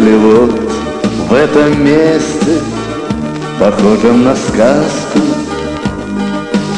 Вот 0.00 0.60
В 1.28 1.34
этом 1.34 1.84
месте 1.84 2.60
Похожем 3.58 4.24
на 4.24 4.34
сказку 4.34 5.20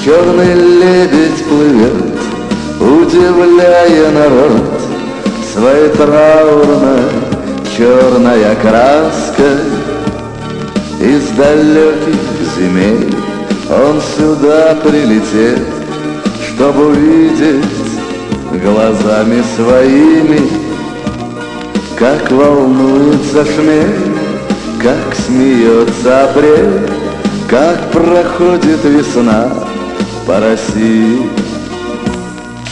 Черный 0.05 0.55
лебедь 0.55 1.45
плывет 1.45 2.19
Удивляя 2.81 4.11
народ. 4.11 4.81
Своей 5.53 5.89
траурной 5.91 7.11
черная 7.77 8.55
краска 8.57 9.61
Из 11.01 11.29
далеких 11.37 12.21
земель 12.57 13.15
Он 13.71 14.01
сюда 14.17 14.77
прилетел 14.83 15.65
Чтобы 16.49 16.89
увидеть 16.89 17.65
глазами 18.63 19.43
своими, 19.57 20.66
как 21.99 22.31
волнуется 22.31 23.45
шмель, 23.45 24.15
как 24.83 25.15
смеется 25.15 26.25
апрель, 26.25 26.91
как 27.49 27.91
проходит 27.91 28.85
весна 28.85 29.49
по 30.27 30.39
России. 30.39 31.31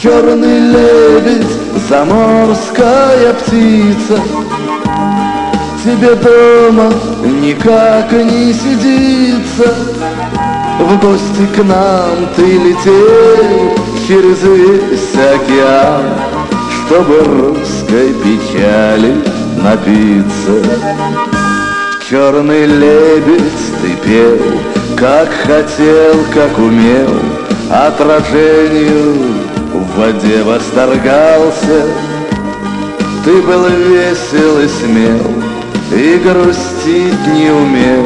Черный 0.01 0.59
лебедь, 0.59 1.47
заморская 1.89 3.33
птица, 3.33 4.19
Тебе 5.83 6.15
дома 6.15 6.91
никак 7.23 8.11
не 8.11 8.53
сидится, 8.53 9.73
В 10.79 10.99
гости 10.99 11.47
к 11.55 11.63
нам 11.63 12.27
ты 12.35 12.43
летел 12.43 13.75
через 14.07 14.41
весь 14.43 15.15
океан, 15.15 16.24
Чтобы 16.87 17.17
русской 17.19 18.13
печали 18.13 19.15
напиться. 19.63 20.53
Черный 22.07 22.67
лебедь 22.67 23.41
ты 23.81 23.95
пел, 24.05 24.37
как 24.95 25.27
хотел, 25.29 26.13
как 26.31 26.55
умел, 26.59 27.09
Отражению 27.71 29.15
в 29.73 29.97
воде 29.97 30.43
восторгался. 30.43 31.87
Ты 33.23 33.41
был 33.41 33.65
весел 33.65 34.59
и 34.59 34.67
смел, 34.67 35.33
и 35.91 36.19
грустить 36.19 37.27
не 37.33 37.49
умел, 37.49 38.05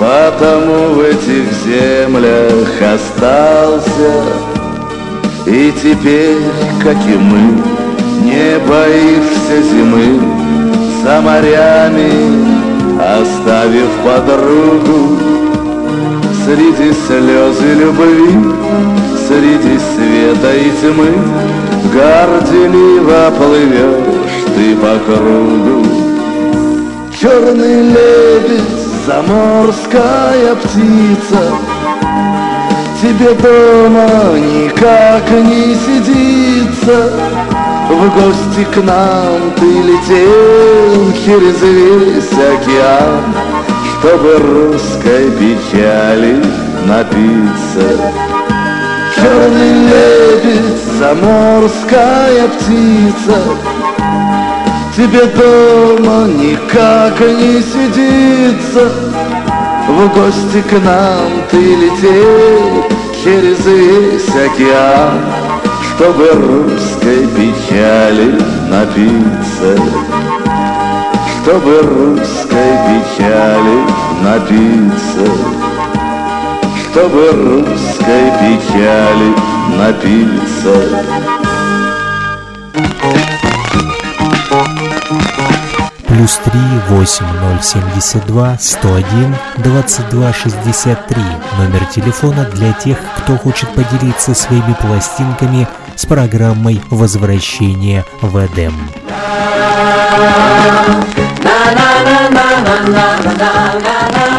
Потому 0.00 0.94
в 0.94 1.00
этих 1.00 1.52
землях 1.64 2.68
остался 2.82 4.24
И 5.46 5.72
теперь, 5.80 6.38
как 6.82 6.96
и 7.06 7.16
мы, 7.16 7.69
не 8.30 8.58
боишься 8.58 9.62
зимы 9.62 10.20
За 11.02 11.20
морями 11.20 12.70
оставив 13.00 13.90
подругу. 14.04 15.18
Среди 16.44 16.92
слез 17.06 17.56
и 17.60 17.74
любви, 17.74 18.30
среди 19.26 19.78
света 19.78 20.54
и 20.54 20.70
тьмы 20.80 21.12
Горделиво 21.94 23.30
плывешь 23.38 24.44
ты 24.54 24.76
по 24.76 24.98
кругу. 25.06 25.86
Черный 27.20 27.82
лебедь 27.82 28.80
заморская 29.06 30.54
птица 30.56 31.40
Тебе 33.00 33.34
дома 33.34 34.38
никак 34.38 35.30
не 35.30 35.74
сидится 35.74 37.12
В 37.90 38.08
гости 38.14 38.64
к 38.72 38.76
нам 38.84 39.50
ты 39.58 39.66
летел 39.66 41.12
через 41.24 41.60
весь 41.60 42.32
океан 42.32 43.34
Чтобы 43.98 44.36
русской 44.38 45.28
печали 45.32 46.40
напиться. 46.86 48.14
Черный 49.16 49.72
лебедь, 49.90 50.78
заморская 51.00 52.46
птица 52.46 53.42
Тебе 54.96 55.24
дома 55.24 56.28
никак 56.28 57.18
не 57.18 57.60
сидится. 57.60 58.88
В 59.88 60.14
гости 60.14 60.62
к 60.62 60.72
нам 60.84 61.42
ты 61.50 61.56
летел 61.56 62.84
через 63.24 63.66
весь 63.66 64.28
океан 64.28 65.39
Чтобы 66.00 66.30
русской 66.30 67.26
печали 67.26 68.30
напиться. 68.70 69.76
Чтобы 71.42 71.82
русской 71.82 72.72
печали 72.88 73.84
напиться. 74.24 75.26
Чтобы 76.80 77.32
русской 77.32 78.32
печали 78.40 79.34
напиться. 79.76 80.76
Плюс 86.06 86.40
3 86.44 86.60
8072 86.98 88.56
101 88.58 89.36
2263 89.58 91.22
номер 91.58 91.84
телефона 91.94 92.46
для 92.54 92.72
тех, 92.72 92.98
кто 93.18 93.36
хочет 93.36 93.68
поделиться 93.74 94.34
своими 94.34 94.74
пластинками 94.80 95.68
с 96.00 96.06
программой 96.06 96.80
возвращения 96.88 98.06
в 98.22 98.38
Эдем. 98.38 98.72
Молодая 102.88 104.29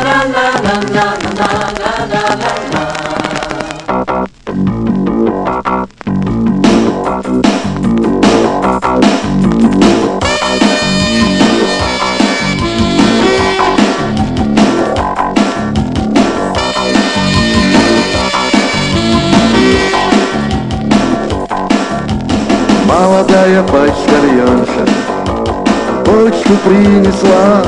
принесла. 26.63 27.61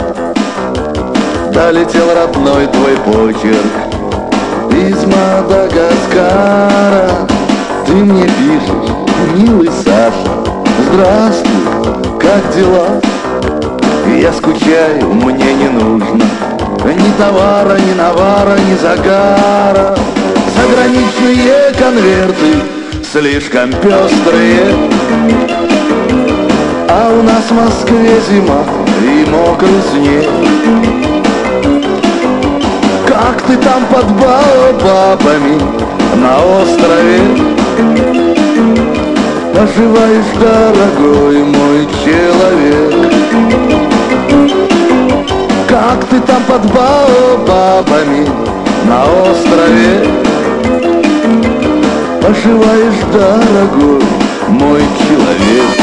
Долетел 1.53 2.07
родной 2.15 2.65
твой 2.67 2.97
почерк 2.97 3.73
Из 4.71 5.05
Мадагаскара. 5.05 7.09
Ты 7.85 7.93
мне 7.93 8.23
пишешь, 8.23 8.89
милый 9.35 9.69
Саша 9.83 10.33
Здравствуй, 10.91 11.63
как 12.19 12.55
дела? 12.55 12.99
Я 14.19 14.33
скучаю, 14.33 15.13
мне 15.13 15.53
не 15.53 15.69
нужно 15.69 16.25
Ни 16.85 17.11
товара, 17.17 17.77
ни 17.77 17.93
навара, 17.93 18.57
ни 18.57 18.75
загара. 18.81 19.95
Заграничные 20.55 21.71
конверты 21.77 22.63
слишком 23.11 23.71
пестрые. 23.73 24.73
А 26.89 27.11
у 27.11 27.21
нас 27.21 27.43
в 27.49 27.53
Москве 27.53 28.19
зима 28.27 28.72
и 29.01 29.25
мокрый 29.29 29.81
снег. 29.91 30.25
Как 33.07 33.41
ты 33.43 33.57
там 33.57 33.83
под 33.91 34.05
бабами 34.11 35.59
на 36.15 36.37
острове? 36.61 37.19
Поживаешь, 39.53 40.33
дорогой 40.39 41.43
мой 41.43 41.87
человек. 42.03 42.93
Как 45.67 46.05
ты 46.05 46.19
там 46.21 46.43
под 46.43 46.65
бабами 46.71 48.27
на 48.85 49.03
острове? 49.05 50.05
Поживаешь, 52.21 53.01
дорогой 53.11 54.01
мой 54.49 54.81
человек 55.07 55.82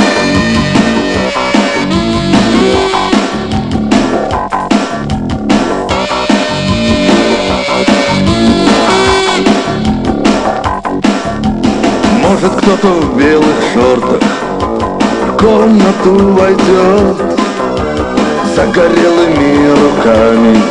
кто-то 12.70 12.94
в 12.94 13.16
белых 13.16 13.56
шортах. 13.74 14.20
В 15.26 15.36
комнату 15.36 16.32
войдет 16.34 17.16
Загорелыми 18.54 19.70
руками. 19.70 20.62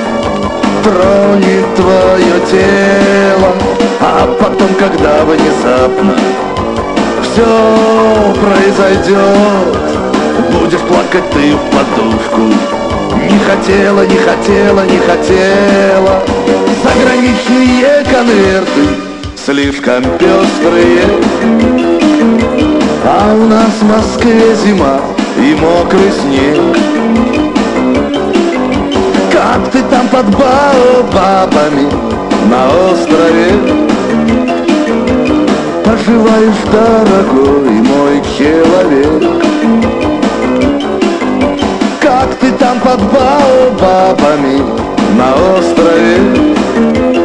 Тронет 0.82 1.76
твое 1.76 2.40
тело 2.50 3.54
А 4.00 4.26
потом, 4.40 4.70
когда 4.80 5.26
внезапно 5.26 6.16
Все 7.22 8.34
произойдет 8.40 9.78
Будешь 10.54 10.80
плакать 10.80 11.30
ты 11.32 11.54
в 11.54 11.62
подушку. 11.70 12.42
Не 13.30 13.40
хотела, 13.40 14.06
не 14.06 14.16
хотела, 14.16 14.86
не 14.86 15.00
хотела. 15.00 16.24
Заграничные 16.82 18.06
конверты 18.10 19.09
слишком 19.50 20.04
пестрые. 20.20 21.02
А 23.04 23.34
у 23.34 23.48
нас 23.48 23.72
в 23.82 23.84
Москве 23.84 24.56
зима 24.64 25.00
и 25.38 25.56
мокрый 25.56 26.12
снег. 26.12 26.78
Как 29.32 29.72
ты 29.72 29.82
там 29.90 30.08
под 30.10 30.28
бабами 30.28 31.90
на 32.48 32.68
острове? 32.92 33.50
Поживаешь, 35.84 36.64
дорогой 36.72 37.72
мой 37.72 38.22
человек. 38.38 39.24
Как 42.00 42.36
ты 42.36 42.52
там 42.52 42.80
под 42.82 43.02
бабами 43.12 44.62
на 45.18 45.34
острове 45.58 47.19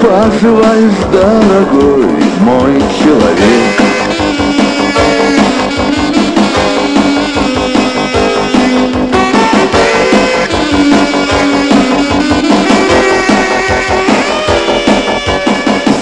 Поживаешь, 0.00 0.92
дорогой 1.12 2.06
мой 2.40 2.82
человек. 3.02 3.78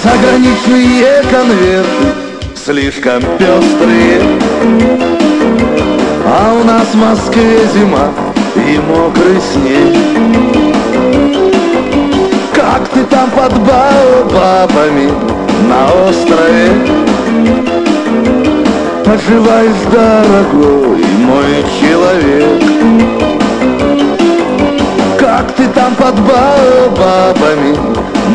Заграничные 0.03 1.23
конверты 1.31 1.87
слишком 2.55 3.21
пестрые. 3.39 4.21
А 6.23 6.53
у 6.53 6.63
нас 6.63 6.87
в 6.87 6.95
Москве 6.95 7.67
зима 7.73 8.11
и 8.55 8.77
мокрый 8.77 9.41
снег 9.53 10.66
Как 12.69 12.85
ты 12.89 13.01
там 13.05 13.29
под 13.31 13.53
бабами 13.59 15.09
на 15.69 15.85
острове? 16.05 16.69
Поживаешь, 19.05 19.83
дорогой 19.89 21.05
мой 21.27 21.63
человек. 21.79 22.61
Как 25.17 25.53
ты 25.53 25.65
там 25.69 25.95
под 25.95 26.19
баобабами 26.19 27.73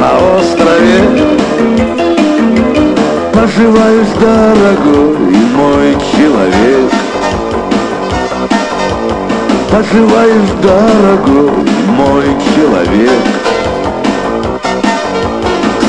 на 0.00 0.12
острове? 0.38 0.98
Поживаешь, 3.34 4.12
дорогой 4.18 5.36
мой 5.54 5.94
человек. 6.10 6.90
Поживаешь, 9.70 10.50
дорогой 10.62 11.50
мой 11.98 12.24
человек 12.56 13.41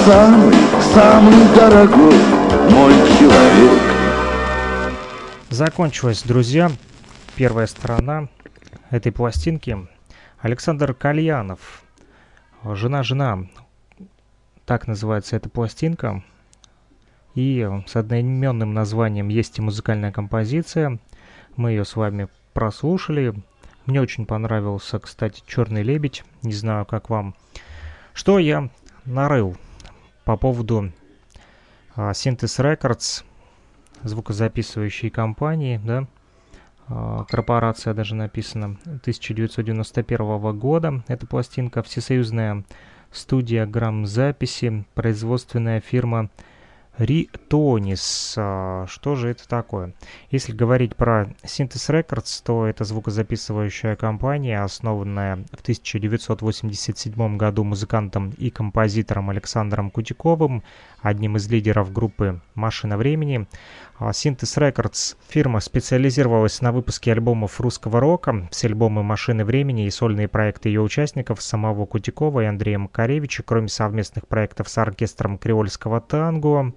Самый, 0.06 0.54
самый 0.94 1.56
дорогой 1.56 2.18
мой 2.70 2.94
человек 3.18 3.82
Закончилась, 5.50 6.24
друзья, 6.24 6.70
первая 7.38 7.68
сторона 7.68 8.28
этой 8.90 9.14
пластинки. 9.14 9.88
Александр 10.42 10.94
Кальянов. 10.94 11.86
Жена-жена. 12.66 13.48
Так 14.66 14.88
называется 14.88 15.38
эта 15.38 15.48
пластинка. 15.48 16.22
И 17.34 17.66
с 17.88 17.96
одноименным 17.96 18.74
названием 18.74 19.30
есть 19.30 19.58
и 19.60 19.62
музыкальная 19.62 20.12
композиция. 20.12 21.00
Мы 21.56 21.72
ее 21.72 21.86
с 21.86 21.96
вами 21.96 22.28
прослушали. 22.52 23.34
Мне 23.86 24.02
очень 24.02 24.26
понравился, 24.26 25.00
кстати, 25.00 25.42
«Черный 25.48 25.82
лебедь». 25.82 26.26
Не 26.42 26.52
знаю, 26.52 26.86
как 26.86 27.10
вам. 27.10 27.36
Что 28.14 28.38
я 28.38 28.70
нарыл 29.06 29.56
по 30.26 30.38
поводу 30.38 30.92
а, 31.96 32.12
Synthes 32.12 32.60
Records, 32.60 33.24
звукозаписывающей 34.04 35.10
компании, 35.10 35.80
да, 35.84 36.08
а, 36.88 37.26
корпорация 37.26 37.94
даже 37.94 38.16
написана, 38.16 38.78
1991 38.86 40.58
года. 40.58 41.04
Эта 41.08 41.28
пластинка, 41.28 41.84
всесоюзная 41.84 42.64
студия 43.12 43.66
грамзаписи, 43.66 44.86
производственная 44.94 45.82
фирма 45.82 46.30
Ритонис. 47.00 48.36
А, 48.38 48.86
что 48.88 49.16
же 49.16 49.30
это 49.30 49.48
такое? 49.48 49.94
Если 50.30 50.52
говорить 50.52 50.96
про 50.96 51.30
Synthes 51.44 51.90
Records, 51.90 52.44
то 52.46 52.68
это 52.68 52.84
звукозаписывающая 52.84 53.96
компания, 53.96 54.62
основанная 54.62 55.38
в 55.52 55.62
1987 55.62 57.38
году 57.38 57.64
музыкантом 57.64 58.30
и 58.38 58.52
композитором 58.52 59.32
Александром 59.32 59.90
Кутиковым, 59.90 60.62
одним 61.02 61.38
из 61.38 61.50
лидеров 61.50 61.92
группы 61.92 62.40
«Машина 62.54 62.96
времени». 62.96 63.48
А 63.98 64.12
Synthes 64.12 64.58
Records 64.58 65.16
фирма 65.28 65.62
специализировалась 65.62 66.62
на 66.62 66.72
выпуске 66.72 67.12
альбомов 67.12 67.60
русского 67.60 68.00
рока, 68.02 68.48
все 68.52 68.68
альбомы 68.68 69.02
«Машины 69.02 69.46
времени» 69.46 69.88
и 69.88 69.90
сольные 69.90 70.28
проекты 70.28 70.70
ее 70.70 70.82
участников 70.82 71.42
самого 71.42 71.88
Кутикова 71.88 72.42
и 72.42 72.46
Андрея 72.46 72.78
Макаревича, 72.78 73.42
кроме 73.42 73.70
совместных 73.70 74.28
проектов 74.28 74.70
с 74.70 74.78
оркестром 74.78 75.40
креольского 75.40 76.00
танго, 76.00 76.74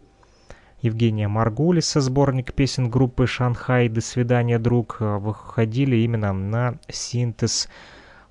Евгения 0.82 1.26
Маргулиса, 1.26 2.00
сборник 2.00 2.52
песен 2.52 2.90
группы 2.90 3.26
«Шанхай. 3.26 3.88
До 3.88 4.00
свидания, 4.00 4.58
друг», 4.58 4.98
э, 5.00 5.16
выходили 5.16 5.96
именно 5.96 6.32
на 6.32 6.78
синтез 6.88 7.68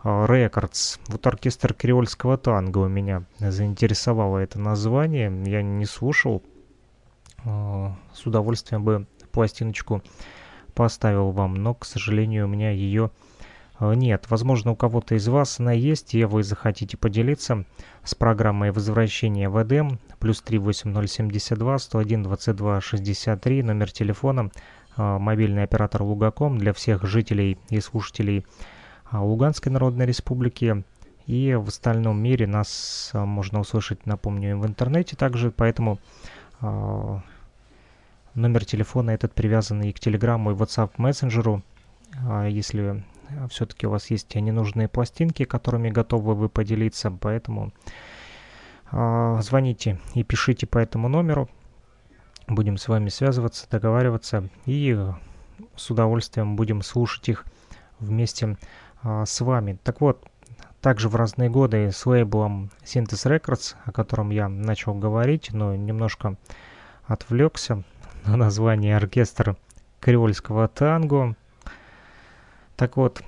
Рекордс. 0.03 0.97
Вот 1.07 1.25
оркестр 1.25 1.73
креольского 1.73 2.37
танго 2.37 2.77
у 2.77 2.87
меня 2.87 3.23
заинтересовало 3.39 4.37
это 4.37 4.59
название. 4.59 5.33
Я 5.45 5.63
не 5.63 5.85
слушал. 5.85 6.43
Э, 7.43 7.89
с 8.13 8.25
удовольствием 8.25 8.83
бы 8.83 9.07
пластиночку 9.31 10.03
поставил 10.75 11.31
вам, 11.31 11.55
но, 11.55 11.73
к 11.73 11.85
сожалению, 11.85 12.45
у 12.45 12.49
меня 12.49 12.69
ее 12.69 13.09
нет, 13.79 14.25
возможно, 14.29 14.71
у 14.71 14.75
кого-то 14.75 15.15
из 15.15 15.27
вас 15.27 15.59
она 15.59 15.73
есть, 15.73 16.15
и 16.15 16.23
вы 16.23 16.43
захотите 16.43 16.95
поделиться 16.95 17.65
с 18.03 18.15
программой 18.15 18.71
возвращения 18.71 19.49
в 19.49 19.61
Эдем, 19.61 19.99
плюс 20.19 20.41
38072 20.41 21.79
101 21.79 22.23
22 22.23 22.81
63, 22.81 23.63
номер 23.63 23.91
телефона, 23.91 24.49
э, 24.95 25.17
мобильный 25.17 25.63
оператор 25.63 26.03
Лугаком 26.03 26.57
для 26.57 26.71
всех 26.71 27.03
жителей 27.03 27.57
и 27.69 27.81
слушателей 27.81 28.45
э, 29.11 29.17
Луганской 29.17 29.73
Народной 29.73 30.05
Республики. 30.05 30.83
И 31.27 31.53
в 31.55 31.67
остальном 31.67 32.21
мире 32.21 32.47
нас 32.47 33.11
можно 33.13 33.59
услышать, 33.59 34.05
напомню, 34.05 34.59
в 34.59 34.67
интернете 34.67 35.15
также, 35.15 35.49
поэтому 35.49 35.97
номер 36.61 37.23
телефона 38.63 39.09
этот 39.09 39.33
привязан 39.33 39.81
и 39.81 39.91
к 39.91 39.99
Телеграмму, 39.99 40.51
и 40.51 40.53
WhatsApp 40.53 40.91
мессенджеру. 40.97 41.63
Если 42.47 43.03
все-таки 43.49 43.87
у 43.87 43.91
вас 43.91 44.09
есть 44.11 44.35
ненужные 44.35 44.87
пластинки, 44.87 45.45
которыми 45.45 45.89
готовы 45.89 46.35
вы 46.35 46.49
поделиться, 46.49 47.11
поэтому 47.11 47.71
э, 48.91 49.37
звоните 49.41 49.99
и 50.13 50.23
пишите 50.23 50.67
по 50.67 50.77
этому 50.77 51.07
номеру. 51.07 51.49
Будем 52.47 52.77
с 52.77 52.87
вами 52.87 53.09
связываться, 53.09 53.67
договариваться 53.69 54.49
и 54.65 54.97
с 55.75 55.89
удовольствием 55.89 56.55
будем 56.55 56.81
слушать 56.81 57.29
их 57.29 57.45
вместе 57.99 58.57
э, 59.03 59.23
с 59.25 59.41
вами. 59.41 59.79
Так 59.83 60.01
вот, 60.01 60.23
также 60.81 61.09
в 61.09 61.15
разные 61.15 61.49
годы 61.49 61.91
с 61.91 62.05
лейблом 62.05 62.69
Synthes 62.83 63.25
Records, 63.25 63.75
о 63.85 63.91
котором 63.91 64.29
я 64.29 64.47
начал 64.47 64.93
говорить, 64.93 65.49
но 65.51 65.75
немножко 65.75 66.37
отвлекся 67.05 67.83
на 68.25 68.37
название 68.37 68.95
оркестр 68.95 69.57
креольского 69.99 70.67
танго. 70.67 71.35
Так 72.75 72.97
вот, 72.97 73.23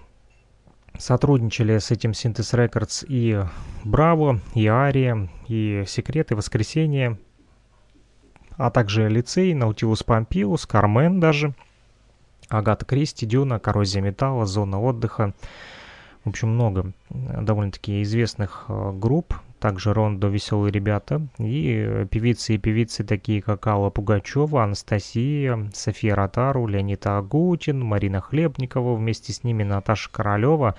сотрудничали 0.97 1.77
с 1.77 1.91
этим 1.91 2.11
Synthes 2.11 2.53
Records 2.53 3.05
и 3.07 3.43
Браво, 3.85 4.41
и 4.53 4.67
Ария, 4.67 5.29
и 5.47 5.83
Секреты, 5.87 6.35
Воскресенье, 6.35 7.17
а 8.57 8.71
также 8.71 9.07
Лицей, 9.07 9.53
Наутилус 9.53 10.03
Помпилус, 10.03 10.65
Кармен 10.65 11.19
даже, 11.19 11.53
Агата 12.49 12.85
Кристи, 12.85 13.25
Дюна, 13.25 13.59
Коррозия 13.59 14.01
Металла, 14.01 14.45
Зона 14.45 14.81
Отдыха. 14.81 15.33
В 16.25 16.29
общем, 16.29 16.49
много 16.49 16.91
довольно-таки 17.09 18.01
известных 18.01 18.65
э, 18.67 18.91
групп, 18.93 19.33
также 19.59 19.93
Рондо 19.93 20.27
«Веселые 20.27 20.71
ребята» 20.71 21.21
и 21.39 22.05
певицы 22.09 22.55
и 22.55 22.57
певицы 22.57 23.03
такие, 23.03 23.41
как 23.41 23.65
Алла 23.67 23.89
Пугачева, 23.89 24.63
Анастасия, 24.63 25.69
София 25.73 26.15
Ротару, 26.15 26.67
Леонид 26.67 27.05
Агутин, 27.07 27.83
Марина 27.83 28.21
Хлебникова, 28.21 28.95
вместе 28.95 29.33
с 29.33 29.43
ними 29.43 29.63
Наташа 29.63 30.09
Королева 30.11 30.75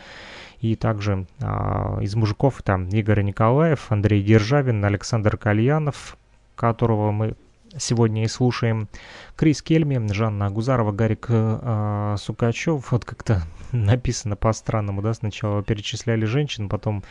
и 0.61 0.77
также 0.77 1.27
а, 1.41 1.99
из 2.01 2.15
мужиков 2.15 2.63
там 2.63 2.89
Игорь 2.89 3.23
Николаев, 3.23 3.91
Андрей 3.91 4.23
Державин, 4.23 4.85
Александр 4.85 5.37
Кальянов, 5.37 6.17
которого 6.57 7.11
мы 7.13 7.35
сегодня 7.77 8.25
и 8.25 8.29
слушаем. 8.29 8.89
Крис 9.37 9.63
Кельми, 9.63 10.13
Жанна 10.13 10.47
Агузарова, 10.47 10.93
Гарик 10.93 11.27
э, 11.29 12.17
Сукачев. 12.19 12.91
Вот 12.93 13.05
как-то 13.05 13.43
написано 13.73 14.37
по-странному, 14.37 15.03
да, 15.03 15.15
сначала 15.15 15.63
перечисляли 15.63 16.25
женщин, 16.25 16.69
потом 16.69 17.03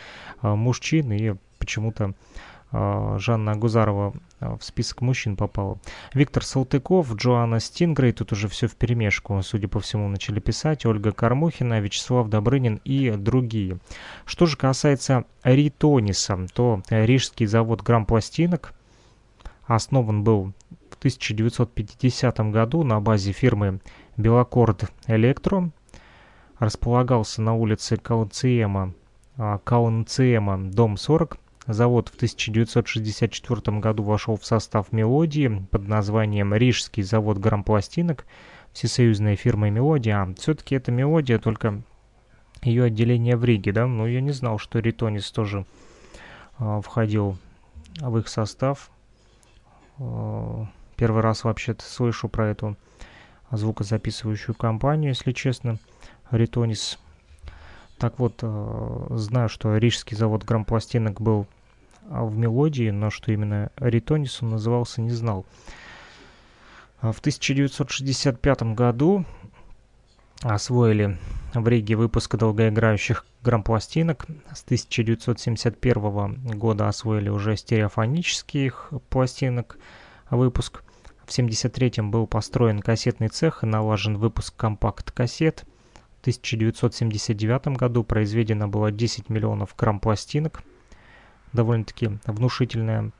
э, 0.41 0.53
мужчин, 0.53 1.11
и 1.11 1.35
почему-то 1.57 2.13
э, 2.71 3.15
Жанна 3.19 3.53
Агузарова 3.53 4.13
в 4.39 4.59
список 4.61 5.01
мужчин 5.01 5.35
попала. 5.35 5.79
Виктор 6.13 6.43
Салтыков, 6.43 7.13
Джоанна 7.15 7.59
Стингрей, 7.59 8.11
тут 8.11 8.31
уже 8.31 8.47
все 8.47 8.67
в 8.67 8.75
перемешку, 8.75 9.41
судя 9.41 9.67
по 9.67 9.79
всему, 9.79 10.07
начали 10.07 10.39
писать, 10.39 10.85
Ольга 10.85 11.11
Кормухина, 11.11 11.79
Вячеслав 11.79 12.29
Добрынин 12.29 12.79
и 12.83 13.11
другие. 13.11 13.79
Что 14.25 14.45
же 14.45 14.57
касается 14.57 15.25
Ритониса, 15.43 16.45
то 16.53 16.81
Рижский 16.89 17.47
завод 17.47 17.81
грампластинок 17.81 18.73
основан 19.67 20.23
был 20.23 20.53
в 20.89 20.97
1950 20.97 22.39
году 22.51 22.83
на 22.83 22.99
базе 22.99 23.31
фирмы 23.31 23.79
Белокорд 24.15 24.91
Электро. 25.05 25.69
Располагался 26.57 27.41
на 27.41 27.53
улице 27.53 27.97
Каунциема, 27.97 28.93
а, 29.37 29.59
Каунциема, 29.59 30.57
дом 30.57 30.97
40. 30.97 31.37
Завод 31.67 32.07
в 32.07 32.15
1964 32.15 33.79
году 33.79 34.03
вошел 34.03 34.37
в 34.37 34.45
состав 34.45 34.93
«Мелодии» 34.93 35.67
под 35.69 35.85
названием 35.87 36.53
«Рижский 36.53 37.03
завод 37.03 37.39
грампластинок», 37.39 38.25
всесоюзная 38.71 39.35
фирма 39.35 39.69
«Мелодия». 39.69 40.33
Все-таки 40.37 40.75
это 40.75 40.93
«Мелодия», 40.93 41.39
только 41.39 41.81
ее 42.63 42.85
отделение 42.85 43.35
в 43.35 43.43
Риге, 43.43 43.73
да? 43.73 43.85
Но 43.85 44.07
я 44.07 44.21
не 44.21 44.31
знал, 44.31 44.59
что 44.59 44.79
Ритонис 44.79 45.29
тоже 45.29 45.65
а, 46.57 46.79
входил 46.79 47.37
в 47.99 48.17
их 48.17 48.29
состав. 48.29 48.89
Э, 49.99 50.65
первый 50.95 51.21
раз 51.21 51.43
вообще-то 51.43 51.83
слышу 51.83 52.29
про 52.29 52.47
эту 52.47 52.77
звукозаписывающую 53.51 54.55
компанию, 54.55 55.09
если 55.09 55.31
честно, 55.33 55.79
Ритонис. 56.31 56.97
Так 57.97 58.19
вот, 58.19 58.39
э, 58.41 59.07
знаю, 59.11 59.49
что 59.49 59.75
рижский 59.77 60.15
завод 60.15 60.43
грампластинок 60.43 61.19
был 61.19 61.47
в 62.09 62.35
мелодии, 62.35 62.89
но 62.89 63.09
что 63.09 63.31
именно 63.31 63.71
Ритонис 63.77 64.41
он 64.41 64.51
назывался, 64.51 65.01
не 65.01 65.11
знал. 65.11 65.45
А 66.99 67.11
в 67.11 67.19
1965 67.19 68.63
году 68.73 69.25
освоили 70.41 71.17
в 71.53 71.67
Риге 71.67 71.95
выпуска 71.95 72.37
долгоиграющих 72.37 73.25
грампластинок. 73.43 74.25
С 74.53 74.63
1971 74.63 76.57
года 76.57 76.87
освоили 76.87 77.29
уже 77.29 77.55
стереофонических 77.55 78.91
пластинок 79.09 79.77
выпуск. 80.29 80.83
В 81.25 81.31
1973 81.31 82.03
был 82.03 82.25
построен 82.25 82.79
кассетный 82.81 83.27
цех 83.27 83.63
и 83.63 83.67
налажен 83.67 84.17
выпуск 84.17 84.55
компакт-кассет. 84.55 85.65
В 86.17 86.21
1979 86.21 87.77
году 87.77 88.03
произведено 88.03 88.67
было 88.67 88.91
10 88.91 89.29
миллионов 89.29 89.75
грамм 89.77 89.99
пластинок. 89.99 90.63
Довольно-таки 91.57 92.11
внушительная 92.27 93.11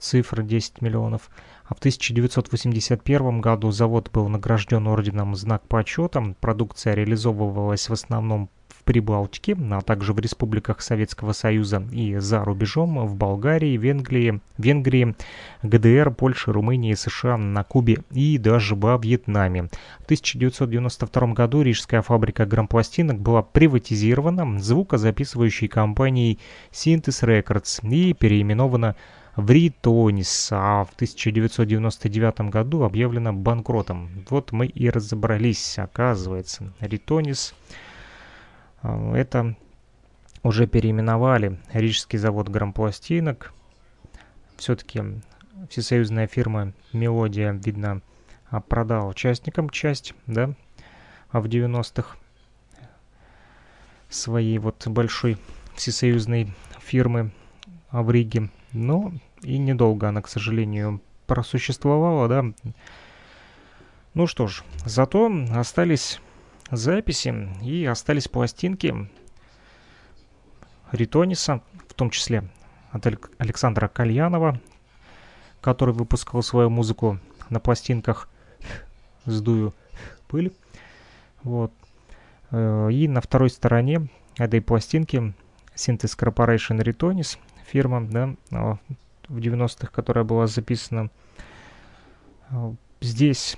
цифра 0.00 0.42
10 0.42 0.82
миллионов. 0.82 1.30
А 1.64 1.76
в 1.76 1.78
1981 1.78 3.40
году 3.40 3.70
завод 3.70 4.10
был 4.12 4.28
награжден 4.28 4.88
орденом 4.88 5.36
«Знак 5.36 5.62
почета». 5.68 6.34
Продукция 6.40 6.94
реализовывалась 6.94 7.88
в 7.88 7.92
основном 7.92 8.50
Прибалтике, 8.84 9.56
а 9.70 9.80
также 9.80 10.12
в 10.12 10.18
республиках 10.18 10.80
Советского 10.80 11.32
Союза 11.32 11.82
и 11.90 12.16
за 12.16 12.44
рубежом 12.44 13.06
в 13.06 13.14
Болгарии, 13.14 13.76
Венгрии, 13.76 14.40
Венгрии, 14.58 15.14
ГДР, 15.62 16.10
Польше, 16.12 16.52
Румынии, 16.52 16.94
США, 16.94 17.36
на 17.36 17.64
Кубе 17.64 17.98
и 18.12 18.38
даже 18.38 18.74
во 18.74 18.96
Вьетнаме. 18.96 19.68
В 20.00 20.04
1992 20.04 21.32
году 21.32 21.62
рижская 21.62 22.02
фабрика 22.02 22.46
грампластинок 22.46 23.18
была 23.18 23.42
приватизирована 23.42 24.58
звукозаписывающей 24.60 25.68
компанией 25.68 26.38
Synthes 26.70 27.24
Records 27.24 27.86
и 27.88 28.12
переименована 28.12 28.96
в 29.36 29.50
Ритонис, 29.50 30.48
а 30.52 30.84
в 30.84 30.94
1999 30.94 32.50
году 32.50 32.82
объявлено 32.82 33.32
банкротом. 33.32 34.08
Вот 34.28 34.52
мы 34.52 34.66
и 34.66 34.88
разобрались, 34.88 35.78
оказывается. 35.78 36.72
Ритонис 36.80 37.54
это 38.84 39.56
уже 40.42 40.66
переименовали 40.66 41.58
Рижский 41.72 42.18
завод 42.18 42.48
грампластинок. 42.48 43.52
Все-таки 44.56 45.02
всесоюзная 45.70 46.26
фирма 46.26 46.72
«Мелодия», 46.92 47.52
видно, 47.52 48.02
а, 48.50 48.60
продала 48.60 49.06
участникам 49.06 49.70
часть, 49.70 50.14
да, 50.26 50.54
а 51.30 51.40
в 51.40 51.46
90-х 51.46 52.16
своей 54.10 54.58
вот 54.58 54.86
большой 54.86 55.38
всесоюзной 55.74 56.54
фирмы 56.80 57.32
в 57.90 58.10
Риге. 58.10 58.50
Но 58.72 59.12
и 59.42 59.58
недолго 59.58 60.08
она, 60.08 60.22
к 60.22 60.28
сожалению, 60.28 61.00
просуществовала, 61.26 62.28
да. 62.28 62.44
Ну 64.12 64.26
что 64.26 64.46
ж, 64.46 64.62
зато 64.84 65.32
остались 65.54 66.20
записи 66.76 67.48
и 67.62 67.84
остались 67.84 68.28
пластинки 68.28 69.08
Ритониса, 70.92 71.62
в 71.88 71.94
том 71.94 72.10
числе 72.10 72.44
от 72.90 73.06
Александра 73.38 73.88
Кальянова, 73.88 74.60
который 75.60 75.94
выпускал 75.94 76.42
свою 76.42 76.70
музыку 76.70 77.18
на 77.50 77.60
пластинках 77.60 78.28
«Сдую 79.26 79.74
пыль». 80.28 80.52
Вот. 81.42 81.72
Э, 82.50 82.88
и 82.90 83.08
на 83.08 83.20
второй 83.20 83.50
стороне 83.50 84.08
этой 84.36 84.60
пластинки 84.60 85.34
Synthesis 85.74 86.16
Corporation 86.18 86.80
Ritonis 86.82 87.38
фирма, 87.66 88.06
да, 88.06 88.34
а, 88.52 88.78
в 89.28 89.38
90-х, 89.38 89.88
которая 89.88 90.24
была 90.24 90.46
записана 90.46 91.10
а, 92.50 92.74
здесь, 93.00 93.56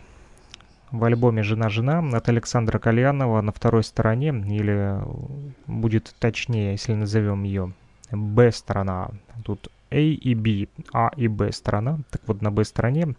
в 0.91 1.05
альбоме 1.05 1.43
«Жена-жена» 1.43 1.99
от 2.13 2.29
Александра 2.29 2.79
Кальянова 2.79 3.41
на 3.41 3.53
второй 3.53 3.85
стороне, 3.85 4.29
или 4.29 5.01
будет 5.67 6.15
точнее, 6.19 6.73
если 6.73 6.95
назовем 6.95 7.43
ее 7.43 7.73
«Б-сторона». 8.11 9.11
Тут 9.45 9.69
A 9.91 9.99
и 9.99 10.35
B, 10.35 10.69
А 10.93 11.11
и 11.17 11.29
Б 11.29 11.53
сторона. 11.53 11.99
Так 12.11 12.23
вот, 12.27 12.43
на 12.43 12.51
Б 12.51 12.65
стороне 12.65 13.15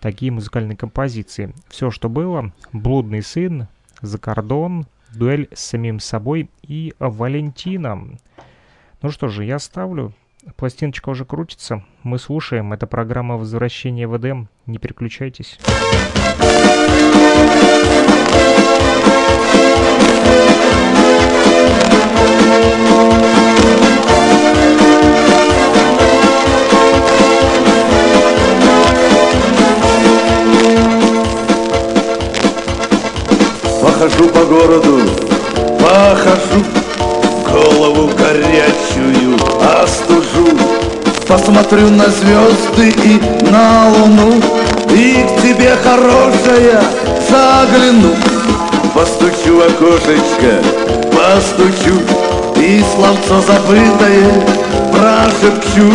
такие 0.00 0.32
музыкальные 0.32 0.76
композиции. 0.76 1.54
Все, 1.68 1.90
что 1.90 2.08
было, 2.08 2.52
«Блудный 2.72 3.22
сын», 3.22 3.68
«Закордон», 4.00 4.86
«Дуэль 5.14 5.48
с 5.52 5.60
самим 5.60 6.00
собой» 6.00 6.50
и 6.62 6.94
«Валентина». 6.98 8.08
Ну 9.02 9.10
что 9.10 9.28
же, 9.28 9.44
я 9.44 9.58
ставлю 9.58 10.12
Пластиночка 10.56 11.08
уже 11.08 11.24
крутится. 11.24 11.84
Мы 12.02 12.18
слушаем. 12.18 12.72
Это 12.72 12.86
программа 12.86 13.36
«Возвращение 13.36 14.06
в 14.06 14.16
Эдем». 14.16 14.48
Не 14.66 14.78
переключайтесь. 14.78 15.58
Похожу 33.82 34.28
по 34.28 34.44
городу, 34.44 35.00
похожу 35.78 36.64
голову 37.50 38.10
горячую 38.18 39.36
остужу. 39.82 40.48
Посмотрю 41.26 41.88
на 41.90 42.04
звезды 42.04 42.94
и 43.02 43.20
на 43.50 43.88
луну 43.88 44.34
И 44.90 45.24
к 45.24 45.42
тебе, 45.42 45.74
хорошая, 45.82 46.82
загляну 47.28 48.14
Постучу 48.94 49.56
в 49.56 49.60
окошечко, 49.60 50.62
постучу 51.10 52.00
И 52.56 52.82
словцо 52.94 53.40
забытое 53.44 54.30
прошепчу 54.92 55.90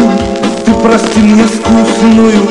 Ты 0.65 0.73
прости 0.73 1.21
мне 1.21 1.45
скучную 1.47 2.45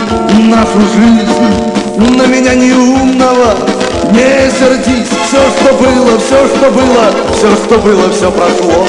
нашу 0.49 0.81
жизнь 0.95 2.17
На 2.17 2.27
меня 2.27 2.55
неумного 2.55 3.55
не 4.11 4.51
сердись, 4.51 5.09
все, 5.27 5.37
что 5.37 5.75
было, 5.75 6.19
все, 6.19 6.47
что 6.49 6.71
было, 6.71 7.13
все, 7.33 7.55
что 7.57 7.79
было, 7.79 8.11
все 8.11 8.31
прошло. 8.31 8.87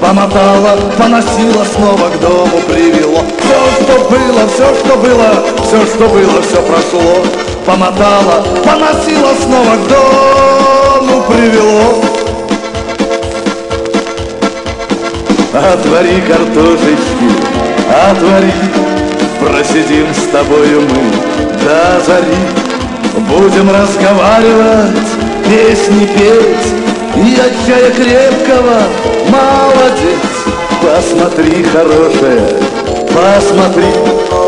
Помотала, 0.00 0.78
поносила, 0.96 1.64
снова 1.74 2.08
к 2.08 2.20
дому 2.20 2.58
привело. 2.66 3.22
Все, 3.38 3.84
что 3.84 4.08
было, 4.08 4.48
все, 4.48 4.74
что 4.74 4.96
было, 4.96 5.44
все, 5.62 5.86
что 5.86 6.08
было, 6.08 6.40
все 6.40 6.62
прошло. 6.62 7.51
Помотала, 7.72 8.44
поносила, 8.66 9.32
снова 9.42 9.76
к 9.76 9.88
дому 9.88 11.22
привело. 11.22 12.04
Отвори 15.54 16.20
картошечки, 16.20 17.30
отвори, 18.10 18.52
Просидим 19.40 20.06
с 20.12 20.30
тобою 20.30 20.82
мы 20.82 21.64
до 21.64 22.04
зари. 22.04 22.36
Будем 23.26 23.70
разговаривать, 23.70 25.08
песни 25.48 26.06
петь 26.14 26.72
от 27.40 27.66
чая 27.66 27.90
крепкого 27.90 28.82
молодец 29.30 30.20
Посмотри, 30.82 31.64
хорошая, 31.64 32.48
посмотри 33.14 34.41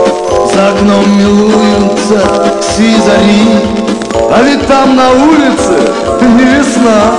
За 0.55 0.69
окном 0.69 1.19
милуются 1.19 2.21
сизари 2.61 3.59
А 4.33 4.41
ведь 4.45 4.65
там 4.69 4.95
на 4.95 5.11
улице 5.11 5.81
не 6.21 6.45
весна. 6.45 7.17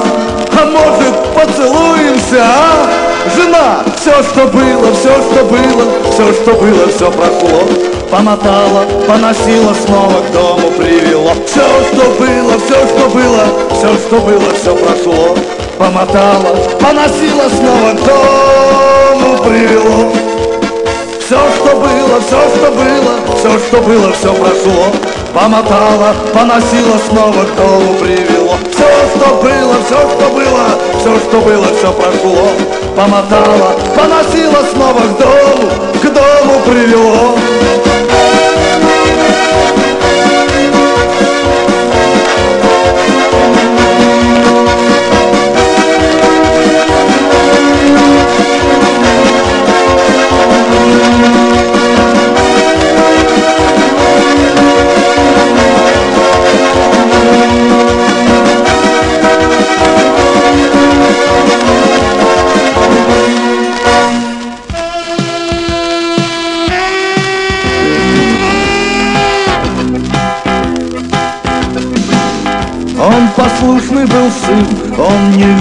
А 0.57 0.65
может 0.65 1.15
поцелуемся, 1.33 2.43
а? 2.43 2.87
Жена, 3.35 3.83
все, 3.97 4.23
что 4.23 4.47
было, 4.47 4.93
все, 4.93 5.13
что 5.21 5.43
было 5.45 5.85
Все, 6.13 6.31
что 6.33 6.53
было, 6.53 6.87
все 6.87 7.11
прошло. 7.11 7.63
Помотала, 8.09 8.85
поносила, 9.05 9.73
снова 9.85 10.21
к 10.21 10.31
дому 10.31 10.71
привело 10.77 11.31
Все, 11.45 11.65
что 11.91 12.05
было, 12.17 12.53
все, 12.57 12.87
что 12.87 13.09
было, 13.09 13.43
все, 13.73 13.97
что 13.97 14.19
было, 14.21 14.53
все 14.53 14.75
прошло. 14.75 15.35
Помотала, 15.77 16.55
поносила, 16.79 17.49
снова 17.49 17.91
к 17.91 18.05
дому 18.05 19.37
привело 19.43 20.34
Все, 21.25 21.39
что 21.55 21.75
было, 21.77 22.21
все, 22.21 22.39
что 22.55 22.69
было, 22.69 23.35
все, 23.35 23.57
что 23.57 23.81
было, 23.81 24.13
все 24.13 24.31
прошло. 24.31 24.91
Помотала, 25.33 26.13
поносила, 26.31 26.99
снова 27.09 27.43
к 27.45 27.55
дому 27.55 27.95
привело. 27.95 28.53
Все, 28.71 28.85
что 29.15 29.35
было, 29.41 29.73
все, 29.87 29.97
что 30.07 30.29
было, 30.29 30.79
все, 30.99 31.19
что 31.21 31.41
было, 31.41 31.65
все 31.75 31.91
прошло. 31.93 32.49
Помотала, 32.95 33.75
поносила, 33.95 34.63
снова 34.71 34.99
к 34.99 35.17
дому, 35.17 35.71
к 35.99 36.13
дому 36.13 36.59
привело 36.63 37.35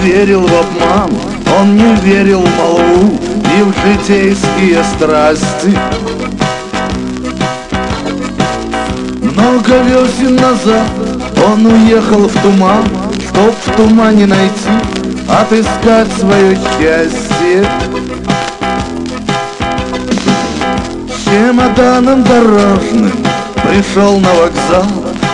верил 0.05 0.43
в 0.43 0.55
обман 0.55 1.11
Он 1.59 1.77
не 1.77 1.95
верил 1.97 2.41
в 2.41 2.57
молву 2.57 3.19
и 3.57 3.63
в 3.63 3.75
житейские 3.87 4.83
страсти. 4.97 5.79
Много 9.23 9.83
весен 9.83 10.37
назад 10.37 10.89
он 11.47 11.67
уехал 11.67 12.29
в 12.29 12.43
туман 12.43 12.85
Чтоб 13.29 13.55
в 13.65 13.77
тумане 13.77 14.27
найти, 14.27 14.71
отыскать 15.29 16.09
свое 16.19 16.57
счастье. 16.57 17.67
Чемоданом 21.25 22.23
дорожным 22.23 23.13
пришел 23.55 24.21
на 24.21 24.29
вокзал 24.35 24.87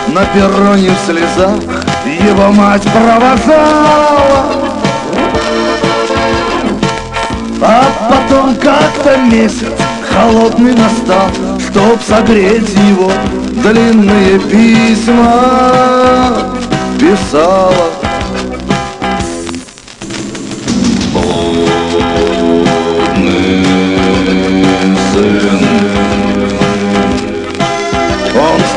На 0.07 0.25
перроне 0.25 0.91
в 0.91 1.05
слезах 1.05 1.81
его 2.05 2.51
мать 2.51 2.83
провожала 2.83 4.60
А 7.61 7.83
потом 8.09 8.55
как-то 8.55 9.17
месяц 9.17 9.67
холодный 10.09 10.73
настал 10.73 11.29
Чтоб 11.59 12.01
согреть 12.01 12.69
его 12.89 13.11
длинные 13.61 14.39
письма. 14.39 15.31
Писала. 16.99 17.91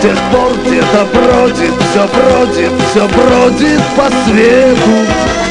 Тех 0.02 0.18
пор 0.30 0.52
где-то 0.66 1.06
бродит, 1.14 1.72
все 1.90 2.06
бродит, 2.08 2.72
все 2.90 3.08
бродит 3.08 3.80
по 3.96 4.10
свету 4.26 5.43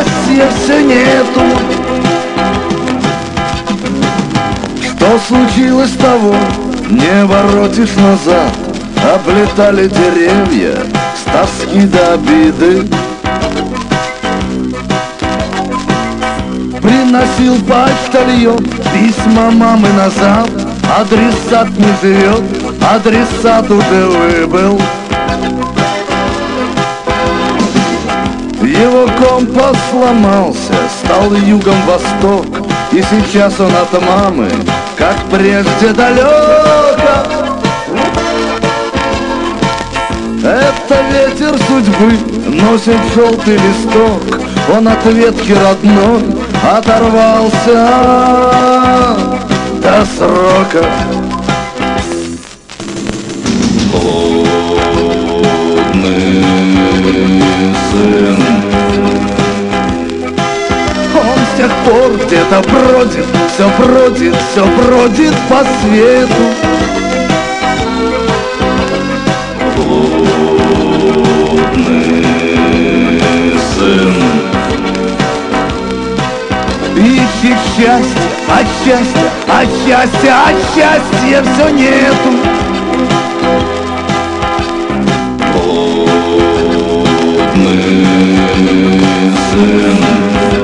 счастья 0.00 0.48
все 0.62 0.82
нету. 0.82 1.40
Что 4.82 5.18
случилось 5.26 5.92
того, 5.92 6.34
не 6.90 7.24
воротишь 7.24 7.94
назад. 7.96 8.52
Облетали 9.14 9.88
деревья 9.88 10.76
с 11.16 11.30
тоски 11.30 11.86
до 11.86 12.14
обиды. 12.14 12.88
Приносил 16.82 17.56
почтальон 17.66 18.64
письма 18.92 19.50
мамы 19.50 19.88
назад. 19.92 20.50
Адресат 20.98 21.68
не 21.78 21.94
живет, 22.02 22.42
адресат 22.82 23.70
уже 23.70 24.06
выбыл 24.06 24.80
Его 28.80 29.06
компас 29.18 29.76
сломался, 29.90 30.72
стал 31.04 31.34
югом 31.34 31.76
восток 31.86 32.46
И 32.92 33.02
сейчас 33.02 33.60
он 33.60 33.70
от 33.74 33.92
мамы, 34.02 34.48
как 34.96 35.16
прежде 35.30 35.88
далеко. 35.88 36.80
Это 40.42 41.02
ветер 41.12 41.54
судьбы 41.68 42.18
носит 42.46 42.96
желтый 43.14 43.56
листок 43.56 44.22
Он 44.74 44.88
от 44.88 45.04
ветки 45.04 45.52
родной 45.52 46.22
оторвался. 46.62 47.86
До 49.82 50.06
срока. 50.16 50.86
Сын 57.92 58.59
тех 61.60 61.72
пор 61.84 62.16
где-то 62.24 62.58
бродит, 62.70 63.26
все 63.52 63.68
бродит, 63.78 64.34
все 64.50 64.64
бродит 64.64 65.34
по 65.50 65.58
свету. 65.82 66.44
Блудный 69.76 70.40
сын. 73.74 74.14
Ищи 76.96 77.52
счастье, 77.76 78.22
а 78.48 78.50
счастья, 78.82 79.28
а 79.48 79.64
счастья, 79.66 80.32
а 80.32 80.48
счастья 80.72 81.38
все 81.42 81.66
нету. 81.68 82.30
Блудный 85.54 86.30
сын 89.50 90.59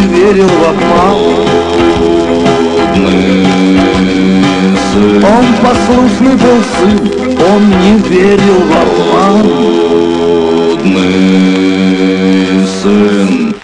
верил 0.00 0.48
в 0.48 0.62
обман. 0.68 1.16
Он 5.24 5.46
послушный 5.62 6.36
был 6.36 6.60
сын, 6.76 6.98
он 7.54 7.62
не 7.68 7.94
верил 8.08 8.60
в 8.60 8.72
обман. 8.82 9.88
сын. 12.82 13.54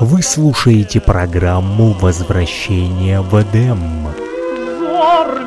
Вы 0.00 0.22
слушаете 0.22 1.00
программу 1.00 1.92
«Возвращение 1.92 3.20
в 3.20 3.34
Эдем». 3.40 4.06
Взор 4.54 5.40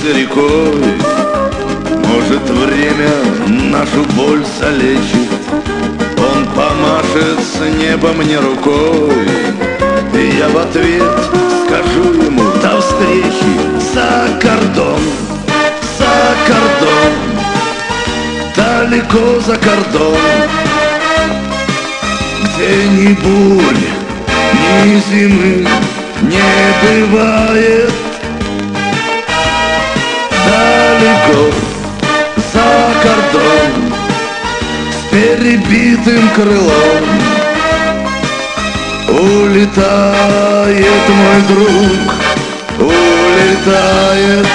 месяц 0.00 0.16
рекой. 0.16 0.94
Может 2.06 2.48
время 2.50 3.10
нашу 3.70 4.04
боль 4.14 4.44
залечит? 4.60 5.30
Он 6.18 6.44
помашет 6.54 7.38
с 7.40 7.60
неба 7.78 8.08
мне 8.12 8.38
рукой. 8.38 9.28
И 10.14 10.36
я 10.38 10.48
в 10.48 10.58
ответ 10.58 11.02
скажу 11.66 12.22
ему 12.22 12.44
до 12.62 12.80
встречи 12.80 13.92
за 13.94 14.38
кордон 14.40 15.00
за 15.98 16.34
кордон, 16.46 17.12
далеко 18.56 19.40
за 19.40 19.56
кордон, 19.56 20.16
где 22.42 22.88
ни 22.88 23.12
бурь, 23.14 23.88
ни 24.84 25.00
зимы 25.10 25.66
не 26.22 27.06
бывает. 27.06 27.99
Далеко 31.26 31.50
за 32.52 32.94
кордон, 33.02 33.92
с 34.90 35.10
перебитым 35.10 36.28
крылом, 36.34 37.04
улетает 39.08 40.84
мой 41.08 41.40
друг, 41.48 42.14
улетает. 42.78 44.46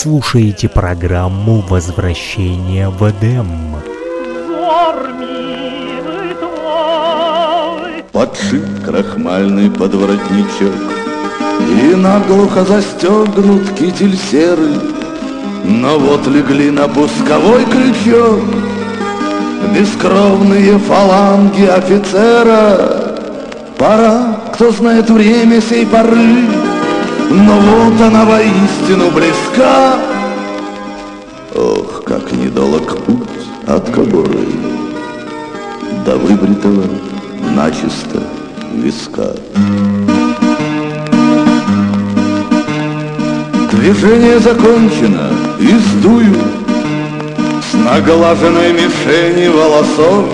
Слушаете 0.00 0.66
программу 0.66 1.60
«Возвращение 1.68 2.88
в 2.88 3.06
Эдем». 3.06 3.46
Подшит 8.10 8.64
крахмальный 8.82 9.70
подворотничок 9.70 10.72
И 11.82 11.94
наглухо 11.94 12.64
застегнут 12.64 13.68
китель 13.78 14.16
серый. 14.16 14.80
Но 15.64 15.98
вот 15.98 16.26
легли 16.28 16.70
на 16.70 16.88
пусковой 16.88 17.66
крючок 17.66 18.40
Бескровные 19.74 20.78
фаланги 20.78 21.66
офицера. 21.66 23.18
Пора, 23.76 24.40
кто 24.54 24.70
знает 24.70 25.10
время 25.10 25.60
сей 25.60 25.84
поры 25.84 26.59
Но 27.32 27.60
вот 27.60 28.00
она 28.00 28.24
воистину 28.24 29.08
близка. 29.12 30.00
Ох, 31.54 32.02
как 32.04 32.32
недолг 32.32 32.98
путь 33.04 33.28
от 33.68 33.88
кобуры 33.90 34.48
До 36.04 36.16
выбритого 36.16 36.82
начисто 37.54 38.20
виска. 38.74 39.32
Движение 43.70 44.40
закончено, 44.40 45.30
и 45.60 45.72
сдую 45.78 46.34
С 47.70 47.74
наглаженной 47.74 48.72
мишени 48.72 49.46
волосок. 49.46 50.26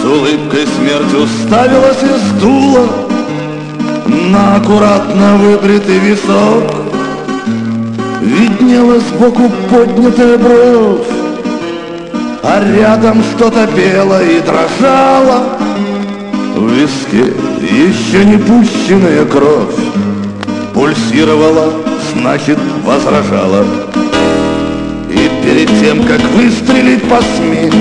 С 0.00 0.04
улыбкой 0.04 0.66
смерть 0.66 1.14
уставилась 1.14 2.02
и 2.02 2.38
сдула 2.38 2.88
На 4.26 4.56
аккуратно 4.56 5.36
выбритый 5.36 5.98
висок 5.98 6.64
Виднелась 8.20 9.04
сбоку 9.04 9.50
поднятая 9.70 10.36
бровь 10.36 11.18
а 12.50 12.62
рядом 12.76 13.22
что-то 13.22 13.66
пело 13.66 14.22
и 14.22 14.40
дрожало. 14.40 15.58
В 16.56 16.68
виске 16.70 17.34
еще 17.60 18.24
не 18.24 18.38
пущенная 18.38 19.26
кровь 19.26 19.74
Пульсировала, 20.72 21.72
значит 22.14 22.58
возражала. 22.84 23.64
И 25.10 25.30
перед 25.44 25.68
тем, 25.80 26.04
как 26.04 26.20
выстрелить 26.34 27.02
посметь 27.08 27.74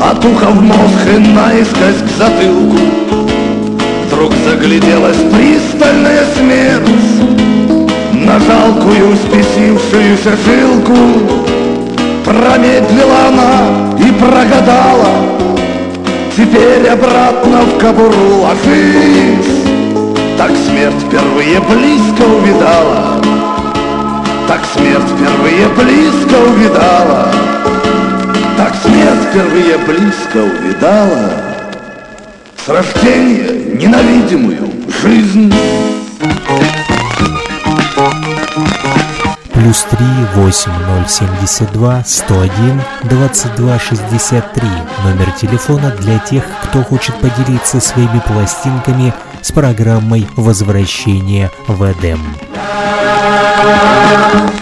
От 0.00 0.24
уха 0.24 0.46
в 0.46 0.62
мозг 0.62 1.06
и 1.14 1.18
наискось 1.18 2.02
к 2.02 2.18
затылку 2.18 3.23
Вдруг 4.24 4.38
загляделась 4.48 5.18
пристальная 5.34 6.24
смерть 6.34 6.88
На 8.14 8.38
жалкую 8.38 9.14
спесившуюся 9.16 10.34
жилку. 10.46 10.96
Промедлила 12.24 13.28
она 13.28 13.98
и 13.98 14.10
прогадала 14.12 15.10
Теперь 16.34 16.88
обратно 16.88 17.64
в 17.64 17.78
кобуру 17.78 18.40
ложись. 18.40 19.44
Так 20.38 20.52
смерть 20.68 21.04
впервые 21.06 21.60
близко 21.60 22.22
увидала 22.22 23.20
Так 24.48 24.62
смерть 24.74 25.04
впервые 25.18 25.68
близко 25.76 26.34
увидала 26.48 27.28
Так 28.56 28.74
смерть 28.82 29.28
впервые 29.30 29.76
близко 29.86 30.38
увидала 30.38 31.43
С 32.64 32.68
рождения 32.70 33.74
ненавидимую 33.74 34.72
жизнь 35.02 35.52
Плюс 39.52 39.86
3 39.90 40.06
8072 40.36 42.04
101 42.06 42.82
22 43.02 43.78
63. 43.78 44.68
Номер 45.04 45.30
телефона 45.32 45.94
для 46.00 46.18
тех, 46.20 46.42
кто 46.62 46.82
хочет 46.82 47.14
поделиться 47.16 47.80
своими 47.80 48.22
пластинками 48.26 49.12
с 49.42 49.52
программой 49.52 50.26
«Возвращение 50.34 51.50
в 51.68 51.92
Эдем». 51.92 52.20
Жизнь 53.62 54.54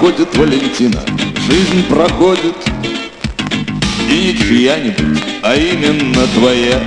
проходит, 0.00 0.34
Валентина, 0.34 1.00
жизнь 1.46 1.84
проходит. 1.86 2.56
И 4.08 4.12
не 4.12 4.34
чья-нибудь, 4.34 5.22
а 5.42 5.54
именно 5.54 6.26
твоя. 6.34 6.80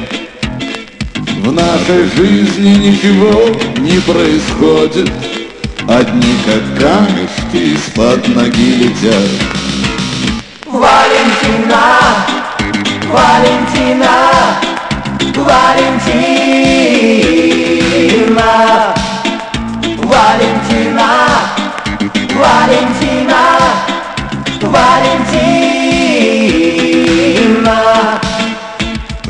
В 1.43 1.51
нашей 1.51 2.09
жизни 2.15 2.69
ничего 2.69 3.51
не 3.77 3.99
происходит. 4.01 5.11
Одни 5.87 6.35
как 6.43 6.63
камешки 6.79 7.75
из-под 7.75 8.27
ноги 8.29 8.77
летят. 8.77 9.29
Валентина, 10.65 11.83
Валентина, 13.11 14.13
Валентина, 15.35 16.63
Валентина, 20.03 20.52
Валентина, 22.35 23.59
Валентина. 24.61 25.13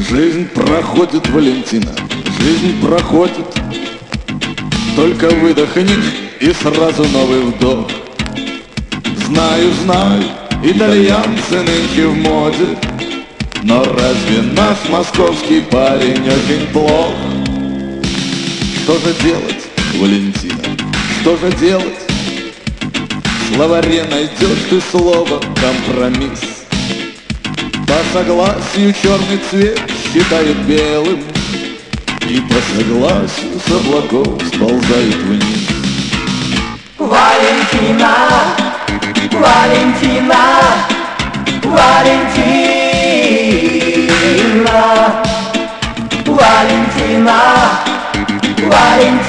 Жизнь 0.10 0.48
проходит, 0.48 1.28
Валентина, 1.30 1.92
жизнь 2.40 2.80
проходит 2.86 3.46
Только 4.96 5.30
выдохнешь 5.30 6.14
и 6.40 6.54
сразу 6.54 7.04
новый 7.10 7.42
вдох 7.42 7.90
Знаю, 9.26 9.72
знаю, 9.84 10.24
итальянцы 10.64 11.62
нынче 11.62 12.08
в 12.08 12.16
моде 12.16 12.78
Но 13.64 13.84
разве 13.84 14.42
наш 14.54 14.78
московский 14.90 15.62
парень 15.62 16.22
очень 16.22 16.68
плох? 16.72 17.16
Что 18.84 18.94
же 19.00 19.14
делать, 19.24 19.64
Валентина, 20.00 20.64
что 21.22 21.38
же 21.38 21.52
делать? 21.54 22.03
Словаре 23.56 24.04
найдешь 24.10 24.66
ты 24.68 24.82
слово 24.90 25.40
«компромисс» 25.62 26.66
По 27.88 28.02
согласию 28.12 28.94
черный 29.00 29.40
цвет 29.50 29.80
считают 30.12 30.58
белым 30.60 31.24
И 32.28 32.40
по 32.40 32.56
согласию 32.76 33.60
с 33.64 33.72
облаков 33.72 34.42
сползают 34.48 35.16
вниз 35.16 35.68
Валентина, 36.98 38.16
Валентина, 39.32 40.42
Валентина, 41.64 42.34
Валентина, 46.26 47.40
Валентина. 48.58 49.23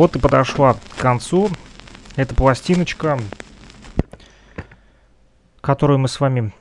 Вот 0.00 0.16
и 0.16 0.18
подошла 0.18 0.72
к 0.72 0.96
концу 0.98 1.50
эта 2.16 2.34
пластиночка, 2.34 3.18
которую 5.60 5.98
мы 5.98 6.08
с 6.08 6.18
вами 6.20 6.54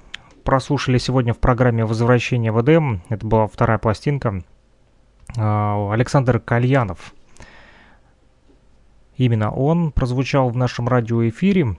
прослушали 0.43 0.97
сегодня 0.97 1.33
в 1.33 1.39
программе 1.39 1.85
«Возвращение 1.85 2.51
в 2.51 2.61
Эдем». 2.61 3.01
Это 3.07 3.25
была 3.25 3.47
вторая 3.47 3.77
пластинка. 3.77 4.43
А, 5.37 5.89
Александр 5.93 6.41
Кальянов. 6.41 7.13
Именно 9.15 9.53
он 9.53 9.93
прозвучал 9.93 10.49
в 10.49 10.57
нашем 10.57 10.89
радиоэфире. 10.89 11.77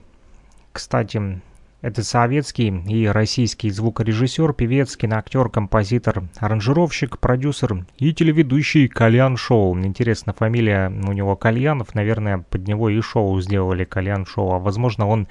Кстати, 0.71 1.41
это 1.81 2.03
советский 2.03 2.67
и 2.87 3.07
российский 3.07 3.71
звукорежиссер, 3.71 4.53
певец, 4.53 4.95
киноактер, 4.95 5.49
композитор, 5.49 6.23
аранжировщик, 6.37 7.17
продюсер 7.17 7.85
и 7.97 8.13
телеведущий 8.13 8.87
Кальян 8.87 9.35
Шоу. 9.35 9.77
Интересно, 9.79 10.33
фамилия 10.33 10.89
у 10.89 11.11
него 11.11 11.35
Кальянов, 11.35 11.95
наверное, 11.95 12.45
под 12.49 12.67
него 12.67 12.89
и 12.89 13.01
шоу 13.01 13.39
сделали 13.41 13.83
Кальян 13.83 14.25
Шоу, 14.25 14.53
а 14.53 14.59
возможно 14.59 15.07
он 15.07 15.27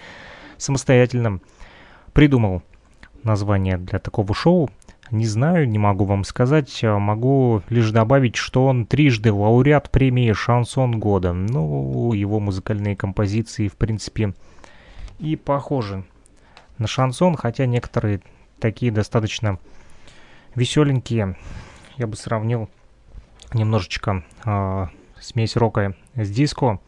самостоятельно 0.56 1.40
придумал 2.12 2.62
название 3.22 3.78
для 3.78 4.01
такого 4.01 4.35
шоу. 4.35 4.70
Не 5.12 5.27
знаю, 5.27 5.68
не 5.68 5.78
могу 5.78 6.05
вам 6.05 6.22
сказать. 6.22 6.82
Могу 6.82 7.62
лишь 7.68 7.90
добавить, 7.90 8.36
что 8.36 8.66
он 8.66 8.86
трижды 8.86 9.32
лауреат 9.32 9.90
премии 9.90 10.32
«Шансон 10.32 11.01
года». 11.01 11.32
Ну, 11.32 12.12
его 12.12 12.39
музыкальные 12.39 12.94
композиции, 12.94 13.66
в 13.66 13.74
принципе, 13.77 14.35
и 15.18 15.35
похожи 15.35 16.05
на 16.81 16.86
шансон, 16.86 17.36
хотя 17.36 17.66
некоторые 17.66 18.20
такие 18.59 18.90
достаточно 18.90 19.59
веселенькие. 20.55 21.36
Я 21.97 22.07
бы 22.07 22.16
сравнил 22.16 22.69
немножечко 23.52 24.24
э, 24.44 24.86
смесь 25.20 25.57
рока 25.57 25.94
с 26.16 26.31
диско. 26.31 26.81